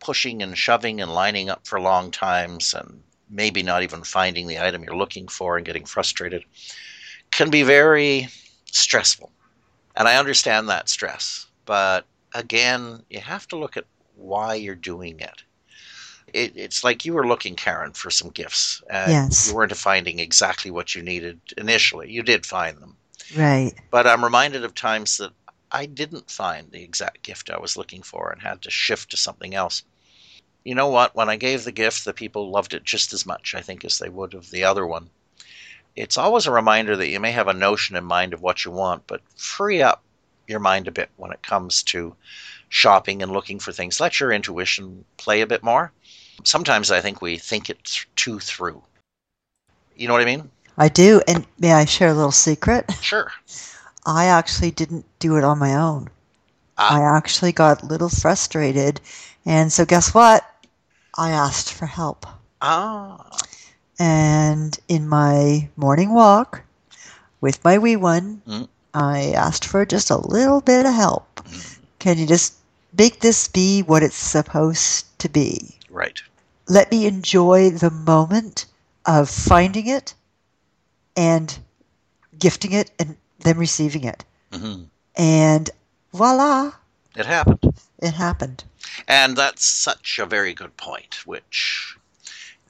pushing 0.00 0.42
and 0.42 0.58
shoving 0.58 1.00
and 1.00 1.14
lining 1.14 1.50
up 1.50 1.66
for 1.66 1.80
long 1.80 2.10
times 2.12 2.74
and 2.74 3.02
maybe 3.30 3.62
not 3.62 3.82
even 3.82 4.04
finding 4.04 4.46
the 4.48 4.60
item 4.60 4.84
you're 4.84 4.96
looking 4.96 5.28
for 5.28 5.56
and 5.56 5.66
getting 5.66 5.86
frustrated 5.86 6.44
can 7.32 7.50
be 7.50 7.64
very 7.64 8.28
stressful. 8.72 9.32
And 9.96 10.08
I 10.08 10.18
understand 10.18 10.70
that 10.70 10.90
stress. 10.90 11.47
But 11.68 12.06
again, 12.32 13.02
you 13.10 13.20
have 13.20 13.46
to 13.48 13.58
look 13.58 13.76
at 13.76 13.84
why 14.16 14.54
you're 14.54 14.74
doing 14.74 15.20
it. 15.20 15.42
it 16.32 16.52
it's 16.56 16.82
like 16.82 17.04
you 17.04 17.12
were 17.12 17.26
looking, 17.26 17.56
Karen, 17.56 17.92
for 17.92 18.10
some 18.10 18.30
gifts. 18.30 18.82
And 18.88 19.12
Yes. 19.12 19.48
You 19.48 19.54
weren't 19.54 19.76
finding 19.76 20.18
exactly 20.18 20.70
what 20.70 20.94
you 20.94 21.02
needed 21.02 21.38
initially. 21.58 22.10
You 22.10 22.22
did 22.22 22.46
find 22.46 22.78
them. 22.78 22.96
Right. 23.36 23.74
But 23.90 24.06
I'm 24.06 24.24
reminded 24.24 24.64
of 24.64 24.74
times 24.74 25.18
that 25.18 25.32
I 25.70 25.84
didn't 25.84 26.30
find 26.30 26.70
the 26.70 26.82
exact 26.82 27.22
gift 27.22 27.50
I 27.50 27.58
was 27.58 27.76
looking 27.76 28.02
for 28.02 28.30
and 28.30 28.40
had 28.40 28.62
to 28.62 28.70
shift 28.70 29.10
to 29.10 29.18
something 29.18 29.54
else. 29.54 29.82
You 30.64 30.74
know 30.74 30.88
what? 30.88 31.14
When 31.14 31.28
I 31.28 31.36
gave 31.36 31.64
the 31.64 31.72
gift, 31.72 32.06
the 32.06 32.14
people 32.14 32.50
loved 32.50 32.72
it 32.72 32.84
just 32.84 33.12
as 33.12 33.26
much, 33.26 33.54
I 33.54 33.60
think, 33.60 33.84
as 33.84 33.98
they 33.98 34.08
would 34.08 34.32
of 34.32 34.50
the 34.50 34.64
other 34.64 34.86
one. 34.86 35.10
It's 35.94 36.16
always 36.16 36.46
a 36.46 36.50
reminder 36.50 36.96
that 36.96 37.08
you 37.08 37.20
may 37.20 37.32
have 37.32 37.48
a 37.48 37.52
notion 37.52 37.94
in 37.94 38.04
mind 38.04 38.32
of 38.32 38.40
what 38.40 38.64
you 38.64 38.70
want, 38.70 39.06
but 39.06 39.20
free 39.36 39.82
up 39.82 40.02
your 40.48 40.60
mind 40.60 40.88
a 40.88 40.92
bit 40.92 41.10
when 41.16 41.30
it 41.30 41.42
comes 41.42 41.82
to 41.84 42.16
shopping 42.70 43.22
and 43.22 43.32
looking 43.32 43.58
for 43.58 43.70
things. 43.70 44.00
Let 44.00 44.18
your 44.18 44.32
intuition 44.32 45.04
play 45.16 45.42
a 45.42 45.46
bit 45.46 45.62
more. 45.62 45.92
Sometimes 46.44 46.90
I 46.90 47.00
think 47.00 47.20
we 47.20 47.36
think 47.36 47.70
it 47.70 47.82
th- 47.84 48.08
too 48.16 48.38
through. 48.40 48.82
You 49.96 50.08
know 50.08 50.14
what 50.14 50.22
I 50.22 50.26
mean? 50.26 50.50
I 50.76 50.88
do. 50.88 51.20
And 51.28 51.46
may 51.58 51.72
I 51.72 51.84
share 51.84 52.08
a 52.08 52.14
little 52.14 52.32
secret? 52.32 52.90
Sure. 53.00 53.30
I 54.06 54.26
actually 54.26 54.70
didn't 54.70 55.04
do 55.18 55.36
it 55.36 55.44
on 55.44 55.58
my 55.58 55.74
own. 55.74 56.08
Ah. 56.78 56.98
I 56.98 57.16
actually 57.16 57.52
got 57.52 57.82
a 57.82 57.86
little 57.86 58.08
frustrated. 58.08 59.00
And 59.44 59.72
so, 59.72 59.84
guess 59.84 60.14
what? 60.14 60.44
I 61.16 61.30
asked 61.30 61.72
for 61.72 61.86
help. 61.86 62.26
Ah. 62.62 63.26
And 63.98 64.78
in 64.86 65.08
my 65.08 65.68
morning 65.76 66.14
walk 66.14 66.62
with 67.40 67.62
my 67.64 67.78
wee 67.78 67.96
one, 67.96 68.42
Mm. 68.46 68.68
I 68.98 69.30
asked 69.36 69.64
for 69.64 69.86
just 69.86 70.10
a 70.10 70.16
little 70.16 70.60
bit 70.60 70.84
of 70.84 70.92
help. 70.92 71.40
Can 72.00 72.18
you 72.18 72.26
just 72.26 72.54
make 72.96 73.20
this 73.20 73.46
be 73.46 73.82
what 73.82 74.02
it's 74.02 74.16
supposed 74.16 75.06
to 75.20 75.28
be? 75.28 75.78
Right. 75.88 76.20
Let 76.68 76.90
me 76.90 77.06
enjoy 77.06 77.70
the 77.70 77.90
moment 77.92 78.66
of 79.06 79.30
finding 79.30 79.86
it 79.86 80.14
and 81.16 81.56
gifting 82.38 82.72
it 82.72 82.90
and 82.98 83.16
then 83.44 83.56
receiving 83.56 84.02
it. 84.02 84.24
hmm 84.52 84.84
And 85.14 85.70
voila, 86.12 86.72
It 87.16 87.26
happened. 87.26 87.72
it 88.00 88.14
happened. 88.14 88.64
And 89.06 89.36
that's 89.36 89.64
such 89.64 90.18
a 90.18 90.26
very 90.26 90.54
good 90.54 90.76
point, 90.76 91.24
which 91.24 91.96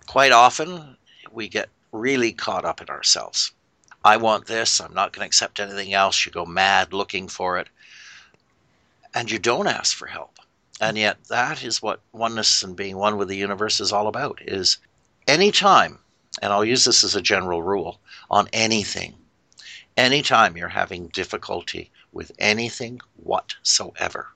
quite 0.07 0.33
often 0.33 0.97
we 1.33 1.49
get 1.49 1.71
really 1.93 2.33
caught 2.33 2.67
up 2.67 2.83
in 2.83 2.89
ourselves. 2.89 3.53
I 4.09 4.17
want 4.17 4.47
this, 4.47 4.81
I'm 4.81 4.95
not 4.95 5.13
going 5.13 5.21
to 5.21 5.27
accept 5.27 5.61
anything 5.61 5.93
else. 5.93 6.25
You 6.25 6.33
go 6.33 6.47
mad 6.47 6.95
looking 6.95 7.29
for 7.29 7.59
it. 7.59 7.69
And 9.13 9.31
you 9.31 9.39
don't 9.39 9.67
ask 9.67 9.95
for 9.95 10.07
help. 10.07 10.39
And 10.81 10.97
yet 10.97 11.23
that 11.25 11.63
is 11.63 11.83
what 11.83 12.01
oneness 12.13 12.63
and 12.63 12.75
being 12.75 12.97
one 12.97 13.19
with 13.19 13.29
the 13.29 13.37
universe 13.37 13.81
is 13.81 13.93
all 13.93 14.07
about 14.07 14.41
is 14.41 14.79
anytime, 15.27 15.99
and 16.41 16.55
I'll 16.55 16.65
use 16.65 16.87
this 16.87 17.05
as 17.05 17.17
a 17.17 17.21
general 17.21 17.63
rule, 17.63 18.01
on 18.31 18.49
anything, 18.51 19.15
anytime 19.99 20.57
you're 20.57 20.69
having 20.69 21.09
difficulty 21.09 21.91
with 22.11 22.33
anything 22.39 23.03
whatsoever, 23.17 24.29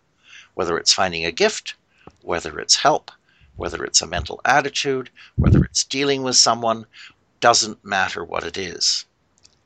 whether 0.52 0.76
it's 0.76 0.92
finding 0.92 1.24
a 1.24 1.32
gift, 1.32 1.76
whether 2.20 2.58
it's 2.58 2.76
help, 2.76 3.10
whether 3.56 3.82
it's 3.84 4.02
a 4.02 4.06
mental 4.06 4.38
attitude, 4.44 5.08
whether 5.36 5.64
it's 5.64 5.82
dealing 5.82 6.22
with 6.22 6.36
someone, 6.36 6.84
doesn't 7.40 7.82
matter 7.82 8.22
what 8.22 8.44
it 8.44 8.58
is. 8.58 9.06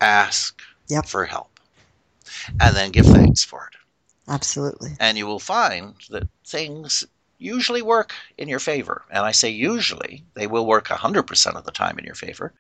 Ask 0.01 0.63
Yep. 0.89 1.07
for 1.07 1.27
help 1.27 1.61
and 2.61 2.77
then 2.77 2.91
give 2.91 3.07
thanks 3.07 3.45
for 3.45 3.69
it. 3.73 3.79
Absolutely. 4.29 4.97
And 4.99 5.17
you 5.19 5.27
will 5.27 5.39
find 5.41 5.95
that 6.11 6.29
things 6.47 7.05
usually 7.39 7.83
work 7.83 8.15
in 8.39 8.49
your 8.49 8.59
favor. 8.59 9.05
And 9.11 9.25
I 9.25 9.33
say 9.33 9.51
usually, 9.51 10.25
they 10.35 10.47
will 10.47 10.67
work 10.67 10.89
100% 10.91 11.57
of 11.57 11.65
the 11.65 11.71
time 11.73 11.99
in 11.99 12.05
your 12.05 12.15
favor. 12.15 12.53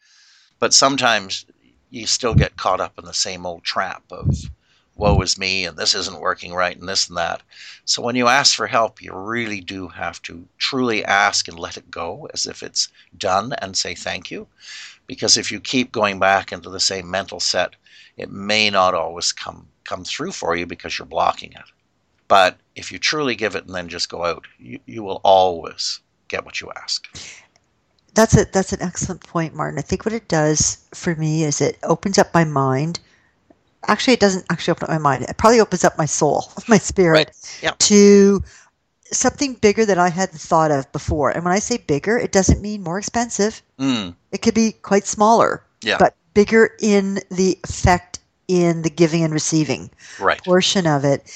But 0.59 0.74
sometimes 0.74 1.47
you 1.91 2.07
still 2.07 2.34
get 2.34 2.57
caught 2.57 2.80
up 2.80 2.99
in 2.99 3.05
the 3.05 3.14
same 3.14 3.47
old 3.47 3.64
trap 3.64 4.05
of 4.11 4.51
woe 4.97 5.20
is 5.20 5.39
me 5.39 5.64
and 5.66 5.76
this 5.76 5.95
isn't 5.95 6.20
working 6.20 6.55
right 6.55 6.76
and 6.78 6.89
this 6.89 7.09
and 7.09 7.16
that. 7.18 7.43
So 7.84 8.03
when 8.03 8.16
you 8.16 8.28
ask 8.28 8.55
for 8.55 8.66
help, 8.66 9.03
you 9.03 9.12
really 9.12 9.61
do 9.61 9.89
have 9.89 10.22
to 10.22 10.49
truly 10.59 11.05
ask 11.05 11.49
and 11.49 11.59
let 11.59 11.76
it 11.76 11.91
go 11.91 12.28
as 12.32 12.47
if 12.47 12.62
it's 12.62 12.89
done 13.16 13.53
and 13.55 13.76
say 13.76 13.95
thank 13.95 14.30
you. 14.30 14.49
Because 15.07 15.36
if 15.36 15.52
you 15.52 15.61
keep 15.61 15.92
going 15.92 16.18
back 16.18 16.52
into 16.52 16.70
the 16.70 16.80
same 16.80 17.11
mental 17.11 17.40
set, 17.40 17.76
it 18.16 18.30
may 18.30 18.70
not 18.70 18.94
always 18.94 19.32
come 19.32 19.68
come 19.84 20.04
through 20.04 20.32
for 20.32 20.57
you 20.57 20.66
because 20.66 20.98
you're 20.98 21.07
blocking 21.07 21.52
it. 21.52 21.64
But 22.28 22.59
if 22.74 22.90
you 22.90 22.98
truly 22.98 23.36
give 23.36 23.54
it 23.54 23.66
and 23.66 23.74
then 23.74 23.88
just 23.88 24.09
go 24.09 24.24
out, 24.24 24.46
you, 24.59 24.80
you 24.86 25.02
will 25.04 25.20
always 25.22 26.00
get 26.28 26.44
what 26.44 26.61
you 26.61 26.72
ask. 26.76 27.07
That's 28.14 28.36
a 28.36 28.46
that's 28.46 28.72
an 28.72 28.82
excellent 28.82 29.20
point, 29.22 29.54
Martin. 29.54 29.78
I 29.78 29.82
think 29.82 30.04
what 30.04 30.14
it 30.14 30.28
does 30.28 30.84
for 30.94 31.14
me 31.16 31.44
is 31.44 31.61
it 31.61 31.78
opens 31.84 32.18
up 32.18 32.34
my 32.34 32.44
mind 32.44 32.98
actually 33.88 34.14
it 34.14 34.20
doesn't 34.20 34.46
actually 34.50 34.72
open 34.72 34.84
up 34.84 34.90
my 34.90 34.98
mind. 34.98 35.24
It 35.24 35.36
probably 35.36 35.61
opens 35.61 35.84
up 35.84 35.96
my 35.98 36.07
soul, 36.07 36.44
my 36.68 36.78
spirit 36.78 37.28
Right. 37.28 37.61
Yeah. 37.62 37.72
to 37.78 38.42
something 39.12 39.54
bigger 39.54 39.84
that 39.86 39.98
I 39.98 40.09
hadn't 40.09 40.40
thought 40.40 40.70
of 40.70 40.90
before. 40.92 41.30
And 41.30 41.44
when 41.44 41.54
I 41.54 41.59
say 41.59 41.78
bigger, 41.78 42.18
it 42.18 42.32
doesn't 42.32 42.62
mean 42.62 42.82
more 42.82 42.98
expensive. 42.98 43.62
Mm, 43.78 44.14
It 44.32 44.42
could 44.42 44.54
be 44.54 44.72
quite 44.72 45.07
smaller, 45.07 45.62
yeah. 45.82 45.96
but 45.98 46.14
bigger 46.34 46.70
in 46.80 47.20
the 47.30 47.59
effect 47.64 48.18
in 48.48 48.82
the 48.82 48.90
giving 48.90 49.24
and 49.24 49.32
receiving 49.32 49.90
right. 50.20 50.42
portion 50.44 50.86
of 50.86 51.04
it. 51.04 51.30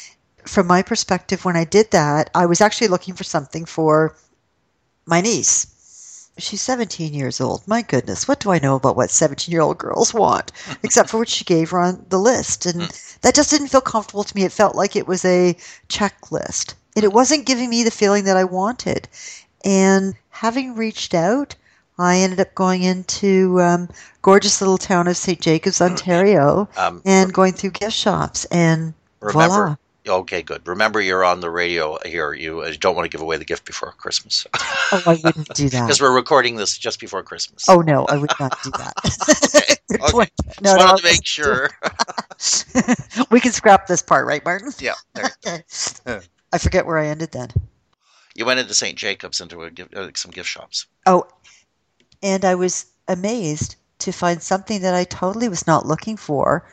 From 0.44 0.66
my 0.66 0.82
perspective, 0.82 1.44
when 1.44 1.56
I 1.56 1.64
did 1.64 1.90
that, 1.90 2.30
I 2.34 2.46
was 2.46 2.60
actually 2.60 2.88
looking 2.88 3.14
for 3.14 3.24
something 3.24 3.64
for 3.64 4.16
my 5.06 5.20
niece. 5.20 5.66
She's 6.38 6.62
17 6.62 7.12
years 7.12 7.40
old. 7.40 7.66
My 7.66 7.82
goodness, 7.82 8.26
what 8.26 8.40
do 8.40 8.50
I 8.50 8.58
know 8.58 8.76
about 8.76 8.96
what 8.96 9.10
17 9.10 9.52
year 9.52 9.60
old 9.60 9.78
girls 9.78 10.14
want? 10.14 10.52
Except 10.82 11.10
for 11.10 11.18
what 11.18 11.28
she 11.28 11.44
gave 11.44 11.70
her 11.70 11.80
on 11.80 12.06
the 12.08 12.18
list. 12.18 12.64
And 12.64 12.82
that 13.22 13.34
just 13.34 13.50
didn't 13.50 13.68
feel 13.68 13.82
comfortable 13.82 14.24
to 14.24 14.36
me. 14.36 14.44
It 14.44 14.52
felt 14.52 14.74
like 14.74 14.96
it 14.96 15.06
was 15.06 15.24
a 15.24 15.56
checklist. 15.88 16.74
And 16.96 17.04
it 17.04 17.12
wasn't 17.12 17.46
giving 17.46 17.70
me 17.70 17.82
the 17.84 17.90
feeling 17.90 18.24
that 18.24 18.36
I 18.36 18.44
wanted. 18.44 19.08
And 19.64 20.14
having 20.30 20.74
reached 20.74 21.14
out, 21.14 21.54
I 21.98 22.16
ended 22.18 22.40
up 22.40 22.54
going 22.54 22.82
into 22.82 23.60
um, 23.60 23.88
gorgeous 24.22 24.60
little 24.60 24.78
town 24.78 25.06
of 25.06 25.16
St. 25.16 25.40
Jacobs, 25.40 25.80
Ontario, 25.82 26.68
Um, 26.76 27.02
and 27.04 27.32
going 27.32 27.52
through 27.52 27.70
gift 27.70 27.92
shops. 27.94 28.44
And 28.46 28.94
remember. 29.20 29.48
voila. 29.48 29.76
Okay, 30.08 30.40
good. 30.42 30.66
Remember, 30.66 30.98
you're 31.00 31.22
on 31.22 31.40
the 31.40 31.50
radio 31.50 31.98
here. 32.06 32.32
You 32.32 32.64
don't 32.80 32.96
want 32.96 33.04
to 33.04 33.10
give 33.14 33.20
away 33.20 33.36
the 33.36 33.44
gift 33.44 33.66
before 33.66 33.92
Christmas 33.92 34.46
Oh, 34.92 35.02
I 35.06 35.20
wouldn't 35.22 35.52
do 35.54 35.68
that. 35.68 35.82
because 35.86 36.00
we're 36.00 36.14
recording 36.14 36.56
this 36.56 36.78
just 36.78 36.98
before 37.00 37.22
Christmas. 37.22 37.68
Oh 37.68 37.82
no, 37.82 38.06
I 38.08 38.16
would 38.16 38.32
not 38.40 38.56
do 38.64 38.70
that. 38.72 38.94
okay. 39.54 39.76
Okay. 40.00 40.10
point. 40.12 40.30
Just 40.46 40.62
No, 40.62 40.76
no, 40.76 40.84
wanted 40.86 41.02
to 41.02 41.04
make 41.04 41.26
sure. 41.26 41.68
we 43.30 43.40
can 43.40 43.52
scrap 43.52 43.86
this 43.88 44.00
part, 44.02 44.24
right, 44.26 44.42
Martin? 44.44 44.72
yeah. 44.78 44.94
There. 45.14 45.30
Okay. 45.46 45.64
I 46.52 46.58
forget 46.58 46.86
where 46.86 46.98
I 46.98 47.06
ended 47.06 47.32
then. 47.32 47.50
You 48.34 48.44
went 48.44 48.60
into 48.60 48.74
St. 48.74 48.96
Jacobs 48.96 49.40
into 49.40 49.62
a 49.62 49.70
uh, 49.96 50.10
some 50.14 50.30
gift 50.30 50.48
shops. 50.48 50.86
Oh, 51.06 51.26
and 52.22 52.44
I 52.44 52.54
was 52.54 52.86
amazed 53.08 53.76
to 54.00 54.12
find 54.12 54.42
something 54.42 54.80
that 54.82 54.94
I 54.94 55.04
totally 55.04 55.48
was 55.48 55.66
not 55.66 55.86
looking 55.86 56.16
for 56.16 56.64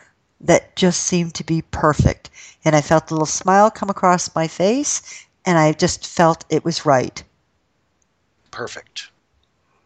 that 0.41 0.75
just 0.75 1.01
seemed 1.03 1.34
to 1.36 1.43
be 1.43 1.61
perfect. 1.61 2.30
And 2.63 2.75
I 2.75 2.82
felt 2.82 3.09
a 3.09 3.13
little 3.13 3.25
smile 3.25 3.71
come 3.71 3.89
across 3.89 4.34
my 4.36 4.47
face, 4.47 5.25
and 5.45 5.57
I 5.57 5.73
just 5.73 6.05
felt 6.05 6.45
it 6.49 6.63
was 6.63 6.86
right. 6.86 7.23
Perfect. 8.51 9.09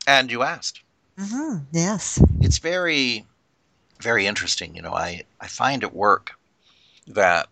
And 0.07 0.31
you 0.31 0.43
asked. 0.43 0.81
hmm 1.17 1.57
Yes. 1.71 2.21
It's 2.41 2.57
very, 2.57 3.25
very 3.99 4.25
interesting. 4.27 4.75
You 4.75 4.81
know, 4.81 4.93
I, 4.93 5.23
I 5.39 5.47
find 5.47 5.83
at 5.83 5.93
work 5.93 6.31
that 7.07 7.47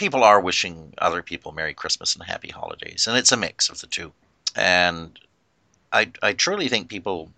people 0.00 0.24
are 0.24 0.40
wishing 0.40 0.94
other 0.96 1.22
people 1.22 1.52
Merry 1.52 1.74
Christmas 1.74 2.14
and 2.14 2.24
Happy 2.24 2.48
Holidays, 2.48 3.06
and 3.06 3.18
it's 3.18 3.32
a 3.32 3.36
mix 3.36 3.68
of 3.68 3.82
the 3.82 3.86
two. 3.86 4.10
And 4.56 5.20
I, 5.92 6.10
I 6.22 6.32
truly 6.32 6.68
think 6.68 6.88
people, 6.88 7.30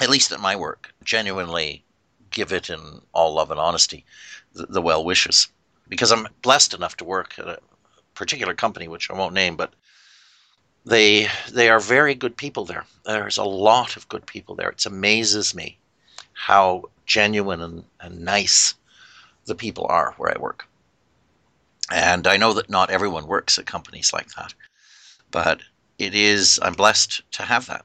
at 0.00 0.08
least 0.08 0.32
at 0.32 0.40
my 0.40 0.56
work, 0.56 0.94
genuinely 1.04 1.84
give 2.30 2.50
it 2.50 2.70
in 2.70 3.02
all 3.12 3.34
love 3.34 3.50
and 3.50 3.60
honesty 3.60 4.06
the, 4.54 4.64
the 4.64 4.80
well 4.80 5.04
wishes. 5.04 5.48
Because 5.86 6.10
I'm 6.10 6.28
blessed 6.40 6.72
enough 6.72 6.96
to 6.96 7.04
work 7.04 7.38
at 7.38 7.46
a 7.46 7.58
particular 8.14 8.54
company, 8.54 8.88
which 8.88 9.10
I 9.10 9.14
won't 9.14 9.34
name, 9.34 9.56
but 9.56 9.74
they 10.86 11.28
they 11.52 11.68
are 11.68 11.78
very 11.78 12.14
good 12.14 12.38
people 12.38 12.64
there. 12.64 12.86
There's 13.04 13.36
a 13.36 13.44
lot 13.44 13.98
of 13.98 14.08
good 14.08 14.24
people 14.24 14.54
there. 14.54 14.70
It 14.70 14.86
amazes 14.86 15.54
me 15.54 15.76
how 16.32 16.84
genuine 17.04 17.60
and, 17.60 17.84
and 18.00 18.24
nice 18.24 18.74
the 19.44 19.54
people 19.54 19.86
are 19.90 20.14
where 20.16 20.34
I 20.34 20.40
work. 20.40 20.67
And 21.90 22.26
I 22.26 22.36
know 22.36 22.52
that 22.54 22.70
not 22.70 22.90
everyone 22.90 23.26
works 23.26 23.58
at 23.58 23.66
companies 23.66 24.12
like 24.12 24.28
that, 24.34 24.54
but 25.30 25.60
it 25.98 26.14
is, 26.14 26.58
I'm 26.62 26.74
blessed 26.74 27.22
to 27.32 27.42
have 27.42 27.66
that. 27.66 27.84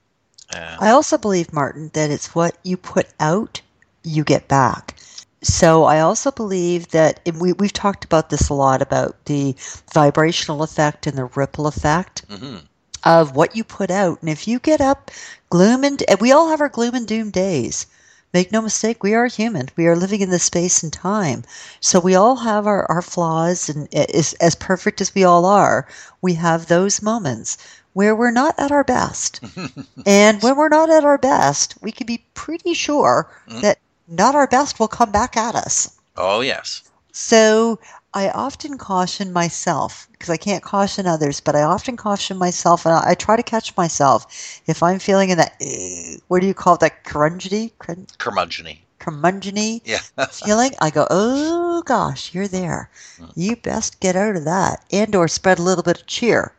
Uh, 0.54 0.78
I 0.80 0.90
also 0.90 1.18
believe, 1.18 1.54
Martin, 1.54 1.90
that 1.94 2.12
it's 2.12 2.36
what 2.36 2.58
you 2.64 2.78
put 2.78 3.08
out, 3.20 3.62
you 4.04 4.24
get 4.24 4.48
back. 4.48 4.96
So 5.42 5.84
I 5.84 6.00
also 6.00 6.32
believe 6.32 6.90
that 6.90 7.20
and 7.26 7.40
we, 7.40 7.54
we've 7.54 7.74
talked 7.74 8.06
about 8.06 8.30
this 8.30 8.50
a 8.50 8.54
lot 8.54 8.82
about 8.82 9.26
the 9.26 9.56
vibrational 9.94 10.64
effect 10.64 11.06
and 11.06 11.18
the 11.18 11.26
ripple 11.26 11.68
effect 11.68 12.28
mhm. 12.30 12.62
of 13.04 13.36
what 13.36 13.56
you 13.56 13.64
put 13.66 13.92
out. 13.92 14.22
And 14.22 14.30
if 14.30 14.48
you 14.48 14.60
get 14.60 14.80
up 14.80 15.12
gloom 15.50 15.84
and 15.84 16.02
and 16.08 16.20
we 16.22 16.32
all 16.32 16.50
have 16.50 16.62
our 16.62 16.70
gloom 16.70 16.96
and 16.96 17.08
doom 17.08 17.30
days. 17.30 17.86
Make 18.34 18.52
no 18.52 18.62
mistake, 18.62 19.04
we 19.04 19.14
are 19.14 19.28
human. 19.28 19.70
We 19.76 19.86
are 19.88 19.96
living 19.96 20.22
in 20.22 20.32
this 20.32 20.44
space 20.44 20.82
and 20.82 20.92
time. 20.92 21.44
So 21.80 22.00
we 22.00 22.16
all 22.16 22.38
have 22.38 22.66
our, 22.66 22.90
our 22.92 23.02
flaws, 23.04 23.70
and 23.70 23.94
as, 23.94 24.34
as 24.42 24.56
perfect 24.56 25.02
as 25.02 25.14
we 25.14 25.24
all 25.24 25.46
are, 25.46 25.88
we 26.22 26.34
have 26.34 26.66
those 26.68 27.02
moments 27.02 27.58
where 27.94 28.16
we're 28.16 28.32
not 28.32 28.56
at 28.58 28.72
our 28.72 28.84
best. 28.84 29.40
and 30.08 30.42
when 30.42 30.56
we're 30.58 30.70
not 30.70 30.90
at 30.90 31.06
our 31.06 31.20
best, 31.20 31.76
we 31.82 31.92
can 31.92 32.08
be 32.08 32.26
pretty 32.34 32.74
sure 32.74 33.30
Mm. 33.48 33.62
that 33.62 33.78
not 34.08 34.34
our 34.36 34.48
best 34.48 34.80
will 34.80 34.88
come 34.88 35.12
back 35.12 35.38
at 35.38 35.54
us. 35.54 36.00
Oh, 36.18 36.42
yes. 36.42 36.84
So 37.12 37.80
I 38.16 38.30
often 38.30 38.78
caution 38.78 39.34
myself 39.34 40.08
because 40.12 40.30
I 40.30 40.38
can't 40.38 40.64
caution 40.64 41.08
others, 41.08 41.40
but 41.40 41.56
I 41.56 41.64
often 41.64 41.98
caution 41.98 42.38
myself, 42.38 42.86
and 42.86 42.94
I, 42.94 43.12
I 43.12 43.14
try 43.16 43.36
to 43.36 43.44
catch 43.44 43.76
myself 43.76 44.62
if 44.68 44.84
I'm 44.84 45.00
feeling 45.00 45.32
in 45.32 45.38
that 45.40 45.56
eh, 45.60 46.18
what 46.28 46.42
do 46.42 46.48
you 46.48 46.54
call 46.54 46.76
it, 46.76 46.82
that 46.82 47.04
crun- 47.04 47.40
Curmudgeony. 47.40 48.80
curmudgeony 49.00 49.82
Yeah. 49.84 50.00
feeling. 50.32 50.74
I 50.80 50.92
go, 50.92 51.08
oh 51.10 51.82
gosh, 51.84 52.34
you're 52.34 52.48
there. 52.48 52.90
Mm. 53.18 53.32
You 53.36 53.56
best 53.56 54.00
get 54.00 54.16
out 54.16 54.36
of 54.36 54.46
that, 54.46 54.86
and 54.92 55.16
or 55.16 55.28
spread 55.28 55.58
a 55.58 55.64
little 55.64 55.84
bit 55.84 56.02
of 56.02 56.08
cheer, 56.08 56.54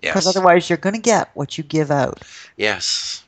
because 0.00 0.26
yes. 0.26 0.36
otherwise 0.36 0.70
you're 0.70 0.76
going 0.76 0.94
to 0.94 1.00
get 1.00 1.30
what 1.34 1.58
you 1.58 1.64
give 1.64 1.90
out. 1.90 2.22
Yes. 2.56 3.24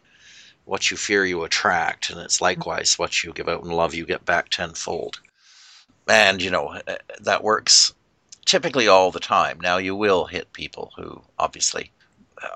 What 0.64 0.92
you 0.92 0.96
fear, 0.96 1.24
you 1.24 1.42
attract, 1.42 2.10
and 2.10 2.20
it's 2.20 2.40
likewise 2.40 2.96
what 2.96 3.24
you 3.24 3.32
give 3.32 3.48
out 3.48 3.64
in 3.64 3.70
love, 3.70 3.94
you 3.94 4.06
get 4.06 4.24
back 4.24 4.48
tenfold. 4.50 5.18
And, 6.08 6.42
you 6.42 6.50
know, 6.50 6.68
uh, 6.86 6.96
that 7.20 7.44
works 7.44 7.94
typically 8.44 8.88
all 8.88 9.10
the 9.10 9.20
time. 9.20 9.60
Now, 9.60 9.78
you 9.78 9.94
will 9.94 10.26
hit 10.26 10.52
people 10.52 10.92
who 10.96 11.22
obviously 11.38 11.90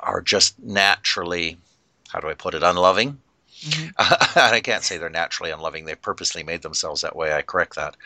are 0.03 0.21
just 0.21 0.59
naturally, 0.59 1.59
how 2.09 2.21
do 2.21 2.29
I 2.29 2.35
put 2.35 2.55
it, 2.55 2.63
unloving. 2.63 3.21
Mhm. 3.63 3.93
and 4.37 4.55
I 4.55 4.61
can't 4.61 4.85
say 4.85 4.99
they're 4.99 5.09
naturally 5.09 5.51
unloving. 5.51 5.85
They've 5.85 6.01
purposely 6.01 6.43
made 6.43 6.63
themselves 6.63 7.01
that 7.03 7.17
way. 7.17 7.33
I 7.33 7.43
correct 7.43 7.77
that. 7.77 7.97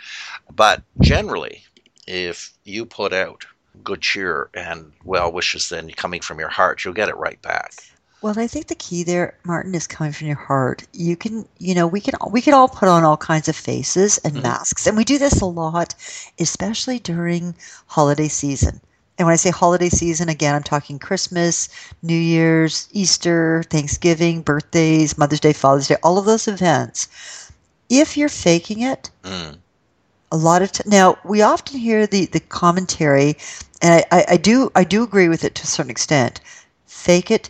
But 0.51 0.83
generally, 1.01 1.65
if 2.07 2.53
you 2.65 2.87
put 2.87 3.13
out 3.13 3.47
good 3.83 4.03
cheer 4.03 4.51
and 4.55 4.93
well 5.05 5.33
wishes, 5.33 5.69
then 5.69 5.91
coming 5.93 6.21
from 6.21 6.39
your 6.39 6.49
heart, 6.49 6.85
you'll 6.85 6.95
get 6.95 7.09
it 7.09 7.17
right 7.17 7.41
back. 7.43 7.73
Well, 8.23 8.39
I 8.39 8.47
think 8.47 8.67
the 8.67 8.75
key 8.75 9.03
there, 9.03 9.35
Martin, 9.45 9.75
is 9.75 9.87
coming 9.87 10.13
from 10.13 10.27
your 10.27 10.37
heart. 10.37 10.85
You 10.93 11.17
can, 11.17 11.47
you 11.59 11.75
know, 11.75 11.87
we 11.87 12.01
can 12.01 12.15
we 12.31 12.43
can 12.43 12.53
all 12.55 12.69
put 12.69 12.89
on 12.89 13.03
all 13.05 13.17
kinds 13.17 13.49
of 13.49 13.57
faces 13.57 14.19
and 14.19 14.35
Mhm. 14.37 14.43
masks, 14.43 14.87
and 14.87 14.97
we 14.97 15.05
do 15.05 15.19
this 15.19 15.41
a 15.41 15.47
lot, 15.47 15.95
especially 16.39 16.99
during 16.99 17.55
holiday 17.87 18.29
season. 18.29 18.81
And 19.19 19.27
when 19.27 19.33
I 19.33 19.37
say 19.37 19.51
holiday 19.51 19.89
season, 19.89 20.29
again, 20.29 20.55
I'm 20.55 20.63
talking 20.63 20.99
Christmas, 20.99 21.69
New 22.03 22.17
Year's, 22.19 22.89
Easter, 22.93 23.63
Thanksgiving, 23.71 24.43
birthdays, 24.43 25.17
Mother's 25.19 25.41
Day, 25.41 25.53
Father's 25.55 25.89
Day, 25.89 25.97
all 26.03 26.19
of 26.19 26.25
those 26.27 26.47
events. 26.49 27.09
If 27.89 28.17
you're 28.17 28.29
faking 28.29 28.81
it, 28.83 29.11
Mm. 29.25 29.59
a 30.33 30.37
lot 30.37 30.63
of 30.63 30.73
t- 30.73 30.83
now 30.87 31.17
we 31.25 31.41
often 31.43 31.79
hear 31.79 32.07
the 32.07 32.27
the 32.27 32.41
commentary, 32.41 33.37
and 33.81 34.05
I, 34.13 34.19
I, 34.19 34.25
I 34.33 34.37
do 34.37 34.71
I 34.75 34.85
do 34.85 35.03
agree 35.03 35.29
with 35.29 35.43
it 35.45 35.55
to 35.57 35.63
a 35.65 35.67
certain 35.67 35.91
extent. 35.91 36.41
Fake 36.87 37.31
it 37.31 37.49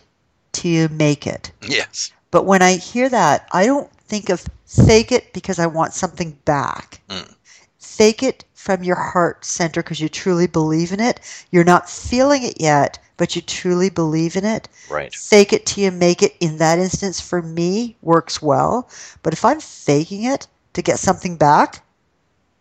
you 0.57 0.89
make 0.89 1.25
it. 1.25 1.51
Yes. 1.61 2.11
But 2.31 2.45
when 2.45 2.61
I 2.61 2.75
hear 2.75 3.09
that, 3.09 3.47
I 3.51 3.65
don't 3.65 3.91
think 3.91 4.29
of 4.29 4.45
fake 4.65 5.11
it 5.11 5.33
because 5.33 5.59
I 5.59 5.67
want 5.67 5.93
something 5.93 6.37
back. 6.45 7.01
Mm. 7.09 7.33
Fake 7.79 8.23
it 8.23 8.45
from 8.53 8.83
your 8.83 8.95
heart 8.95 9.43
center 9.43 9.81
because 9.81 9.99
you 9.99 10.07
truly 10.07 10.47
believe 10.47 10.91
in 10.91 10.99
it. 10.99 11.19
You're 11.51 11.63
not 11.63 11.89
feeling 11.89 12.43
it 12.43 12.61
yet, 12.61 12.99
but 13.17 13.35
you 13.35 13.41
truly 13.41 13.89
believe 13.89 14.35
in 14.35 14.45
it. 14.45 14.67
Right. 14.89 15.13
Fake 15.15 15.51
it 15.53 15.65
till 15.65 15.83
you 15.85 15.91
make 15.91 16.21
it 16.21 16.35
in 16.39 16.57
that 16.57 16.79
instance 16.79 17.19
for 17.19 17.41
me 17.41 17.95
works 18.01 18.41
well. 18.41 18.89
But 19.23 19.33
if 19.33 19.43
I'm 19.43 19.59
faking 19.59 20.23
it 20.23 20.47
to 20.73 20.81
get 20.81 20.99
something 20.99 21.37
back, 21.37 21.83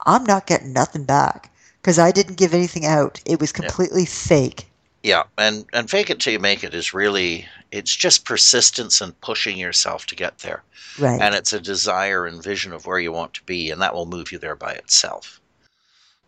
I'm 0.06 0.24
not 0.24 0.46
getting 0.46 0.72
nothing 0.72 1.04
back 1.04 1.52
because 1.82 1.98
I 1.98 2.10
didn't 2.10 2.38
give 2.38 2.54
anything 2.54 2.86
out. 2.86 3.20
It 3.26 3.40
was 3.40 3.52
Yeah. 3.60 3.68
completely 3.68 4.06
fake. 4.06 4.69
Yeah, 5.02 5.22
and 5.38 5.64
and 5.72 5.90
fake 5.90 6.10
it 6.10 6.20
till 6.20 6.32
you 6.32 6.38
make 6.38 6.62
it 6.62 6.74
is 6.74 6.92
really 6.92 7.46
it's 7.72 7.94
just 7.94 8.24
persistence 8.24 9.00
and 9.00 9.18
pushing 9.20 9.56
yourself 9.56 10.06
to 10.06 10.16
get 10.16 10.38
there. 10.38 10.62
Right. 10.98 11.20
And 11.20 11.34
it's 11.34 11.52
a 11.52 11.60
desire 11.60 12.26
and 12.26 12.42
vision 12.42 12.72
of 12.72 12.86
where 12.86 12.98
you 12.98 13.12
want 13.12 13.34
to 13.34 13.42
be 13.44 13.70
and 13.70 13.80
that 13.80 13.94
will 13.94 14.06
move 14.06 14.32
you 14.32 14.38
there 14.38 14.56
by 14.56 14.72
itself. 14.72 15.40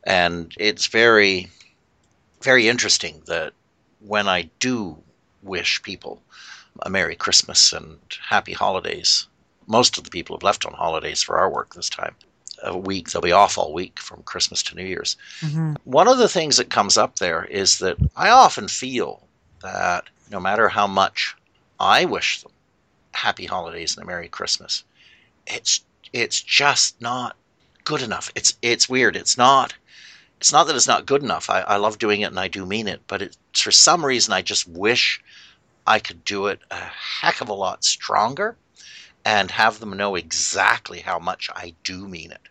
And 0.05 0.55
it's 0.59 0.87
very 0.87 1.51
very 2.41 2.69
interesting 2.69 3.23
that 3.27 3.53
when 4.01 4.27
I 4.27 4.51
do 4.59 4.97
wish 5.43 5.83
people 5.83 6.23
a 6.81 6.91
Merry 6.91 7.15
Christmas 7.15 7.73
and 7.73 7.99
Happy 8.29 8.53
Holidays, 8.53 9.29
most 9.67 9.99
of 9.99 10.05
the 10.05 10.11
people 10.11 10.37
have 10.37 10.43
left 10.43 10.65
on 10.65 10.73
holidays 10.73 11.23
for 11.23 11.39
our 11.39 11.51
work 11.51 11.75
this 11.75 11.91
time. 11.91 12.15
A 12.63 12.77
week. 12.77 13.11
They'll 13.11 13.23
be 13.23 13.33
off 13.33 13.59
all 13.59 13.73
week 13.73 13.99
from 13.99 14.23
Christmas 14.23 14.63
to 14.65 14.75
New 14.77 14.85
Year's. 14.85 15.17
hmm 15.41 15.75
One 15.85 16.09
of 16.09 16.19
the 16.19 16.29
things 16.29 16.57
that 16.57 16.71
comes 16.71 16.97
up 16.99 17.17
there 17.19 17.45
is 17.45 17.79
that 17.79 17.99
I 18.17 18.31
often 18.31 18.69
feel 18.69 19.29
that 19.63 20.09
no 20.31 20.41
matter 20.41 20.69
how 20.69 20.87
much 20.87 21.35
I 21.81 22.05
wish 22.05 22.43
them 22.43 22.53
happy 23.15 23.47
holidays 23.47 23.97
and 23.97 24.05
a 24.05 24.07
Merry 24.07 24.29
Christmas, 24.29 24.85
it's 25.47 25.81
it's 26.13 26.43
just 26.43 27.01
not 27.01 27.37
good 27.85 28.03
enough. 28.03 28.31
It's 28.35 28.55
it's 28.63 28.89
weird. 28.89 29.17
It's 29.17 29.37
not 29.39 29.75
it's 30.41 30.53
not 30.53 30.67
that 30.67 30.77
it's 30.77 30.89
not 30.89 31.07
good 31.07 31.23
enough. 31.23 31.51
I, 31.51 31.61
I 31.63 31.77
love 31.77 31.99
doing 31.99 32.21
it 32.23 32.27
and 32.27 32.41
I 32.41 32.49
do 32.49 32.67
mean 32.67 32.89
it, 32.89 33.03
but 33.07 33.23
it's 33.23 33.39
for 33.61 33.71
some 33.73 34.05
reason 34.05 34.33
I 34.35 34.43
just 34.43 34.67
wish 34.69 35.23
I 35.87 35.99
could 36.01 36.25
do 36.25 36.47
it 36.49 36.61
a 36.71 36.77
heck 36.77 37.41
of 37.41 37.49
a 37.49 37.55
lot 37.55 37.85
stronger 37.85 38.57
and 39.25 39.51
have 39.51 39.81
them 39.81 39.97
know 39.97 40.15
exactly 40.17 41.01
how 41.01 41.19
much 41.19 41.49
I 41.55 41.75
do 41.85 42.09
mean 42.09 42.33
it. 42.33 42.49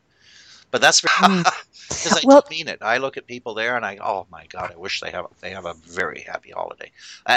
But 0.72 0.82
that's 0.82 1.01
Hmm. 1.07 1.43
because 1.89 2.13
I 2.13 2.22
Well- 2.24 2.41
do 2.41 2.49
mean 2.55 2.67
it. 2.67 2.80
I 2.82 2.97
look 2.97 3.17
at 3.17 3.28
people 3.28 3.53
there 3.53 3.76
and 3.76 3.86
I, 3.86 3.97
oh 4.01 4.26
my 4.32 4.45
god, 4.47 4.72
I 4.74 4.78
wish 4.78 5.01
they 5.01 5.11
have 5.11 5.28
they 5.41 5.51
have 5.51 5.65
a 5.65 5.74
very 5.86 6.22
happy 6.22 6.51
holiday 6.51 6.91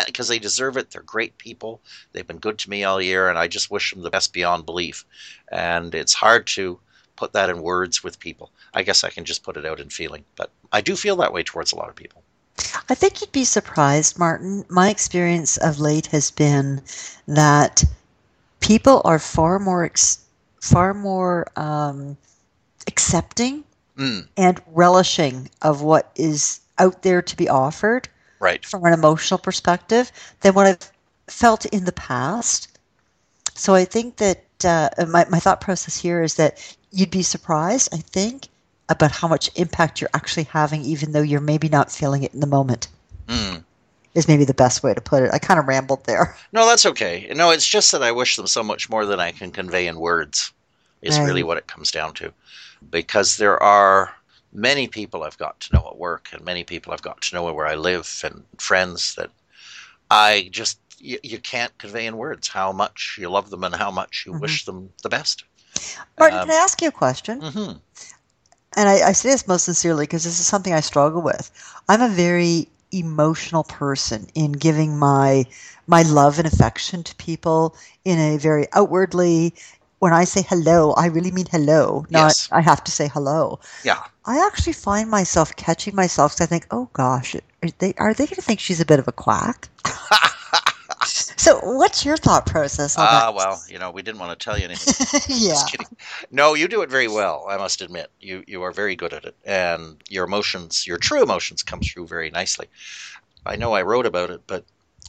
because 0.07 0.29
they 0.29 0.39
deserve 0.39 0.77
it. 0.77 0.91
They're 0.91 1.03
great 1.03 1.37
people. 1.39 1.81
They've 2.13 2.27
been 2.27 2.39
good 2.39 2.59
to 2.61 2.71
me 2.71 2.85
all 2.85 3.03
year, 3.03 3.29
and 3.29 3.39
I 3.39 3.49
just 3.49 3.71
wish 3.71 3.93
them 3.93 4.03
the 4.03 4.11
best 4.11 4.33
beyond 4.33 4.65
belief. 4.67 5.05
And 5.51 5.95
it's 5.95 6.15
hard 6.15 6.47
to 6.49 6.79
put 7.17 7.33
that 7.33 7.51
in 7.51 7.63
words 7.63 8.03
with 8.03 8.19
people. 8.19 8.51
I 8.73 8.83
guess 8.83 9.05
I 9.05 9.11
can 9.11 9.25
just 9.25 9.43
put 9.43 9.57
it 9.57 9.67
out 9.67 9.81
in 9.81 9.89
feeling, 9.91 10.25
but 10.37 10.51
I 10.73 10.81
do 10.81 10.97
feel 10.97 11.17
that 11.17 11.33
way 11.33 11.43
towards 11.43 11.73
a 11.73 11.77
lot 11.77 11.89
of 11.89 11.95
people. 11.97 12.23
I 12.89 12.95
think 12.95 13.21
you'd 13.21 13.33
be 13.33 13.45
surprised, 13.45 14.19
Martin. 14.19 14.65
My 14.69 14.89
experience 14.91 15.57
of 15.57 15.81
late 15.81 16.07
has 16.07 16.31
been 16.31 16.83
that 17.27 17.85
people 18.61 19.03
are 19.05 19.19
far 19.19 19.59
more 19.59 19.85
ex- 19.85 20.25
far 20.61 20.95
more 20.95 21.47
um, 21.57 22.17
accepting 22.87 23.65
Mm, 23.97 24.27
and 24.37 24.61
relishing 24.73 25.49
of 25.63 25.83
what 25.83 26.11
is 26.17 26.59
out 26.79 27.03
there 27.03 27.23
to 27.23 27.37
be 27.37 27.49
offered 27.49 28.09
right. 28.41 28.67
from 28.67 28.85
an 28.85 28.93
emotional 28.93 29.39
perspective 29.39 30.11
than 30.41 30.53
what 30.55 30.67
I've 30.67 30.91
felt 31.29 31.65
in 31.67 31.85
the 31.85 31.93
past. 31.93 32.77
So 33.55 33.73
I 33.77 33.85
think 33.85 34.17
that 34.17 34.43
uh, 34.65 34.89
my, 35.07 35.27
my 35.31 35.39
thought 35.39 35.61
process 35.61 35.97
here 35.97 36.25
is 36.25 36.35
that 36.35 36.77
you'd 36.91 37.13
be 37.13 37.23
surprised, 37.23 37.89
I 37.95 37.99
think, 37.99 38.49
about 38.89 39.13
how 39.13 39.29
much 39.29 39.49
impact 39.55 40.01
you're 40.01 40.11
actually 40.13 40.45
having, 40.51 40.83
even 40.83 41.13
though 41.13 41.23
you're 41.23 41.41
maybe 41.41 41.69
not 41.69 41.93
feeling 41.93 42.25
it 42.25 42.35
in 42.35 42.41
the 42.41 42.49
moment, 42.49 42.89
Mm. 43.29 43.63
is 44.15 44.27
maybe 44.27 44.45
the 44.45 44.55
best 44.55 44.83
way 44.83 44.93
to 44.93 45.01
put 45.01 45.23
it. 45.23 45.31
I 45.33 45.39
kind 45.39 45.61
of 45.61 45.69
rambled 45.69 46.05
there. 46.05 46.37
No, 46.53 46.67
that's 46.67 46.85
okay. 46.85 47.31
No, 47.33 47.51
it's 47.51 47.69
just 47.69 47.93
that 47.93 48.03
I 48.03 48.11
wish 48.11 48.35
them 48.35 48.49
so 48.49 48.65
much 48.65 48.91
more 48.91 49.07
than 49.07 49.21
I 49.21 49.31
can 49.31 49.53
convey 49.53 49.87
in 49.87 50.01
words. 50.01 50.53
Is 51.01 51.19
really 51.21 51.43
what 51.43 51.59
it 51.59 51.67
comes 51.67 51.91
down 51.91 52.15
to, 52.15 52.33
because 52.91 53.37
there 53.37 53.63
are 53.63 54.15
many 54.53 54.89
people 54.89 55.23
I've 55.23 55.39
got 55.39 55.61
to 55.61 55.75
know 55.75 55.89
at 55.89 55.99
work, 55.99 56.29
and 56.33 56.45
many 56.45 56.65
people 56.65 56.93
I've 56.93 57.03
got 57.03 57.21
to 57.23 57.35
know 57.35 57.53
where 57.53 57.67
I 57.67 57.75
live, 57.75 58.21
and 58.25 58.45
friends 58.59 59.15
that 59.17 59.31
I 60.11 60.49
just 60.53 60.79
you, 60.99 61.19
you 61.23 61.39
can't 61.39 61.77
convey 61.79 62.07
in 62.07 62.17
words 62.17 62.49
how 62.49 62.73
much 62.73 63.17
you 63.19 63.29
love 63.31 63.51
them 63.51 63.65
and 63.65 63.75
how 63.75 63.91
much 63.91 64.25
you 64.27 64.33
Mhm. 64.33 64.41
wish 64.41 64.65
them 64.65 64.91
the 65.03 65.09
best. 65.09 65.45
Martin, 66.19 66.39
Um, 66.39 66.49
can 66.49 66.57
I 66.57 66.63
ask 66.63 66.81
you 66.83 66.89
a 66.89 66.93
question? 66.93 67.41
hmm 67.41 67.73
and 68.77 68.89
I, 68.89 69.09
I 69.09 69.13
say 69.13 69.31
this 69.31 69.47
most 69.49 69.65
sincerely 69.65 70.05
because 70.05 70.25
this 70.25 70.41
is 70.41 70.47
something 70.47 70.73
I 70.73 70.81
struggle 70.81 71.23
with. 71.23 71.51
I'm 71.89 72.03
a 72.03 72.09
very 72.09 72.69
emotional 72.93 73.65
person 73.65 74.29
in 74.35 74.53
giving 74.53 74.99
my 74.99 75.45
my 75.87 76.03
love 76.03 76.39
and 76.39 76.47
affection 76.47 77.03
to 77.03 77.15
people 77.17 77.77
in 78.05 78.19
a 78.19 78.37
very 78.39 78.67
outwardly. 78.73 79.55
When 80.01 80.13
I 80.13 80.25
say 80.25 80.43
hello, 80.43 80.93
I 80.93 81.07
really 81.07 81.31
mean 81.31 81.47
hello, 81.51 82.05
not 82.11 82.29
Yes. 82.29 82.49
I 82.53 82.61
have 82.61 82.85
to 82.85 82.91
say 82.93 83.09
hello. 83.09 83.61
Yeah. 83.85 84.03
I 84.27 84.45
actually 84.47 84.73
find 84.75 85.09
myself 85.11 85.55
catching 85.57 85.95
myself 85.95 86.33
because 86.33 86.47
I 86.47 86.47
think, 86.47 86.67
oh 86.71 86.89
gosh, 86.93 87.35
are 87.35 87.71
they 87.79 87.95
are 87.99 88.13
they 88.15 88.27
going 88.27 88.37
to 88.37 88.43
think 88.43 88.61
she's 88.61 88.81
a 88.81 88.87
bit 88.87 88.99
of 88.99 89.09
a 89.09 89.13
quack? 89.13 89.69
so, 91.05 91.59
what's 91.61 92.05
your 92.05 92.17
thought 92.17 92.47
process 92.47 92.97
Ah, 92.99 93.27
that? 93.27 93.35
well, 93.35 93.63
you 93.69 93.79
know, 93.79 93.91
we 93.91 94.03
didn't 94.03 94.19
want 94.21 94.39
to 94.39 94.43
tell 94.45 94.59
you 94.59 94.65
anything. 94.65 94.95
yeah. 95.29 95.53
Just 95.53 95.71
kidding. 95.71 95.87
No, 96.31 96.55
you 96.55 96.69
do 96.69 96.83
it 96.83 96.91
very 96.91 97.09
well. 97.09 97.47
I 97.49 97.57
must 97.57 97.81
admit, 97.83 98.11
you 98.21 98.45
you 98.47 98.63
are 98.63 98.73
very 98.73 98.97
good 98.97 99.13
at 99.13 99.25
it, 99.25 99.37
and 99.45 100.03
your 100.09 100.25
emotions, 100.25 100.87
your 100.87 100.99
true 100.99 101.23
emotions, 101.23 101.63
come 101.63 101.81
through 101.81 102.07
very 102.09 102.31
nicely. 102.31 102.67
I 103.47 103.57
know 103.57 103.73
I 103.75 103.83
wrote 103.83 104.07
about 104.07 104.31
it, 104.31 104.43
but 104.47 104.65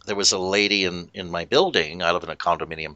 there 0.05 0.15
was 0.15 0.31
a 0.31 0.39
lady 0.39 0.83
in 0.83 1.09
in 1.13 1.31
my 1.31 1.45
building. 1.45 2.01
I 2.01 2.11
live 2.11 2.23
in 2.23 2.29
a 2.29 2.35
condominium, 2.35 2.95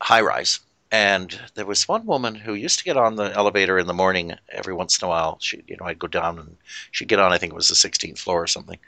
high 0.00 0.22
rise, 0.22 0.60
and 0.94 1.40
there 1.56 1.66
was 1.66 1.88
one 1.88 2.06
woman 2.06 2.36
who 2.36 2.54
used 2.54 2.78
to 2.78 2.84
get 2.84 2.96
on 2.96 3.16
the 3.16 3.32
elevator 3.32 3.80
in 3.80 3.88
the 3.88 3.92
morning 3.92 4.36
every 4.48 4.72
once 4.72 4.96
in 4.96 5.04
a 5.04 5.08
while. 5.08 5.38
She, 5.40 5.60
you 5.66 5.76
know, 5.76 5.86
I'd 5.86 5.98
go 5.98 6.06
down 6.06 6.38
and 6.38 6.56
she'd 6.92 7.08
get 7.08 7.18
on. 7.18 7.32
I 7.32 7.38
think 7.38 7.52
it 7.52 7.56
was 7.56 7.66
the 7.66 7.74
16th 7.74 8.16
floor 8.16 8.40
or 8.40 8.46
something. 8.46 8.78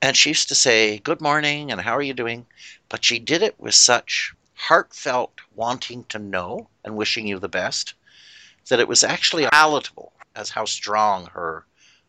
And 0.00 0.16
she 0.16 0.30
used 0.30 0.48
to 0.48 0.54
say, 0.54 0.96
Good 0.96 1.20
morning, 1.20 1.70
and 1.70 1.82
how 1.82 1.94
are 1.94 2.00
you 2.00 2.14
doing? 2.14 2.46
But 2.88 3.04
she 3.04 3.18
did 3.18 3.42
it 3.42 3.60
with 3.60 3.74
such 3.74 4.32
heartfelt 4.54 5.34
wanting 5.54 6.04
to 6.04 6.18
know 6.18 6.70
and 6.82 6.96
wishing 6.96 7.26
you 7.26 7.38
the 7.38 7.46
best 7.46 7.92
that 8.70 8.80
it 8.80 8.88
was 8.88 9.04
actually 9.04 9.46
palatable 9.48 10.14
as 10.34 10.48
how 10.48 10.64
strong 10.64 11.26
her 11.26 11.66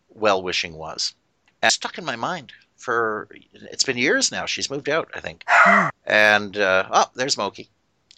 well 0.07 0.41
wishing 0.41 0.75
was. 0.75 1.13
And 1.61 1.69
it 1.69 1.73
stuck 1.73 1.97
in 1.97 2.05
my 2.05 2.15
mind 2.15 2.53
for 2.77 3.27
it's 3.53 3.83
been 3.83 3.97
years 3.97 4.31
now. 4.31 4.45
She's 4.45 4.69
moved 4.69 4.87
out, 4.87 5.11
I 5.13 5.19
think. 5.19 5.43
And 6.05 6.57
uh, 6.57 6.87
oh, 6.89 7.11
there's 7.13 7.37
Moki. 7.37 7.69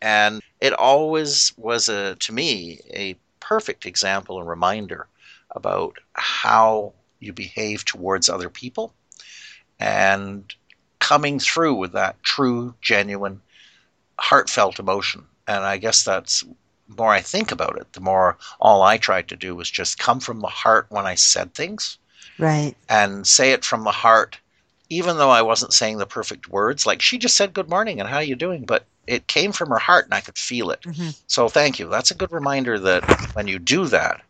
And 0.02 0.42
it 0.60 0.74
always 0.74 1.54
was 1.58 1.90
a 1.90 2.16
to 2.16 2.34
me 2.34 2.80
a 2.92 3.16
perfect 3.40 3.86
example 3.86 4.40
and 4.40 4.48
reminder 4.48 5.08
about 5.52 5.98
how 6.14 6.94
you 7.20 7.34
behave 7.34 7.86
towards 7.86 8.30
other 8.30 8.50
people 8.50 8.94
and 9.80 10.54
coming 11.00 11.40
through 11.40 11.76
with 11.76 11.94
that 11.94 12.22
true, 12.24 12.76
genuine, 12.82 13.42
heartfelt 14.20 14.80
emotion. 14.80 15.26
And 15.48 15.64
I 15.64 15.78
guess 15.78 16.04
that's 16.04 16.42
the 16.42 16.96
more 16.96 17.12
I 17.12 17.22
think 17.22 17.52
about 17.52 17.78
it, 17.78 17.94
the 17.94 18.02
more 18.02 18.38
all 18.60 18.82
I 18.82 18.98
tried 18.98 19.28
to 19.30 19.36
do 19.36 19.56
was 19.56 19.70
just 19.70 19.98
come 20.00 20.20
from 20.20 20.40
the 20.42 20.48
heart 20.48 20.88
when 20.90 21.06
I 21.06 21.16
said 21.16 21.54
things 21.54 21.98
Right. 22.38 22.76
and 22.90 23.26
say 23.26 23.52
it 23.52 23.66
from 23.66 23.84
the 23.84 23.92
heart, 23.92 24.40
even 24.90 25.18
though 25.18 25.30
I 25.30 25.42
wasn't 25.42 25.74
saying 25.74 25.98
the 25.98 26.06
perfect 26.06 26.50
words. 26.50 26.86
Like 26.86 27.02
she 27.02 27.18
just 27.18 27.36
said 27.38 27.54
good 27.54 27.70
morning 27.70 28.00
and 28.00 28.10
how 28.10 28.18
are 28.18 28.24
you 28.24 28.36
doing, 28.36 28.66
but 28.66 28.86
it 29.08 29.28
came 29.28 29.52
from 29.52 29.70
her 29.70 29.80
heart 29.80 30.06
and 30.06 30.14
I 30.14 30.22
could 30.22 30.38
feel 30.38 30.72
it. 30.72 30.86
hmm 30.86 31.10
So 31.28 31.50
thank 31.50 31.80
you. 31.80 31.90
That's 31.90 32.12
a 32.12 32.16
good 32.16 32.32
reminder 32.32 32.80
that 32.80 33.06
when 33.34 33.48
you 33.48 33.60
do 33.60 33.88
that, 33.88 34.22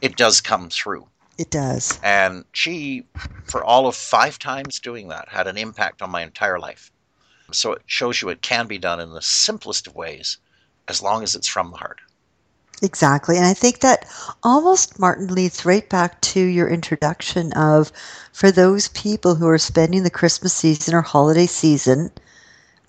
it 0.00 0.16
does 0.16 0.40
come 0.40 0.70
through. 0.70 1.08
It 1.38 1.50
does. 1.50 1.98
And 2.02 2.44
she, 2.52 3.06
for 3.46 3.64
all 3.64 3.86
of 3.86 3.96
five 3.96 4.38
times 4.38 4.80
doing 4.80 5.08
that, 5.08 5.28
had 5.28 5.46
an 5.46 5.56
impact 5.56 6.02
on 6.02 6.10
my 6.10 6.22
entire 6.22 6.58
life. 6.58 6.90
So 7.52 7.72
it 7.72 7.82
shows 7.86 8.20
you 8.20 8.28
it 8.28 8.42
can 8.42 8.66
be 8.66 8.78
done 8.78 9.00
in 9.00 9.10
the 9.10 9.22
simplest 9.22 9.86
of 9.86 9.94
ways 9.94 10.38
as 10.88 11.02
long 11.02 11.22
as 11.22 11.34
it's 11.34 11.48
from 11.48 11.70
the 11.70 11.78
heart. 11.78 12.00
Exactly. 12.82 13.36
And 13.36 13.46
I 13.46 13.54
think 13.54 13.80
that 13.80 14.06
almost, 14.42 14.98
Martin, 14.98 15.28
leads 15.28 15.64
right 15.64 15.88
back 15.88 16.20
to 16.22 16.40
your 16.40 16.68
introduction 16.68 17.52
of 17.54 17.92
for 18.32 18.50
those 18.50 18.88
people 18.88 19.36
who 19.36 19.48
are 19.48 19.58
spending 19.58 20.02
the 20.02 20.10
Christmas 20.10 20.52
season 20.52 20.94
or 20.94 21.02
holiday 21.02 21.46
season 21.46 22.10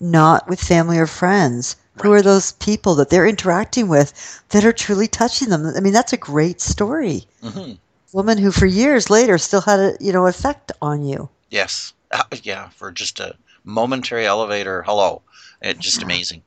not 0.00 0.48
with 0.48 0.60
family 0.60 0.98
or 0.98 1.06
friends, 1.06 1.76
who 2.02 2.12
are 2.12 2.22
those 2.22 2.52
people 2.52 2.94
that 2.96 3.10
they're 3.10 3.26
interacting 3.26 3.88
with 3.88 4.42
that 4.50 4.64
are 4.64 4.72
truly 4.72 5.08
touching 5.08 5.48
them? 5.48 5.66
I 5.76 5.80
mean, 5.80 5.92
that's 5.92 6.12
a 6.12 6.18
great 6.18 6.60
story. 6.60 7.24
hmm 7.42 7.72
Woman 8.12 8.38
who 8.38 8.50
for 8.50 8.66
years 8.66 9.10
later 9.10 9.36
still 9.36 9.60
had 9.60 9.78
a, 9.78 9.96
you 10.00 10.12
know, 10.12 10.26
effect 10.26 10.72
on 10.80 11.04
you. 11.04 11.28
Yes. 11.50 11.92
Uh, 12.10 12.22
yeah, 12.42 12.68
for 12.70 12.90
just 12.90 13.20
a 13.20 13.36
momentary 13.64 14.24
elevator 14.24 14.82
hello. 14.82 15.22
It 15.60 15.78
just 15.78 16.02
amazing. 16.02 16.42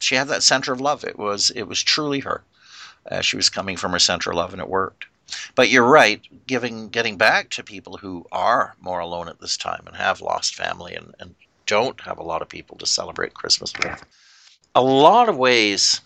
She 0.00 0.14
had 0.14 0.28
that 0.28 0.42
center 0.42 0.72
of 0.72 0.80
love. 0.80 1.02
It 1.02 1.18
was 1.18 1.50
it 1.50 1.64
was 1.64 1.82
truly 1.82 2.20
her. 2.20 2.44
Uh, 3.10 3.20
she 3.20 3.36
was 3.36 3.48
coming 3.48 3.76
from 3.76 3.92
her 3.92 3.98
center 3.98 4.30
of 4.30 4.36
love, 4.36 4.52
and 4.52 4.60
it 4.60 4.68
worked. 4.68 5.06
But 5.54 5.70
you're 5.70 5.88
right. 5.88 6.20
Giving 6.46 6.88
getting 6.90 7.16
back 7.16 7.50
to 7.50 7.62
people 7.62 7.96
who 7.96 8.26
are 8.30 8.76
more 8.80 9.00
alone 9.00 9.28
at 9.28 9.40
this 9.40 9.56
time 9.56 9.84
and 9.86 9.96
have 9.96 10.20
lost 10.20 10.54
family 10.54 10.94
and, 10.94 11.14
and 11.18 11.34
don't 11.66 12.00
have 12.00 12.18
a 12.18 12.22
lot 12.22 12.42
of 12.42 12.48
people 12.48 12.76
to 12.78 12.86
celebrate 12.86 13.34
Christmas 13.34 13.72
with. 13.78 14.04
A 14.74 14.82
lot 14.82 15.28
of 15.28 15.36
ways, 15.36 16.00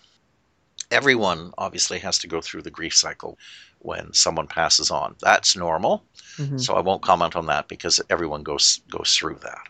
everyone 0.91 1.53
obviously 1.57 1.99
has 1.99 2.17
to 2.19 2.27
go 2.27 2.41
through 2.41 2.61
the 2.61 2.71
grief 2.71 2.95
cycle 2.95 3.37
when 3.79 4.13
someone 4.13 4.47
passes 4.47 4.91
on. 4.91 5.15
That's 5.21 5.55
normal. 5.55 6.03
Mhm. 6.37 6.59
So 6.59 6.75
I 6.75 6.81
won't 6.81 7.01
comment 7.01 7.35
on 7.35 7.45
that 7.47 7.67
because 7.67 8.01
everyone 8.09 8.43
goes 8.43 8.81
goes 8.89 9.15
through 9.15 9.39
that. 9.43 9.67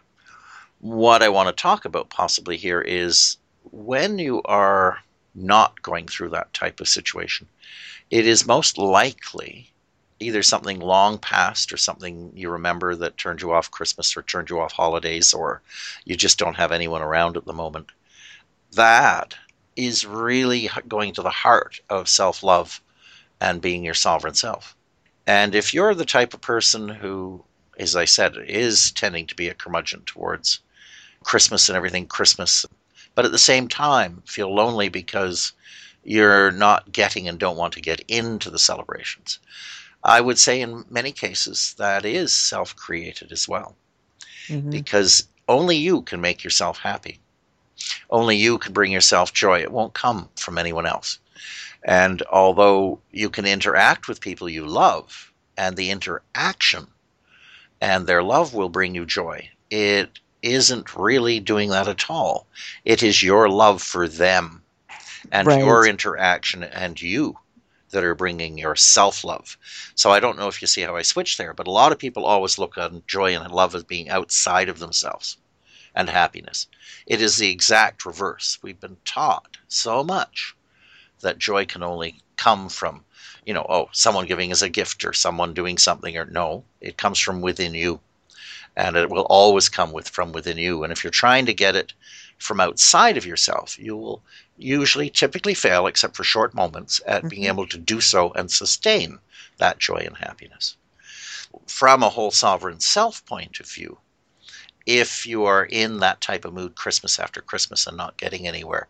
What 0.79 1.21
I 1.21 1.29
want 1.29 1.47
to 1.47 1.61
talk 1.61 1.85
about 1.85 2.09
possibly 2.09 2.57
here 2.57 2.81
is 2.81 3.37
when 3.71 4.17
you 4.17 4.41
are 4.45 4.99
not 5.35 5.81
going 5.81 6.07
through 6.07 6.29
that 6.29 6.53
type 6.53 6.79
of 6.79 6.87
situation, 6.87 7.47
it 8.09 8.25
is 8.25 8.47
most 8.47 8.77
likely 8.77 9.71
either 10.19 10.43
something 10.43 10.79
long 10.79 11.17
past 11.17 11.71
or 11.71 11.77
something 11.77 12.31
you 12.35 12.49
remember 12.49 12.95
that 12.95 13.17
turned 13.17 13.41
you 13.41 13.53
off 13.53 13.71
Christmas 13.71 14.15
or 14.17 14.21
turned 14.21 14.49
you 14.49 14.59
off 14.59 14.73
holidays 14.73 15.33
or 15.33 15.61
you 16.05 16.15
just 16.15 16.37
don't 16.37 16.57
have 16.57 16.71
anyone 16.71 17.01
around 17.01 17.37
at 17.37 17.45
the 17.45 17.53
moment. 17.53 17.91
That 18.73 19.35
is 19.75 20.05
really 20.05 20.69
going 20.87 21.13
to 21.13 21.21
the 21.21 21.29
heart 21.29 21.79
of 21.89 22.09
self 22.09 22.43
love 22.43 22.81
and 23.39 23.61
being 23.61 23.85
your 23.85 23.93
sovereign 23.93 24.35
self. 24.35 24.75
And 25.25 25.55
if 25.55 25.73
you're 25.73 25.95
the 25.95 26.05
type 26.05 26.33
of 26.33 26.41
person 26.41 26.89
who, 26.89 27.43
as 27.77 27.95
I 27.95 28.05
said, 28.05 28.35
is 28.45 28.91
tending 28.91 29.27
to 29.27 29.35
be 29.35 29.47
a 29.47 29.53
curmudgeon 29.53 30.01
towards 30.05 30.59
Christmas 31.23 31.69
and 31.69 31.75
everything 31.75 32.07
Christmas, 32.07 32.65
but 33.15 33.25
at 33.25 33.31
the 33.31 33.37
same 33.37 33.67
time 33.67 34.23
feel 34.25 34.53
lonely 34.53 34.89
because 34.89 35.53
you're 36.03 36.51
not 36.51 36.91
getting 36.91 37.27
and 37.27 37.39
don't 37.39 37.57
want 37.57 37.73
to 37.73 37.81
get 37.81 38.01
into 38.07 38.49
the 38.49 38.59
celebrations, 38.59 39.39
I 40.03 40.21
would 40.21 40.39
say 40.39 40.61
in 40.61 40.85
many 40.89 41.11
cases 41.11 41.75
that 41.77 42.05
is 42.05 42.35
self 42.35 42.75
created 42.75 43.31
as 43.31 43.47
well. 43.47 43.75
Mm-hmm. 44.47 44.69
Because 44.69 45.27
only 45.47 45.77
you 45.77 46.01
can 46.01 46.21
make 46.21 46.43
yourself 46.43 46.79
happy. 46.79 47.19
Only 48.09 48.37
you 48.37 48.57
can 48.57 48.73
bring 48.73 48.91
yourself 48.91 49.33
joy. 49.33 49.59
It 49.59 49.71
won't 49.71 49.93
come 49.93 50.29
from 50.35 50.57
anyone 50.57 50.85
else. 50.85 51.19
And 51.83 52.21
although 52.23 52.99
you 53.11 53.29
can 53.29 53.45
interact 53.45 54.07
with 54.07 54.21
people 54.21 54.49
you 54.49 54.65
love, 54.65 55.29
and 55.59 55.75
the 55.75 55.91
interaction 55.91 56.87
and 57.81 58.07
their 58.07 58.23
love 58.23 58.53
will 58.53 58.69
bring 58.69 58.95
you 58.95 59.05
joy, 59.05 59.49
it 59.69 60.19
isn't 60.41 60.95
really 60.95 61.41
doing 61.41 61.69
that 61.69 61.87
at 61.87 62.09
all. 62.09 62.47
It 62.85 63.03
is 63.03 63.21
your 63.21 63.49
love 63.49 63.81
for 63.81 64.07
them 64.07 64.63
and 65.31 65.47
right. 65.47 65.59
your 65.59 65.85
interaction 65.85 66.63
and 66.63 66.99
you 67.01 67.37
that 67.91 68.03
are 68.03 68.15
bringing 68.15 68.57
your 68.57 68.75
self 68.75 69.23
love. 69.23 69.57
So 69.95 70.11
I 70.11 70.19
don't 70.19 70.37
know 70.37 70.47
if 70.47 70.61
you 70.61 70.67
see 70.67 70.81
how 70.81 70.95
I 70.95 71.01
switch 71.01 71.37
there, 71.37 71.53
but 71.53 71.67
a 71.67 71.71
lot 71.71 71.91
of 71.91 71.99
people 71.99 72.25
always 72.25 72.57
look 72.57 72.77
on 72.77 73.03
joy 73.07 73.35
and 73.35 73.51
love 73.51 73.75
as 73.75 73.83
being 73.83 74.09
outside 74.09 74.69
of 74.69 74.79
themselves 74.79 75.37
and 75.95 76.09
happiness. 76.09 76.67
It 77.05 77.21
is 77.21 77.37
the 77.37 77.49
exact 77.49 78.05
reverse. 78.05 78.59
We've 78.61 78.79
been 78.79 78.97
taught 79.05 79.57
so 79.67 80.03
much 80.03 80.55
that 81.21 81.37
joy 81.37 81.65
can 81.65 81.83
only 81.83 82.21
come 82.37 82.69
from, 82.69 83.03
you 83.45 83.53
know, 83.53 83.65
oh, 83.67 83.89
someone 83.91 84.25
giving 84.25 84.51
us 84.51 84.61
a 84.61 84.69
gift 84.69 85.03
or 85.03 85.13
someone 85.13 85.53
doing 85.53 85.77
something 85.77 86.15
or 86.17 86.25
no, 86.25 86.63
it 86.79 86.97
comes 86.97 87.19
from 87.19 87.41
within 87.41 87.73
you. 87.73 87.99
And 88.77 88.95
it 88.95 89.09
will 89.09 89.25
always 89.29 89.67
come 89.67 89.91
with 89.91 90.07
from 90.07 90.31
within 90.31 90.57
you. 90.57 90.83
And 90.83 90.93
if 90.93 91.03
you're 91.03 91.11
trying 91.11 91.45
to 91.47 91.53
get 91.53 91.75
it 91.75 91.93
from 92.39 92.59
outside 92.59 93.17
of 93.17 93.25
yourself, 93.25 93.77
you 93.77 93.95
will 93.95 94.23
usually 94.57 95.09
typically 95.09 95.53
fail, 95.53 95.87
except 95.87 96.15
for 96.15 96.23
short 96.23 96.53
moments, 96.53 97.01
at 97.05 97.19
mm-hmm. 97.19 97.27
being 97.27 97.45
able 97.45 97.67
to 97.67 97.77
do 97.77 98.01
so 98.01 98.31
and 98.33 98.49
sustain 98.49 99.19
that 99.57 99.77
joy 99.77 100.03
and 100.05 100.17
happiness. 100.17 100.75
From 101.67 102.01
a 102.01 102.09
whole 102.09 102.31
sovereign 102.31 102.79
self 102.79 103.25
point 103.25 103.59
of 103.59 103.69
view, 103.69 103.99
if 104.85 105.25
you 105.25 105.45
are 105.45 105.65
in 105.65 105.99
that 105.99 106.21
type 106.21 106.45
of 106.45 106.53
mood 106.53 106.75
Christmas 106.75 107.19
after 107.19 107.41
Christmas 107.41 107.85
and 107.85 107.97
not 107.97 108.17
getting 108.17 108.47
anywhere, 108.47 108.87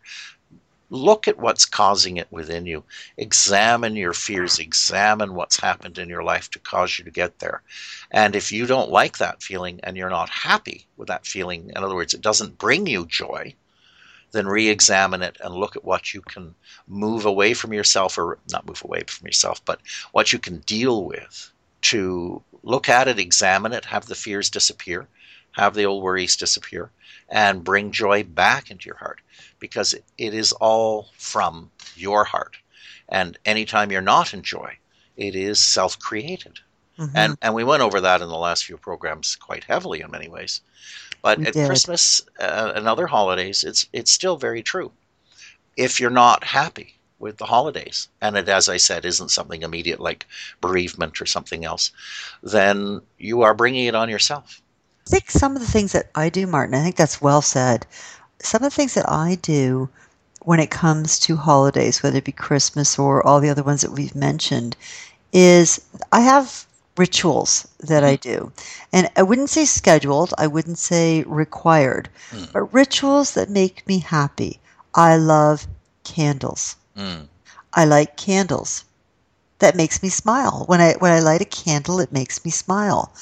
look 0.90 1.28
at 1.28 1.38
what's 1.38 1.64
causing 1.64 2.16
it 2.16 2.26
within 2.30 2.66
you. 2.66 2.82
Examine 3.16 3.94
your 3.94 4.12
fears, 4.12 4.58
examine 4.58 5.34
what's 5.34 5.58
happened 5.58 5.98
in 5.98 6.08
your 6.08 6.24
life 6.24 6.50
to 6.50 6.58
cause 6.58 6.98
you 6.98 7.04
to 7.04 7.10
get 7.10 7.38
there. 7.38 7.62
And 8.10 8.34
if 8.34 8.50
you 8.50 8.66
don't 8.66 8.90
like 8.90 9.18
that 9.18 9.42
feeling 9.42 9.80
and 9.84 9.96
you're 9.96 10.10
not 10.10 10.28
happy 10.28 10.86
with 10.96 11.08
that 11.08 11.26
feeling, 11.26 11.70
in 11.70 11.82
other 11.82 11.94
words, 11.94 12.12
it 12.12 12.20
doesn't 12.20 12.58
bring 12.58 12.86
you 12.86 13.06
joy, 13.06 13.54
then 14.32 14.46
re 14.46 14.68
examine 14.68 15.22
it 15.22 15.36
and 15.42 15.54
look 15.54 15.76
at 15.76 15.84
what 15.84 16.12
you 16.12 16.20
can 16.20 16.54
move 16.88 17.24
away 17.24 17.54
from 17.54 17.72
yourself, 17.72 18.18
or 18.18 18.38
not 18.50 18.66
move 18.66 18.82
away 18.84 19.02
from 19.06 19.26
yourself, 19.26 19.64
but 19.64 19.80
what 20.12 20.32
you 20.32 20.38
can 20.38 20.58
deal 20.60 21.04
with 21.04 21.52
to 21.82 22.42
look 22.62 22.88
at 22.88 23.08
it, 23.08 23.18
examine 23.18 23.72
it, 23.72 23.84
have 23.84 24.06
the 24.06 24.14
fears 24.14 24.50
disappear, 24.50 25.08
have 25.52 25.74
the 25.74 25.84
old 25.84 26.02
worries 26.02 26.36
disappear, 26.36 26.90
and 27.28 27.64
bring 27.64 27.90
joy 27.90 28.22
back 28.22 28.70
into 28.70 28.86
your 28.86 28.96
heart 28.96 29.20
because 29.60 29.94
it 30.18 30.34
is 30.34 30.52
all 30.52 31.08
from 31.16 31.70
your 31.94 32.24
heart. 32.24 32.56
And 33.08 33.38
anytime 33.44 33.92
you're 33.92 34.00
not 34.00 34.34
in 34.34 34.42
joy, 34.42 34.78
it 35.16 35.34
is 35.34 35.60
self 35.60 35.98
created. 35.98 36.58
Mm-hmm. 36.98 37.16
And, 37.16 37.38
and 37.40 37.54
we 37.54 37.64
went 37.64 37.82
over 37.82 38.00
that 38.00 38.20
in 38.20 38.28
the 38.28 38.36
last 38.36 38.64
few 38.64 38.76
programs 38.76 39.36
quite 39.36 39.64
heavily 39.64 40.00
in 40.00 40.10
many 40.10 40.28
ways. 40.28 40.60
But 41.22 41.38
we 41.38 41.46
at 41.46 41.52
did. 41.54 41.66
Christmas 41.66 42.22
uh, 42.38 42.72
and 42.74 42.88
other 42.88 43.06
holidays, 43.06 43.64
it's 43.64 43.86
it's 43.92 44.10
still 44.10 44.36
very 44.36 44.62
true. 44.62 44.92
If 45.76 46.00
you're 46.00 46.10
not 46.10 46.44
happy 46.44 46.98
with 47.18 47.36
the 47.36 47.46
holidays, 47.46 48.08
and 48.20 48.36
it, 48.36 48.48
as 48.48 48.68
I 48.68 48.78
said, 48.78 49.04
isn't 49.04 49.30
something 49.30 49.62
immediate 49.62 50.00
like 50.00 50.26
bereavement 50.60 51.20
or 51.20 51.26
something 51.26 51.64
else, 51.64 51.90
then 52.42 53.00
you 53.18 53.42
are 53.42 53.54
bringing 53.54 53.86
it 53.86 53.94
on 53.94 54.08
yourself. 54.08 54.62
I 55.06 55.10
think 55.10 55.30
some 55.30 55.56
of 55.56 55.60
the 55.60 55.70
things 55.70 55.92
that 55.92 56.10
I 56.14 56.28
do, 56.28 56.46
Martin, 56.46 56.74
I 56.74 56.82
think 56.82 56.96
that's 56.96 57.20
well 57.20 57.42
said. 57.42 57.86
Some 58.42 58.62
of 58.62 58.70
the 58.70 58.76
things 58.76 58.94
that 58.94 59.10
I 59.10 59.36
do 59.36 59.88
when 60.42 60.60
it 60.60 60.70
comes 60.70 61.18
to 61.20 61.36
holidays, 61.36 62.02
whether 62.02 62.18
it 62.18 62.24
be 62.24 62.32
Christmas 62.32 62.98
or 62.98 63.26
all 63.26 63.40
the 63.40 63.50
other 63.50 63.62
ones 63.62 63.82
that 63.82 63.92
we've 63.92 64.14
mentioned, 64.14 64.76
is 65.32 65.80
I 66.12 66.20
have 66.20 66.66
rituals 66.96 67.68
that 67.80 68.04
I 68.04 68.16
mm-hmm. 68.16 68.30
do. 68.30 68.52
And 68.92 69.10
I 69.16 69.22
wouldn't 69.22 69.50
say 69.50 69.64
scheduled, 69.64 70.34
I 70.38 70.46
wouldn't 70.46 70.78
say 70.78 71.22
required, 71.24 72.08
mm. 72.30 72.50
but 72.52 72.72
rituals 72.74 73.32
that 73.32 73.50
make 73.50 73.86
me 73.86 73.98
happy. 73.98 74.60
I 74.94 75.16
love 75.16 75.66
candles. 76.04 76.76
Mm. 76.96 77.28
I 77.72 77.84
like 77.84 78.16
candles. 78.16 78.84
That 79.60 79.76
makes 79.76 80.02
me 80.02 80.08
smile. 80.08 80.64
When 80.66 80.80
I 80.80 80.94
when 80.94 81.12
I 81.12 81.20
light 81.20 81.42
a 81.42 81.44
candle, 81.64 82.00
it 82.00 82.12
makes 82.12 82.44
me 82.44 82.50
smile. 82.50 83.12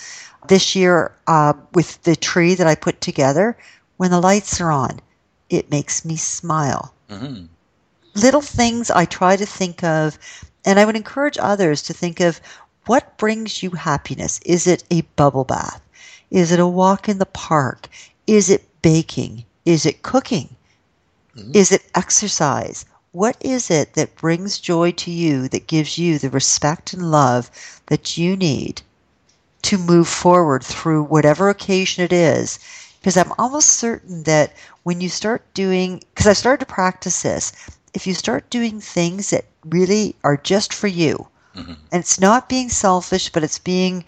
This 0.46 0.76
year, 0.76 1.12
uh, 1.26 1.52
with 1.74 2.02
the 2.04 2.16
tree 2.16 2.54
that 2.54 2.66
I 2.66 2.74
put 2.76 3.00
together, 3.00 3.56
when 3.96 4.10
the 4.12 4.20
lights 4.20 4.60
are 4.60 4.70
on, 4.70 5.00
it 5.50 5.70
makes 5.70 6.04
me 6.04 6.16
smile. 6.16 6.94
Mm-hmm. 7.08 7.46
Little 8.14 8.40
things 8.40 8.90
I 8.90 9.04
try 9.04 9.36
to 9.36 9.46
think 9.46 9.82
of, 9.84 10.18
and 10.64 10.78
I 10.78 10.84
would 10.84 10.96
encourage 10.96 11.38
others 11.40 11.82
to 11.82 11.92
think 11.92 12.20
of 12.20 12.40
what 12.86 13.18
brings 13.18 13.62
you 13.62 13.70
happiness? 13.70 14.40
Is 14.44 14.66
it 14.66 14.84
a 14.90 15.02
bubble 15.16 15.44
bath? 15.44 15.80
Is 16.30 16.52
it 16.52 16.60
a 16.60 16.66
walk 16.66 17.08
in 17.08 17.18
the 17.18 17.26
park? 17.26 17.88
Is 18.26 18.50
it 18.50 18.66
baking? 18.82 19.44
Is 19.64 19.86
it 19.86 20.02
cooking? 20.02 20.56
Mm-hmm. 21.36 21.52
Is 21.54 21.72
it 21.72 21.84
exercise? 21.94 22.84
What 23.12 23.36
is 23.40 23.70
it 23.70 23.94
that 23.94 24.16
brings 24.16 24.58
joy 24.58 24.92
to 24.92 25.10
you 25.10 25.48
that 25.48 25.66
gives 25.66 25.98
you 25.98 26.18
the 26.18 26.30
respect 26.30 26.92
and 26.92 27.10
love 27.10 27.50
that 27.86 28.16
you 28.16 28.36
need 28.36 28.82
to 29.62 29.78
move 29.78 30.08
forward 30.08 30.62
through 30.62 31.04
whatever 31.04 31.48
occasion 31.48 32.04
it 32.04 32.12
is? 32.12 32.58
Because 33.00 33.16
I'm 33.16 33.32
almost 33.38 33.70
certain 33.70 34.24
that 34.24 34.52
when 34.82 35.00
you 35.00 35.08
start 35.08 35.42
doing, 35.54 36.02
because 36.14 36.26
I 36.26 36.32
started 36.32 36.66
to 36.66 36.72
practice 36.72 37.22
this, 37.22 37.52
if 37.94 38.06
you 38.06 38.14
start 38.14 38.50
doing 38.50 38.80
things 38.80 39.30
that 39.30 39.44
really 39.64 40.16
are 40.24 40.36
just 40.36 40.74
for 40.74 40.88
you, 40.88 41.28
Mm-hmm. 41.58 41.72
And 41.92 42.00
it's 42.00 42.20
not 42.20 42.48
being 42.48 42.68
selfish, 42.68 43.30
but 43.30 43.42
it's 43.42 43.58
being 43.58 44.04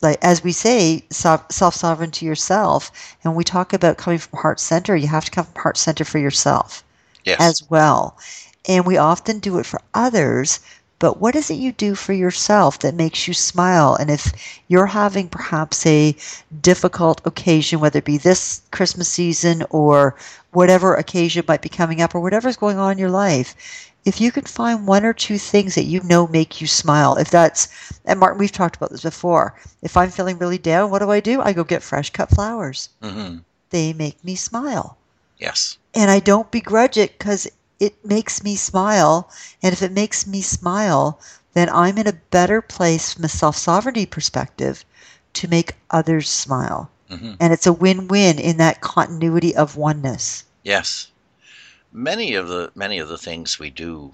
like 0.00 0.18
as 0.22 0.42
we 0.44 0.52
say 0.52 1.04
self 1.10 1.74
sovereign 1.74 2.10
to 2.12 2.24
yourself 2.24 3.16
and 3.24 3.34
we 3.34 3.44
talk 3.44 3.72
about 3.72 3.98
coming 3.98 4.18
from 4.18 4.38
heart 4.38 4.60
center 4.60 4.94
you 4.94 5.08
have 5.08 5.24
to 5.24 5.30
come 5.32 5.44
from 5.44 5.60
heart 5.60 5.76
center 5.76 6.04
for 6.04 6.18
yourself 6.18 6.84
yes. 7.24 7.36
as 7.40 7.68
well 7.68 8.16
and 8.68 8.86
we 8.86 8.96
often 8.96 9.40
do 9.40 9.58
it 9.58 9.66
for 9.66 9.80
others 9.94 10.60
but 10.98 11.20
what 11.20 11.36
is 11.36 11.50
it 11.50 11.54
you 11.54 11.72
do 11.72 11.94
for 11.94 12.12
yourself 12.12 12.80
that 12.80 12.94
makes 12.94 13.28
you 13.28 13.34
smile 13.34 13.94
and 13.94 14.10
if 14.10 14.32
you're 14.68 14.86
having 14.86 15.28
perhaps 15.28 15.86
a 15.86 16.14
difficult 16.60 17.20
occasion 17.24 17.80
whether 17.80 17.98
it 17.98 18.04
be 18.04 18.18
this 18.18 18.62
christmas 18.70 19.08
season 19.08 19.64
or 19.70 20.14
whatever 20.52 20.94
occasion 20.94 21.44
might 21.46 21.62
be 21.62 21.68
coming 21.68 22.00
up 22.00 22.14
or 22.14 22.20
whatever's 22.20 22.56
going 22.56 22.78
on 22.78 22.92
in 22.92 22.98
your 22.98 23.10
life 23.10 23.54
if 24.08 24.20
you 24.22 24.32
can 24.32 24.44
find 24.44 24.86
one 24.86 25.04
or 25.04 25.12
two 25.12 25.36
things 25.36 25.74
that 25.74 25.84
you 25.84 26.00
know 26.02 26.26
make 26.26 26.62
you 26.62 26.66
smile, 26.66 27.16
if 27.16 27.30
that's, 27.30 27.68
and 28.06 28.18
Martin, 28.18 28.38
we've 28.38 28.50
talked 28.50 28.76
about 28.76 28.90
this 28.90 29.02
before. 29.02 29.54
If 29.82 29.98
I'm 29.98 30.10
feeling 30.10 30.38
really 30.38 30.56
down, 30.56 30.90
what 30.90 31.00
do 31.00 31.10
I 31.10 31.20
do? 31.20 31.42
I 31.42 31.52
go 31.52 31.62
get 31.62 31.82
fresh 31.82 32.08
cut 32.10 32.30
flowers. 32.30 32.88
Mm-hmm. 33.02 33.38
They 33.68 33.92
make 33.92 34.24
me 34.24 34.34
smile. 34.34 34.96
Yes. 35.38 35.76
And 35.94 36.10
I 36.10 36.20
don't 36.20 36.50
begrudge 36.50 36.96
it 36.96 37.18
because 37.18 37.48
it 37.80 38.04
makes 38.04 38.42
me 38.42 38.56
smile. 38.56 39.30
And 39.62 39.72
if 39.72 39.82
it 39.82 39.92
makes 39.92 40.26
me 40.26 40.40
smile, 40.42 41.20
then 41.54 41.68
I'm 41.70 41.98
in 41.98 42.06
a 42.06 42.20
better 42.30 42.60
place 42.60 43.12
from 43.12 43.24
a 43.24 43.28
self 43.28 43.56
sovereignty 43.56 44.06
perspective 44.06 44.84
to 45.34 45.48
make 45.48 45.74
others 45.90 46.28
smile. 46.28 46.90
Mm-hmm. 47.10 47.34
And 47.40 47.52
it's 47.52 47.66
a 47.66 47.72
win 47.72 48.08
win 48.08 48.38
in 48.38 48.56
that 48.58 48.80
continuity 48.80 49.54
of 49.54 49.76
oneness. 49.76 50.44
Yes 50.62 51.10
many 51.92 52.34
of 52.34 52.48
the 52.48 52.70
many 52.74 52.98
of 52.98 53.08
the 53.08 53.18
things 53.18 53.58
we 53.58 53.70
do 53.70 54.12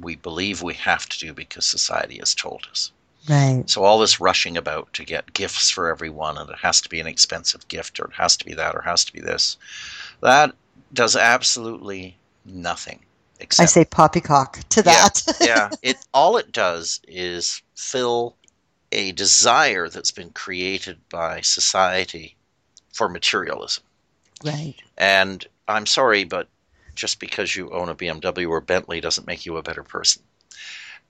we 0.00 0.16
believe 0.16 0.62
we 0.62 0.74
have 0.74 1.08
to 1.08 1.18
do 1.18 1.32
because 1.32 1.66
society 1.66 2.18
has 2.18 2.34
told 2.34 2.66
us. 2.70 2.92
Right. 3.28 3.64
So 3.66 3.82
all 3.82 3.98
this 3.98 4.20
rushing 4.20 4.56
about 4.56 4.92
to 4.94 5.04
get 5.04 5.32
gifts 5.32 5.70
for 5.70 5.88
everyone 5.88 6.38
and 6.38 6.48
it 6.48 6.58
has 6.58 6.80
to 6.82 6.88
be 6.88 7.00
an 7.00 7.06
expensive 7.06 7.66
gift 7.68 7.98
or 7.98 8.04
it 8.04 8.14
has 8.14 8.36
to 8.36 8.44
be 8.44 8.54
that 8.54 8.74
or 8.74 8.80
it 8.80 8.84
has 8.84 9.04
to 9.06 9.12
be 9.12 9.20
this. 9.20 9.56
That 10.20 10.54
does 10.92 11.16
absolutely 11.16 12.16
nothing. 12.44 13.00
Except, 13.40 13.62
I 13.62 13.66
say 13.66 13.84
poppycock 13.84 14.68
to 14.70 14.82
that. 14.82 15.22
Yeah, 15.40 15.46
yeah. 15.46 15.70
It 15.82 15.96
all 16.12 16.36
it 16.38 16.50
does 16.50 17.00
is 17.06 17.62
fill 17.76 18.36
a 18.90 19.12
desire 19.12 19.88
that's 19.88 20.10
been 20.10 20.30
created 20.30 20.98
by 21.08 21.40
society 21.42 22.36
for 22.92 23.08
materialism. 23.08 23.84
Right. 24.44 24.74
And 24.96 25.46
I'm 25.68 25.86
sorry, 25.86 26.24
but 26.24 26.48
just 26.94 27.20
because 27.20 27.54
you 27.54 27.70
own 27.70 27.88
a 27.88 27.94
BMW 27.94 28.48
or 28.48 28.60
Bentley 28.60 29.00
doesn't 29.00 29.26
make 29.26 29.46
you 29.46 29.56
a 29.56 29.62
better 29.62 29.84
person. 29.84 30.22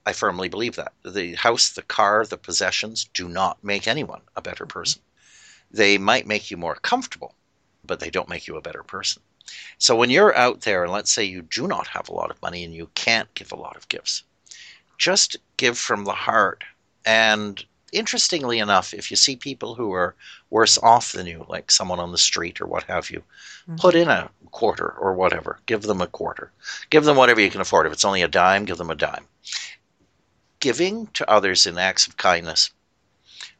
I 0.05 0.13
firmly 0.13 0.49
believe 0.49 0.77
that. 0.77 0.93
The 1.05 1.35
house, 1.35 1.71
the 1.71 1.83
car, 1.83 2.25
the 2.25 2.37
possessions 2.37 3.09
do 3.15 3.29
not 3.29 3.63
make 3.63 3.87
anyone 3.87 4.21
a 4.37 4.43
better 4.43 4.67
person. 4.67 5.03
They 5.71 5.99
might 5.99 6.27
make 6.27 6.51
you 6.51 6.57
more 6.57 6.75
comfortable, 6.75 7.35
but 7.85 8.01
they 8.01 8.11
don't 8.11 8.29
make 8.29 8.47
you 8.47 8.57
a 8.57 8.63
better 8.63 8.83
person. 8.83 9.23
So 9.79 9.95
when 9.95 10.11
you're 10.11 10.37
out 10.37 10.63
there, 10.63 10.85
and 10.85 10.93
let's 10.93 11.13
say 11.13 11.25
you 11.25 11.43
do 11.43 11.67
not 11.67 11.87
have 11.89 12.09
a 12.09 12.15
lot 12.15 12.31
of 12.31 12.43
money 12.43 12.65
and 12.65 12.75
you 12.75 12.91
can't 12.95 13.33
give 13.35 13.53
a 13.53 13.57
lot 13.57 13.77
of 13.77 13.89
gifts, 13.89 14.23
just 14.99 15.37
give 15.57 15.79
from 15.79 16.05
the 16.05 16.13
heart. 16.13 16.65
And 17.05 17.65
interestingly 17.93 18.59
enough, 18.59 18.93
if 18.93 19.11
you 19.11 19.17
see 19.17 19.37
people 19.37 19.75
who 19.75 19.93
are 19.93 20.15
worse 20.51 20.79
off 20.79 21.13
than 21.13 21.27
you, 21.27 21.47
like 21.49 21.71
someone 21.71 22.01
on 22.01 22.13
the 22.13 22.19
street 22.19 22.61
or 22.61 22.67
what 22.67 22.85
have 22.85 23.11
you, 23.11 23.21
mm-hmm. 23.21 23.77
put 23.77 23.95
in 23.95 24.09
a 24.09 24.31
quarter 24.51 24.89
or 24.89 25.15
whatever. 25.15 25.61
Give 25.67 25.83
them 25.83 26.01
a 26.01 26.07
quarter. 26.07 26.51
Give 26.91 27.05
them 27.05 27.17
whatever 27.17 27.41
you 27.41 27.51
can 27.51 27.61
afford. 27.61 27.87
If 27.87 27.93
it's 27.93 28.05
only 28.05 28.23
a 28.23 28.29
dime, 28.29 28.65
give 28.65 28.79
them 28.79 28.91
a 28.91 28.95
dime. 28.95 29.27
Giving 30.61 31.07
to 31.09 31.31
others 31.31 31.67
in 31.67 31.79
acts 31.79 32.07
of 32.07 32.17
kindness 32.17 32.71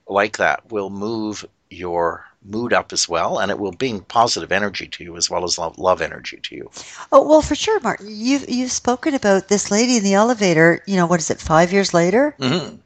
like 0.09 0.39
that 0.39 0.71
will 0.71 0.91
move 0.91 1.45
your 1.71 2.28
mood 2.45 2.73
up 2.73 2.93
as 2.93 3.09
well, 3.09 3.39
and 3.39 3.51
it 3.51 3.59
will 3.59 3.73
bring 3.73 4.01
positive 4.01 4.53
energy 4.53 4.87
to 4.87 5.05
you 5.05 5.17
as 5.17 5.29
well 5.29 5.45
as 5.45 5.59
love, 5.59 5.79
love 5.79 6.01
energy 6.01 6.39
to 6.45 6.55
you. 6.55 6.71
Oh 7.13 7.27
well, 7.27 7.43
for 7.43 7.55
sure, 7.55 7.81
Martin. 7.81 8.07
You've 8.11 8.49
you've 8.49 8.73
spoken 8.73 9.15
about 9.15 9.49
this 9.49 9.71
lady 9.71 9.97
in 9.97 10.05
the 10.05 10.15
elevator. 10.15 10.83
You 10.87 10.97
know 10.97 11.07
what 11.07 11.21
is 11.21 11.31
it? 11.31 11.41
Five 11.41 11.73
years 11.73 11.93
later. 11.93 12.35
Mm-hmm. 12.39 12.77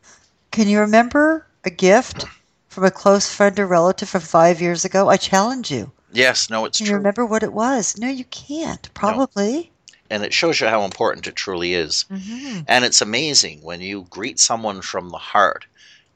Can 0.50 0.68
you 0.68 0.80
remember 0.80 1.46
a 1.64 1.70
gift 1.70 2.24
from 2.68 2.84
a 2.84 2.90
close 2.90 3.32
friend 3.32 3.58
or 3.58 3.66
relative 3.66 4.08
from 4.08 4.20
five 4.20 4.60
years 4.60 4.84
ago? 4.84 5.08
I 5.08 5.16
challenge 5.16 5.70
you. 5.70 5.90
Yes, 6.12 6.50
no, 6.50 6.64
it's 6.66 6.78
Can 6.78 6.86
true. 6.86 6.92
You 6.92 6.98
remember 6.98 7.24
what 7.24 7.42
it 7.42 7.52
was? 7.52 7.98
No, 7.98 8.08
you 8.08 8.24
can't. 8.24 8.92
Probably. 8.94 9.52
No. 9.54 9.68
And 10.10 10.22
it 10.24 10.34
shows 10.34 10.60
you 10.60 10.66
how 10.66 10.84
important 10.84 11.26
it 11.26 11.36
truly 11.36 11.72
is. 11.72 12.04
Mm-hmm. 12.10 12.64
And 12.68 12.84
it's 12.84 13.00
amazing 13.00 13.62
when 13.62 13.80
you 13.80 14.06
greet 14.10 14.38
someone 14.38 14.82
from 14.82 15.08
the 15.08 15.16
heart 15.16 15.64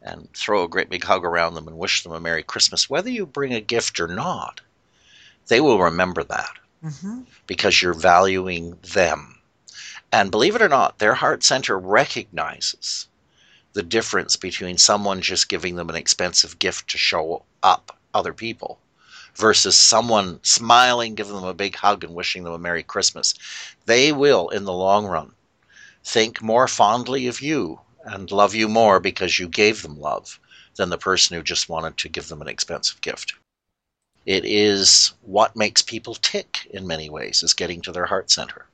and 0.06 0.32
throw 0.32 0.62
a 0.64 0.68
great 0.68 0.88
big 0.88 1.04
hug 1.04 1.24
around 1.24 1.54
them 1.54 1.66
and 1.66 1.76
wish 1.76 2.02
them 2.02 2.12
a 2.12 2.20
Merry 2.20 2.42
Christmas, 2.42 2.88
whether 2.88 3.10
you 3.10 3.26
bring 3.26 3.52
a 3.52 3.60
gift 3.60 3.98
or 3.98 4.06
not, 4.06 4.60
they 5.48 5.60
will 5.60 5.78
remember 5.78 6.22
that 6.24 6.54
mm-hmm. 6.82 7.22
because 7.46 7.82
you're 7.82 7.92
valuing 7.92 8.78
them. 8.92 9.38
And 10.12 10.30
believe 10.30 10.54
it 10.54 10.62
or 10.62 10.68
not, 10.68 10.98
their 10.98 11.14
heart 11.14 11.42
center 11.42 11.78
recognizes 11.78 13.08
the 13.72 13.82
difference 13.82 14.36
between 14.36 14.78
someone 14.78 15.20
just 15.20 15.48
giving 15.48 15.74
them 15.74 15.90
an 15.90 15.96
expensive 15.96 16.58
gift 16.58 16.88
to 16.90 16.98
show 16.98 17.42
up 17.62 17.98
other 18.14 18.32
people 18.32 18.78
versus 19.34 19.76
someone 19.76 20.40
smiling, 20.42 21.14
giving 21.14 21.34
them 21.34 21.44
a 21.44 21.52
big 21.52 21.74
hug, 21.76 22.02
and 22.02 22.14
wishing 22.14 22.44
them 22.44 22.54
a 22.54 22.58
Merry 22.58 22.82
Christmas. 22.82 23.34
They 23.84 24.12
will, 24.12 24.48
in 24.48 24.64
the 24.64 24.72
long 24.72 25.06
run, 25.06 25.32
think 26.02 26.40
more 26.40 26.68
fondly 26.68 27.26
of 27.26 27.42
you 27.42 27.80
and 28.06 28.30
love 28.30 28.54
you 28.54 28.68
more 28.68 29.00
because 29.00 29.38
you 29.38 29.48
gave 29.48 29.82
them 29.82 30.00
love 30.00 30.40
than 30.76 30.90
the 30.90 30.98
person 30.98 31.36
who 31.36 31.42
just 31.42 31.68
wanted 31.68 31.96
to 31.98 32.08
give 32.08 32.28
them 32.28 32.40
an 32.40 32.48
expensive 32.48 33.00
gift. 33.00 33.34
It 34.24 34.44
is 34.44 35.12
what 35.22 35.56
makes 35.56 35.82
people 35.82 36.14
tick 36.14 36.66
in 36.70 36.86
many 36.86 37.10
ways, 37.10 37.42
is 37.42 37.54
getting 37.54 37.80
to 37.82 37.92
their 37.92 38.06
heart 38.06 38.30
center. 38.30 38.66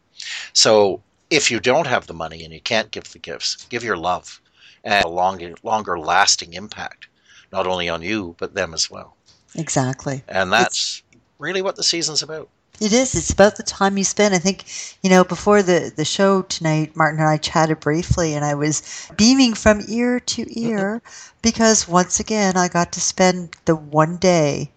So 0.53 1.03
if 1.30 1.51
you 1.51 1.61
don't 1.61 1.87
have 1.87 2.07
the 2.07 2.14
money 2.14 2.45
and 2.45 2.53
you 2.53 2.61
can't 2.61 2.91
give 2.91 3.12
the 3.12 3.18
gifts, 3.18 3.66
give 3.66 3.85
your 3.85 3.97
love 3.97 4.41
and 4.85 5.05
a 5.05 5.09
longer, 5.09 5.55
longer 5.62 5.99
lasting 5.99 6.55
impact, 6.55 7.09
not 7.53 7.66
only 7.66 7.89
on 7.89 8.03
you, 8.03 8.35
but 8.39 8.55
them 8.55 8.74
as 8.74 8.91
well. 8.91 9.16
Exactly. 9.55 10.22
And 10.28 10.53
that's 10.53 11.03
it's, 11.12 11.18
really 11.39 11.62
what 11.62 11.76
the 11.76 11.83
season's 11.83 12.22
about. 12.22 12.49
It 12.80 12.92
is. 12.92 13.14
It's 13.14 13.30
about 13.30 13.56
the 13.56 13.62
time 13.62 13.96
you 13.96 14.04
spend. 14.04 14.34
I 14.34 14.38
think, 14.38 14.64
you 15.02 15.10
know, 15.10 15.24
before 15.24 15.62
the, 15.62 15.92
the 15.94 16.04
show 16.04 16.42
tonight, 16.42 16.96
Martin 16.96 17.20
and 17.20 17.28
I 17.28 17.36
chatted 17.36 17.80
briefly, 17.80 18.34
and 18.34 18.44
I 18.44 18.54
was 18.54 19.08
beaming 19.16 19.54
from 19.54 19.82
ear 19.88 20.18
to 20.18 20.60
ear 20.60 21.02
because 21.42 21.86
once 21.86 22.18
again, 22.18 22.56
I 22.56 22.68
got 22.68 22.92
to 22.92 23.00
spend 23.00 23.56
the 23.66 23.76
one 23.76 24.16
day 24.16 24.70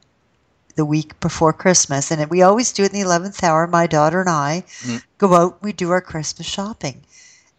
the 0.76 0.86
week 0.86 1.20
before 1.20 1.54
Christmas. 1.54 2.12
And 2.12 2.30
we 2.30 2.42
always 2.42 2.72
do 2.72 2.84
it 2.84 2.94
in 2.94 3.00
the 3.00 3.06
11th 3.06 3.42
hour. 3.44 3.66
My 3.66 3.88
daughter 3.88 4.20
and 4.20 4.30
I 4.30 4.64
mm. 4.82 5.04
go 5.18 5.34
out, 5.34 5.64
we 5.64 5.72
do 5.74 5.92
our 5.92 6.02
Christmas 6.02 6.48
shopping. 6.48 7.04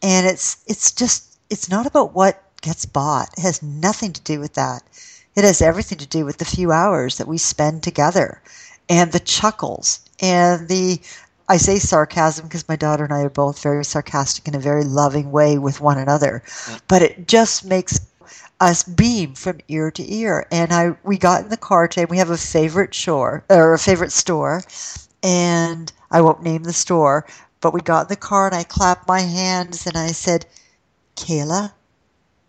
And 0.03 0.26
it's, 0.26 0.59
it's 0.66 0.93
just, 0.93 1.39
it's 1.51 1.68
not 1.68 1.87
about 1.87 2.14
what 2.14 2.43
gets 2.61 2.87
bought, 2.87 3.30
it 3.37 3.43
has 3.43 3.62
nothing 3.62 4.12
to 4.12 4.20
do 4.22 4.41
with 4.41 4.55
that. 4.55 4.82
It 5.34 5.45
has 5.45 5.61
everything 5.61 5.99
to 5.99 6.07
do 6.07 6.24
with 6.24 6.39
the 6.39 6.45
few 6.45 6.72
hours 6.72 7.18
that 7.18 7.28
we 7.28 7.39
spend 7.39 7.82
together 7.82 8.41
and 8.89 9.12
the 9.12 9.20
chuckles 9.20 10.01
and 10.21 10.69
the 10.69 11.01
I 11.49 11.59
say 11.59 11.79
sarcasm 11.79 12.47
because 12.47 12.69
my 12.69 12.75
daughter 12.77 13.05
and 13.05 13.12
I 13.12 13.21
are 13.21 13.31
both 13.31 13.62
very 13.62 13.85
sarcastic 13.85 14.49
in 14.49 14.57
a 14.57 14.61
very 14.61 14.83
loving 14.83 15.31
way 15.31 15.59
with 15.59 15.81
one 15.81 15.99
another, 15.99 16.43
but 16.89 17.03
it 17.03 17.29
just 17.29 17.64
makes 17.64 18.01
us 18.59 18.83
beam 18.83 19.35
from 19.35 19.61
ear 19.69 19.91
to 19.93 20.12
ear. 20.12 20.47
And 20.51 20.73
I 20.73 20.97
we 21.05 21.19
got 21.19 21.45
in 21.45 21.49
the 21.51 21.57
car 21.57 21.87
today. 21.87 22.05
We 22.05 22.19
have 22.19 22.31
a 22.31 22.37
favorite 22.37 22.95
shore 22.95 23.45
or 23.49 23.75
a 23.75 23.79
favorite 23.79 24.12
store, 24.12 24.64
and 25.23 25.93
I 26.11 26.21
won't 26.21 26.43
name 26.43 26.64
the 26.64 26.73
store, 26.73 27.27
but 27.61 27.75
we 27.75 27.81
got 27.81 28.07
in 28.07 28.09
the 28.09 28.17
car 28.17 28.47
and 28.47 28.55
I 28.55 28.64
clapped 28.64 29.07
my 29.07 29.21
hands 29.21 29.87
and 29.87 29.97
I 29.97 30.09
said, 30.09 30.47
"Kayla, 31.14 31.73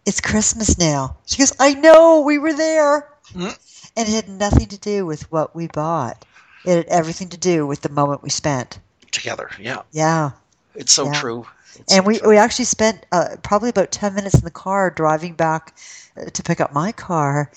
it's 0.05 0.21
Christmas 0.21 0.77
now." 0.79 1.17
She 1.25 1.37
goes, 1.37 1.53
"I 1.59 1.73
know, 1.75 2.21
we 2.21 2.39
were 2.39 2.53
there." 2.53 3.09
Mm-hmm. 3.33 3.49
And 3.95 4.09
it 4.09 4.13
had 4.13 4.29
nothing 4.29 4.67
to 4.67 4.77
do 4.77 5.05
with 5.05 5.31
what 5.31 5.55
we 5.55 5.67
bought. 5.67 6.23
It 6.67 6.75
had 6.75 6.85
everything 6.87 7.29
to 7.29 7.37
do 7.37 7.65
with 7.65 7.79
the 7.79 7.87
moment 7.87 8.23
we 8.23 8.29
spent 8.29 8.79
together. 9.11 9.49
Yeah. 9.57 9.83
Yeah. 9.93 10.31
It's 10.75 10.91
so 10.91 11.05
yeah. 11.05 11.13
true. 11.13 11.47
It's 11.75 11.93
and 11.93 12.03
so 12.03 12.07
we, 12.07 12.19
true. 12.19 12.29
we 12.31 12.37
actually 12.37 12.65
spent 12.65 13.05
uh, 13.13 13.37
probably 13.41 13.69
about 13.69 13.89
10 13.89 14.13
minutes 14.13 14.35
in 14.35 14.43
the 14.43 14.51
car 14.51 14.89
driving 14.89 15.33
back 15.33 15.77
uh, 16.17 16.25
to 16.25 16.43
pick 16.43 16.59
up 16.59 16.73
my 16.73 16.91
car. 16.91 17.49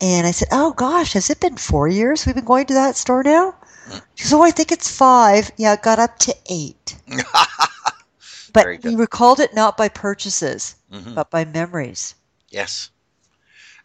And 0.00 0.26
I 0.26 0.32
said, 0.32 0.48
Oh 0.50 0.72
gosh, 0.72 1.12
has 1.12 1.30
it 1.30 1.38
been 1.38 1.56
four 1.56 1.86
years 1.86 2.26
we've 2.26 2.34
been 2.34 2.44
going 2.44 2.66
to 2.66 2.74
that 2.74 2.96
store 2.96 3.22
now? 3.22 3.54
Mm. 3.88 4.02
She 4.16 4.24
goes, 4.24 4.32
Oh, 4.32 4.42
I 4.42 4.50
think 4.50 4.72
it's 4.72 4.90
five. 4.90 5.52
Yeah, 5.56 5.74
it 5.74 5.82
got 5.82 6.00
up 6.00 6.18
to 6.18 6.34
eight. 6.50 6.96
but 8.52 8.82
we 8.82 8.96
recalled 8.96 9.38
it 9.38 9.54
not 9.54 9.76
by 9.76 9.88
purchases, 9.88 10.74
mm-hmm. 10.92 11.14
but 11.14 11.30
by 11.30 11.44
memories. 11.44 12.16
Yes. 12.50 12.90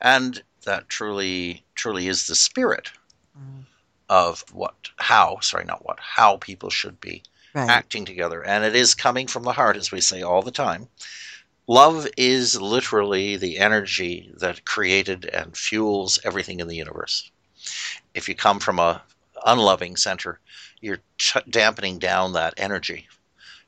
And 0.02 0.42
that 0.66 0.90
truly, 0.90 1.64
truly 1.76 2.08
is 2.08 2.26
the 2.26 2.34
spirit. 2.34 2.90
Mm 3.38 3.66
of 4.12 4.44
what, 4.52 4.90
how, 4.98 5.40
sorry, 5.40 5.64
not 5.64 5.86
what, 5.86 5.98
how 6.02 6.36
people 6.36 6.70
should 6.70 7.00
be 7.00 7.24
right. 7.56 7.70
acting 7.70 8.04
together. 8.04 8.46
And 8.46 8.66
it 8.66 8.76
is 8.76 8.94
coming 8.94 9.26
from 9.26 9.44
the 9.44 9.54
heart, 9.54 9.78
as 9.78 9.90
we 9.90 10.02
say 10.02 10.22
all 10.22 10.42
the 10.42 10.52
time. 10.52 10.90
Love 11.66 12.06
is 12.18 12.60
literally 12.60 13.38
the 13.38 13.58
energy 13.58 14.30
that 14.36 14.66
created 14.66 15.24
and 15.26 15.56
fuels 15.56 16.20
everything 16.26 16.60
in 16.60 16.68
the 16.68 16.76
universe. 16.76 17.32
If 18.14 18.28
you 18.28 18.36
come 18.36 18.60
from 18.60 18.80
a 18.80 19.02
unloving 19.46 19.96
center, 19.96 20.42
you're 20.82 21.00
ch- 21.18 21.38
dampening 21.50 21.98
down 21.98 22.34
that 22.34 22.56
energy 22.58 23.08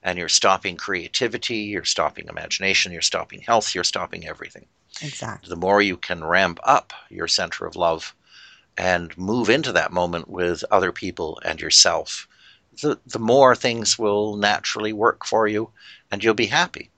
and 0.04 0.20
you're 0.20 0.28
stopping 0.28 0.76
creativity, 0.76 1.60
you're 1.60 1.86
stopping 1.86 2.28
imagination, 2.28 2.92
you're 2.92 3.02
stopping 3.02 3.40
health, 3.40 3.74
you're 3.74 3.86
stopping 3.86 4.28
everything. 4.28 4.66
Exactly. 5.02 5.48
The 5.48 5.56
more 5.56 5.82
you 5.82 5.96
can 5.96 6.22
ramp 6.22 6.60
up 6.64 6.92
your 7.10 7.30
center 7.30 7.66
of 7.66 7.78
love, 7.78 8.14
and 8.78 9.18
move 9.18 9.50
into 9.50 9.72
that 9.72 9.92
moment 9.92 10.28
with 10.28 10.64
other 10.72 10.92
people 10.92 11.40
and 11.46 11.62
yourself, 11.62 12.28
the, 12.82 13.00
the 13.06 13.20
more 13.20 13.56
things 13.56 14.00
will 14.00 14.36
naturally 14.36 14.94
work 14.94 15.26
for 15.26 15.48
you 15.48 15.70
and 16.12 16.24
you'll 16.24 16.34
be 16.34 16.48
happy. 16.48 16.90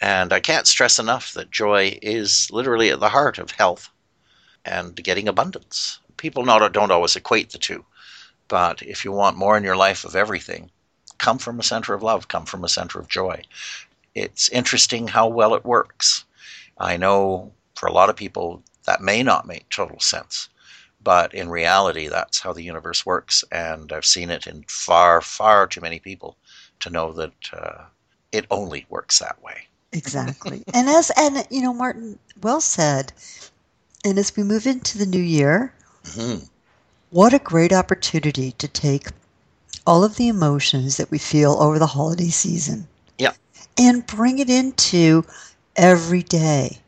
And 0.00 0.32
I 0.32 0.40
can't 0.40 0.66
stress 0.66 0.98
enough 0.98 1.32
that 1.34 1.50
joy 1.50 1.98
is 2.00 2.48
literally 2.50 2.90
at 2.90 3.00
the 3.00 3.08
heart 3.08 3.38
of 3.38 3.50
health 3.50 3.90
and 4.64 4.94
getting 4.96 5.28
abundance. 5.28 6.00
People 6.16 6.44
not, 6.44 6.72
don't 6.72 6.90
always 6.90 7.16
equate 7.16 7.50
the 7.50 7.58
two, 7.58 7.84
but 8.48 8.82
if 8.82 9.04
you 9.04 9.12
want 9.12 9.36
more 9.36 9.56
in 9.56 9.64
your 9.64 9.76
life 9.76 10.04
of 10.04 10.16
everything, 10.16 10.70
come 11.18 11.38
from 11.38 11.58
a 11.58 11.64
center 11.64 11.94
of 11.94 12.02
love, 12.02 12.28
come 12.28 12.46
from 12.46 12.64
a 12.64 12.68
center 12.68 12.98
of 12.98 13.08
joy. 13.08 13.42
It's 14.14 14.48
interesting 14.50 15.08
how 15.08 15.28
well 15.28 15.54
it 15.54 15.64
works. 15.64 16.24
I 16.78 16.96
know 16.96 17.52
for 17.74 17.86
a 17.86 17.92
lot 17.92 18.10
of 18.10 18.16
people 18.16 18.62
that 18.86 19.00
may 19.00 19.22
not 19.22 19.46
make 19.46 19.68
total 19.68 20.00
sense, 20.00 20.48
but 21.02 21.32
in 21.34 21.48
reality, 21.48 22.08
that's 22.08 22.40
how 22.40 22.52
the 22.52 22.62
universe 22.62 23.06
works. 23.06 23.44
And 23.50 23.92
I've 23.92 24.04
seen 24.04 24.30
it 24.30 24.46
in 24.46 24.64
far, 24.68 25.20
far 25.20 25.66
too 25.66 25.80
many 25.80 25.98
people 25.98 26.36
to 26.80 26.90
know 26.90 27.12
that 27.12 27.32
uh, 27.52 27.84
it 28.32 28.46
only 28.50 28.86
works 28.88 29.18
that 29.18 29.42
way. 29.42 29.66
Exactly. 29.92 30.62
and 30.74 30.88
as, 30.88 31.10
and, 31.16 31.46
you 31.50 31.62
know, 31.62 31.72
Martin, 31.72 32.18
well 32.42 32.60
said. 32.60 33.12
And 34.04 34.18
as 34.18 34.34
we 34.36 34.42
move 34.42 34.66
into 34.66 34.98
the 34.98 35.06
new 35.06 35.20
year, 35.20 35.72
mm-hmm. 36.04 36.44
what 37.10 37.34
a 37.34 37.38
great 37.38 37.72
opportunity 37.72 38.52
to 38.52 38.68
take 38.68 39.08
all 39.86 40.04
of 40.04 40.16
the 40.16 40.28
emotions 40.28 40.96
that 40.96 41.10
we 41.10 41.18
feel 41.18 41.56
over 41.60 41.78
the 41.78 41.86
holiday 41.86 42.28
season. 42.28 42.86
Yeah. 43.18 43.32
And 43.78 44.06
bring 44.06 44.38
it 44.38 44.50
into 44.50 45.24
every 45.76 46.22
day. 46.22 46.78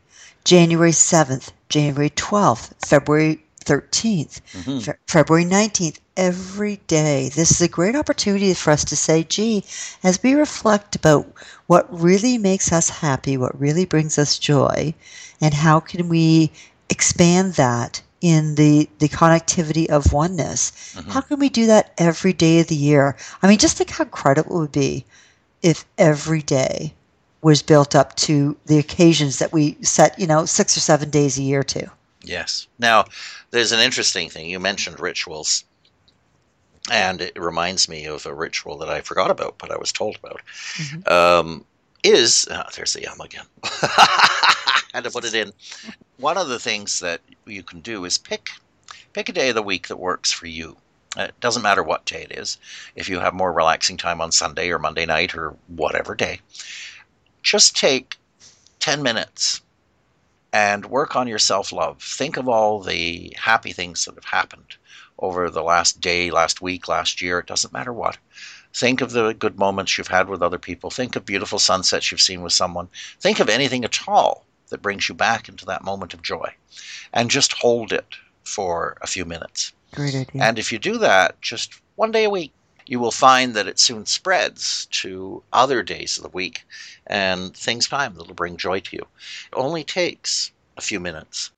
January 0.45 0.91
7th, 0.91 1.51
January 1.69 2.09
12th, 2.11 2.73
February 2.85 3.43
13th, 3.63 4.41
mm-hmm. 4.53 4.79
Fe- 4.79 4.93
February 5.07 5.45
19th, 5.45 5.99
every 6.15 6.77
day. 6.87 7.29
This 7.29 7.51
is 7.51 7.61
a 7.61 7.67
great 7.67 7.95
opportunity 7.95 8.53
for 8.53 8.71
us 8.71 8.85
to 8.85 8.95
say, 8.95 9.23
gee, 9.23 9.63
as 10.03 10.21
we 10.21 10.35
reflect 10.35 10.95
about 10.95 11.27
what 11.67 11.87
really 11.91 12.37
makes 12.37 12.71
us 12.71 12.89
happy, 12.89 13.37
what 13.37 13.59
really 13.59 13.85
brings 13.85 14.17
us 14.17 14.37
joy, 14.39 14.93
and 15.41 15.53
how 15.53 15.79
can 15.79 16.09
we 16.09 16.51
expand 16.89 17.53
that 17.53 18.01
in 18.23 18.55
the, 18.55 18.89
the 18.99 19.09
connectivity 19.09 19.87
of 19.89 20.13
oneness, 20.13 20.71
mm-hmm. 20.95 21.09
how 21.09 21.19
can 21.19 21.39
we 21.39 21.49
do 21.49 21.67
that 21.67 21.91
every 21.97 22.31
day 22.31 22.61
of 22.61 22.67
the 22.67 22.75
year? 22.75 23.17
I 23.41 23.49
mean, 23.49 23.57
just 23.57 23.77
think 23.77 23.89
how 23.89 24.05
incredible 24.05 24.55
it 24.55 24.59
would 24.61 24.71
be 24.71 25.05
if 25.61 25.85
every 25.97 26.41
day 26.41 26.93
was 27.41 27.61
built 27.61 27.95
up 27.95 28.15
to 28.15 28.55
the 28.65 28.79
occasions 28.79 29.39
that 29.39 29.51
we 29.51 29.77
set, 29.81 30.17
you 30.17 30.25
know, 30.25 30.45
six 30.45 30.77
or 30.77 30.79
seven 30.79 31.09
days 31.09 31.37
a 31.37 31.41
year 31.41 31.63
to. 31.63 31.91
Yes. 32.23 32.67
Now, 32.79 33.05
there's 33.51 33.71
an 33.71 33.79
interesting 33.79 34.29
thing. 34.29 34.49
You 34.49 34.59
mentioned 34.59 34.99
rituals. 34.99 35.65
And 36.91 37.21
it 37.21 37.39
reminds 37.39 37.87
me 37.87 38.05
of 38.05 38.25
a 38.25 38.33
ritual 38.33 38.77
that 38.79 38.89
I 38.89 39.01
forgot 39.01 39.31
about, 39.31 39.57
but 39.57 39.71
I 39.71 39.77
was 39.77 39.93
told 39.93 40.17
about. 40.17 40.41
Mm-hmm. 40.73 41.13
Um, 41.13 41.65
is 42.03 42.45
oh, 42.51 42.63
there's 42.75 42.93
the 42.93 43.01
yum 43.01 43.21
again. 43.21 43.45
I 43.63 44.81
had 44.93 45.05
to 45.05 45.11
put 45.11 45.23
it 45.23 45.33
in. 45.33 45.53
One 46.17 46.37
of 46.37 46.49
the 46.49 46.59
things 46.59 46.99
that 46.99 47.21
you 47.45 47.63
can 47.63 47.79
do 47.79 48.03
is 48.03 48.17
pick 48.17 48.49
pick 49.13 49.29
a 49.29 49.31
day 49.31 49.49
of 49.49 49.55
the 49.55 49.63
week 49.63 49.87
that 49.87 49.97
works 49.97 50.31
for 50.31 50.47
you. 50.47 50.75
It 51.15 51.39
doesn't 51.39 51.61
matter 51.61 51.83
what 51.83 52.05
day 52.05 52.23
it 52.23 52.37
is. 52.37 52.57
If 52.95 53.07
you 53.07 53.19
have 53.19 53.33
more 53.33 53.53
relaxing 53.53 53.97
time 53.97 54.19
on 54.19 54.31
Sunday 54.31 54.69
or 54.69 54.79
Monday 54.79 55.05
night 55.05 55.35
or 55.35 55.55
whatever 55.67 56.15
day, 56.15 56.41
just 57.43 57.77
take 57.77 58.17
10 58.79 59.03
minutes 59.03 59.61
and 60.53 60.85
work 60.85 61.15
on 61.15 61.27
your 61.27 61.39
self 61.39 61.73
love. 61.73 62.01
Think 62.01 62.37
of 62.37 62.47
all 62.47 62.79
the 62.79 63.35
happy 63.37 63.73
things 63.73 64.05
that 64.05 64.15
have 64.15 64.25
happened 64.25 64.77
over 65.17 65.49
the 65.49 65.63
last 65.63 65.99
day, 65.99 66.29
last 66.31 66.61
week, 66.61 66.87
last 66.87 67.21
year. 67.21 67.39
It 67.39 67.47
doesn't 67.47 67.73
matter 67.73 67.91
what. 67.91 68.17
Think 68.73 69.01
of 69.01 69.11
the 69.11 69.33
good 69.33 69.57
moments 69.59 69.97
you've 69.97 70.07
had 70.07 70.29
with 70.29 70.41
other 70.41 70.57
people. 70.57 70.89
Think 70.89 71.15
of 71.15 71.25
beautiful 71.25 71.59
sunsets 71.59 72.11
you've 72.11 72.21
seen 72.21 72.41
with 72.41 72.53
someone. 72.53 72.87
Think 73.19 73.39
of 73.39 73.49
anything 73.49 73.83
at 73.83 73.99
all 74.07 74.45
that 74.69 74.81
brings 74.81 75.09
you 75.09 75.15
back 75.15 75.49
into 75.49 75.65
that 75.65 75.83
moment 75.83 76.13
of 76.13 76.21
joy. 76.21 76.53
And 77.11 77.29
just 77.29 77.53
hold 77.53 77.91
it 77.91 78.15
for 78.43 78.97
a 79.01 79.07
few 79.07 79.25
minutes. 79.25 79.73
Great 79.93 80.15
idea. 80.15 80.41
And 80.43 80.57
if 80.57 80.71
you 80.71 80.79
do 80.79 80.97
that 80.99 81.39
just 81.41 81.79
one 81.95 82.11
day 82.11 82.23
a 82.23 82.29
week, 82.29 82.51
you 82.85 82.99
will 82.99 83.11
find 83.11 83.53
that 83.53 83.67
it 83.67 83.79
soon 83.79 84.05
spreads 84.05 84.87
to 84.91 85.43
other 85.51 85.83
days 85.83 86.17
of 86.17 86.23
the 86.23 86.29
week 86.29 86.65
and 87.07 87.55
things 87.55 87.87
time 87.87 88.15
that'll 88.15 88.33
bring 88.33 88.57
joy 88.57 88.79
to 88.79 88.95
you. 88.95 89.01
It 89.51 89.55
only 89.55 89.83
takes 89.83 90.51
a 90.77 90.81
few 90.81 90.99
minutes. 90.99 91.51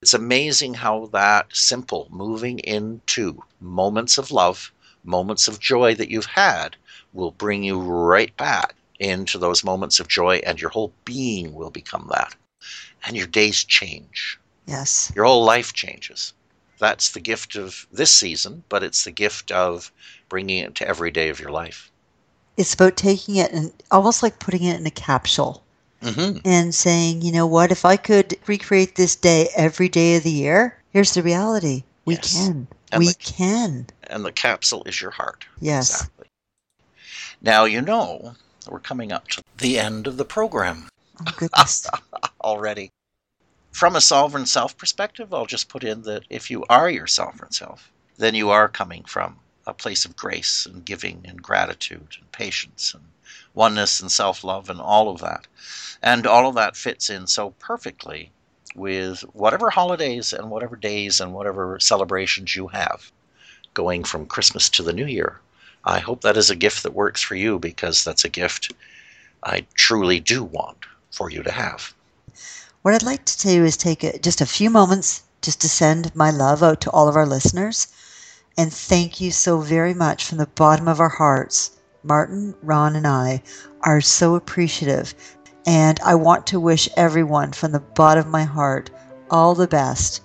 It's 0.00 0.14
amazing 0.14 0.74
how 0.74 1.06
that 1.06 1.46
simple 1.52 2.06
moving 2.10 2.60
into 2.60 3.42
moments 3.60 4.16
of 4.16 4.30
love, 4.30 4.72
moments 5.02 5.48
of 5.48 5.58
joy 5.58 5.94
that 5.96 6.10
you've 6.10 6.26
had, 6.26 6.76
will 7.12 7.32
bring 7.32 7.64
you 7.64 7.80
right 7.80 8.36
back 8.36 8.74
into 9.00 9.38
those 9.38 9.64
moments 9.64 9.98
of 9.98 10.08
joy, 10.08 10.36
and 10.46 10.60
your 10.60 10.70
whole 10.70 10.92
being 11.04 11.54
will 11.54 11.70
become 11.70 12.08
that. 12.12 12.34
And 13.04 13.16
your 13.16 13.26
days 13.26 13.64
change. 13.64 14.38
Yes. 14.66 15.10
Your 15.14 15.24
whole 15.24 15.44
life 15.44 15.72
changes. 15.72 16.32
That's 16.78 17.10
the 17.10 17.20
gift 17.20 17.56
of 17.56 17.86
this 17.92 18.10
season, 18.10 18.64
but 18.68 18.82
it's 18.82 19.04
the 19.04 19.10
gift 19.10 19.50
of 19.50 19.92
bringing 20.28 20.58
it 20.58 20.74
to 20.76 20.88
every 20.88 21.10
day 21.10 21.28
of 21.28 21.40
your 21.40 21.50
life. 21.50 21.90
It's 22.56 22.74
about 22.74 22.96
taking 22.96 23.36
it 23.36 23.52
and 23.52 23.72
almost 23.90 24.22
like 24.22 24.38
putting 24.38 24.64
it 24.64 24.78
in 24.78 24.86
a 24.86 24.90
capsule 24.90 25.62
mm-hmm. 26.02 26.38
and 26.44 26.74
saying, 26.74 27.22
you 27.22 27.32
know 27.32 27.46
what, 27.46 27.70
if 27.70 27.84
I 27.84 27.96
could 27.96 28.36
recreate 28.46 28.96
this 28.96 29.16
day 29.16 29.48
every 29.56 29.88
day 29.88 30.16
of 30.16 30.22
the 30.22 30.30
year, 30.30 30.76
here's 30.90 31.14
the 31.14 31.22
reality. 31.22 31.84
We 32.04 32.14
yes. 32.14 32.32
can. 32.32 32.66
And 32.90 33.00
we 33.00 33.08
the, 33.08 33.14
can. 33.14 33.86
And 34.04 34.24
the 34.24 34.32
capsule 34.32 34.82
is 34.86 35.00
your 35.00 35.10
heart. 35.10 35.44
Yes. 35.60 35.90
Exactly. 35.90 36.26
Now, 37.40 37.64
you 37.64 37.80
know, 37.80 38.34
we're 38.68 38.80
coming 38.80 39.12
up 39.12 39.28
to 39.28 39.42
the 39.58 39.78
end 39.78 40.06
of 40.06 40.16
the 40.16 40.24
program. 40.24 40.88
Oh, 41.20 41.34
goodness. 41.36 41.86
Already. 42.40 42.90
From 43.70 43.94
a 43.94 44.00
sovereign 44.00 44.46
self 44.46 44.76
perspective, 44.76 45.32
I'll 45.32 45.46
just 45.46 45.68
put 45.68 45.84
in 45.84 46.02
that 46.02 46.24
if 46.30 46.50
you 46.50 46.64
are 46.68 46.90
your 46.90 47.06
sovereign 47.06 47.52
self, 47.52 47.92
then 48.16 48.34
you 48.34 48.50
are 48.50 48.68
coming 48.68 49.04
from 49.04 49.38
a 49.66 49.74
place 49.74 50.04
of 50.04 50.16
grace 50.16 50.66
and 50.66 50.84
giving 50.84 51.24
and 51.24 51.42
gratitude 51.42 52.16
and 52.18 52.32
patience 52.32 52.94
and 52.94 53.04
oneness 53.54 54.00
and 54.00 54.10
self 54.10 54.42
love 54.42 54.70
and 54.70 54.80
all 54.80 55.10
of 55.10 55.20
that. 55.20 55.46
And 56.02 56.26
all 56.26 56.48
of 56.48 56.54
that 56.54 56.76
fits 56.76 57.10
in 57.10 57.26
so 57.26 57.50
perfectly 57.58 58.32
with 58.74 59.20
whatever 59.32 59.70
holidays 59.70 60.32
and 60.32 60.50
whatever 60.50 60.76
days 60.76 61.20
and 61.20 61.34
whatever 61.34 61.78
celebrations 61.78 62.56
you 62.56 62.68
have, 62.68 63.12
going 63.74 64.04
from 64.04 64.26
Christmas 64.26 64.68
to 64.70 64.82
the 64.82 64.92
New 64.92 65.06
Year. 65.06 65.40
I 65.84 65.98
hope 65.98 66.22
that 66.22 66.36
is 66.36 66.50
a 66.50 66.56
gift 66.56 66.82
that 66.82 66.94
works 66.94 67.22
for 67.22 67.34
you 67.34 67.58
because 67.58 68.04
that's 68.04 68.24
a 68.24 68.28
gift 68.28 68.72
I 69.42 69.66
truly 69.74 70.20
do 70.20 70.42
want 70.42 70.78
for 71.10 71.30
you 71.30 71.42
to 71.42 71.52
have. 71.52 71.94
What 72.88 72.94
I'd 72.94 73.02
like 73.02 73.26
to 73.26 73.46
do 73.46 73.66
is 73.66 73.76
take 73.76 74.02
a, 74.02 74.18
just 74.18 74.40
a 74.40 74.46
few 74.46 74.70
moments 74.70 75.22
just 75.42 75.60
to 75.60 75.68
send 75.68 76.16
my 76.16 76.30
love 76.30 76.62
out 76.62 76.80
to 76.80 76.90
all 76.90 77.06
of 77.06 77.16
our 77.16 77.26
listeners 77.26 77.88
and 78.56 78.72
thank 78.72 79.20
you 79.20 79.30
so 79.30 79.60
very 79.60 79.92
much 79.92 80.24
from 80.24 80.38
the 80.38 80.46
bottom 80.46 80.88
of 80.88 80.98
our 80.98 81.10
hearts 81.10 81.76
Martin, 82.02 82.54
Ron, 82.62 82.96
and 82.96 83.06
I 83.06 83.42
are 83.82 84.00
so 84.00 84.36
appreciative. 84.36 85.14
And 85.66 86.00
I 86.00 86.14
want 86.14 86.46
to 86.46 86.58
wish 86.58 86.88
everyone 86.96 87.52
from 87.52 87.72
the 87.72 87.80
bottom 87.80 88.24
of 88.24 88.32
my 88.32 88.44
heart 88.44 88.88
all 89.30 89.54
the 89.54 89.68
best. 89.68 90.22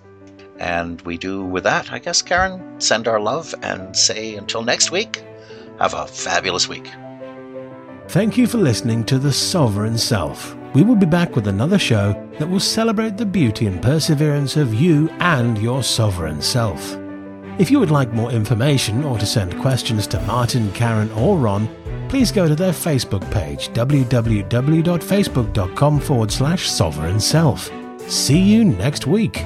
And 0.57 1.01
we 1.01 1.17
do 1.17 1.43
with 1.43 1.65
that, 1.65 1.91
I 1.91 1.99
guess, 1.99 2.21
Karen, 2.21 2.79
send 2.79 3.09
our 3.09 3.19
love 3.19 3.53
and 3.61 3.93
say 3.93 4.35
until 4.35 4.63
next 4.63 4.89
week, 4.89 5.21
have 5.79 5.93
a 5.93 6.07
fabulous 6.07 6.69
week. 6.69 6.89
Thank 8.07 8.37
you 8.37 8.47
for 8.47 8.57
listening 8.57 9.03
to 9.07 9.19
The 9.19 9.33
Sovereign 9.33 9.97
Self. 9.97 10.55
We 10.73 10.83
will 10.83 10.95
be 10.95 11.05
back 11.05 11.35
with 11.35 11.47
another 11.47 11.77
show 11.77 12.13
that 12.39 12.49
will 12.49 12.59
celebrate 12.59 13.17
the 13.17 13.25
beauty 13.25 13.67
and 13.67 13.81
perseverance 13.81 14.57
of 14.57 14.73
you 14.73 15.09
and 15.19 15.57
your 15.59 15.83
sovereign 15.83 16.41
self. 16.41 16.97
If 17.59 17.69
you 17.69 17.79
would 17.79 17.91
like 17.91 18.11
more 18.13 18.31
information 18.31 19.03
or 19.03 19.19
to 19.19 19.25
send 19.25 19.59
questions 19.61 20.07
to 20.07 20.19
Martin, 20.21 20.71
Karen, 20.71 21.11
or 21.11 21.37
Ron, 21.37 21.69
please 22.09 22.31
go 22.31 22.47
to 22.47 22.55
their 22.55 22.71
Facebook 22.71 23.29
page 23.31 23.69
www.facebook.com 23.69 25.99
forward 25.99 26.31
slash 26.31 26.69
sovereign 26.69 27.19
self. 27.19 27.69
See 28.09 28.39
you 28.39 28.65
next 28.65 29.05
week. 29.05 29.45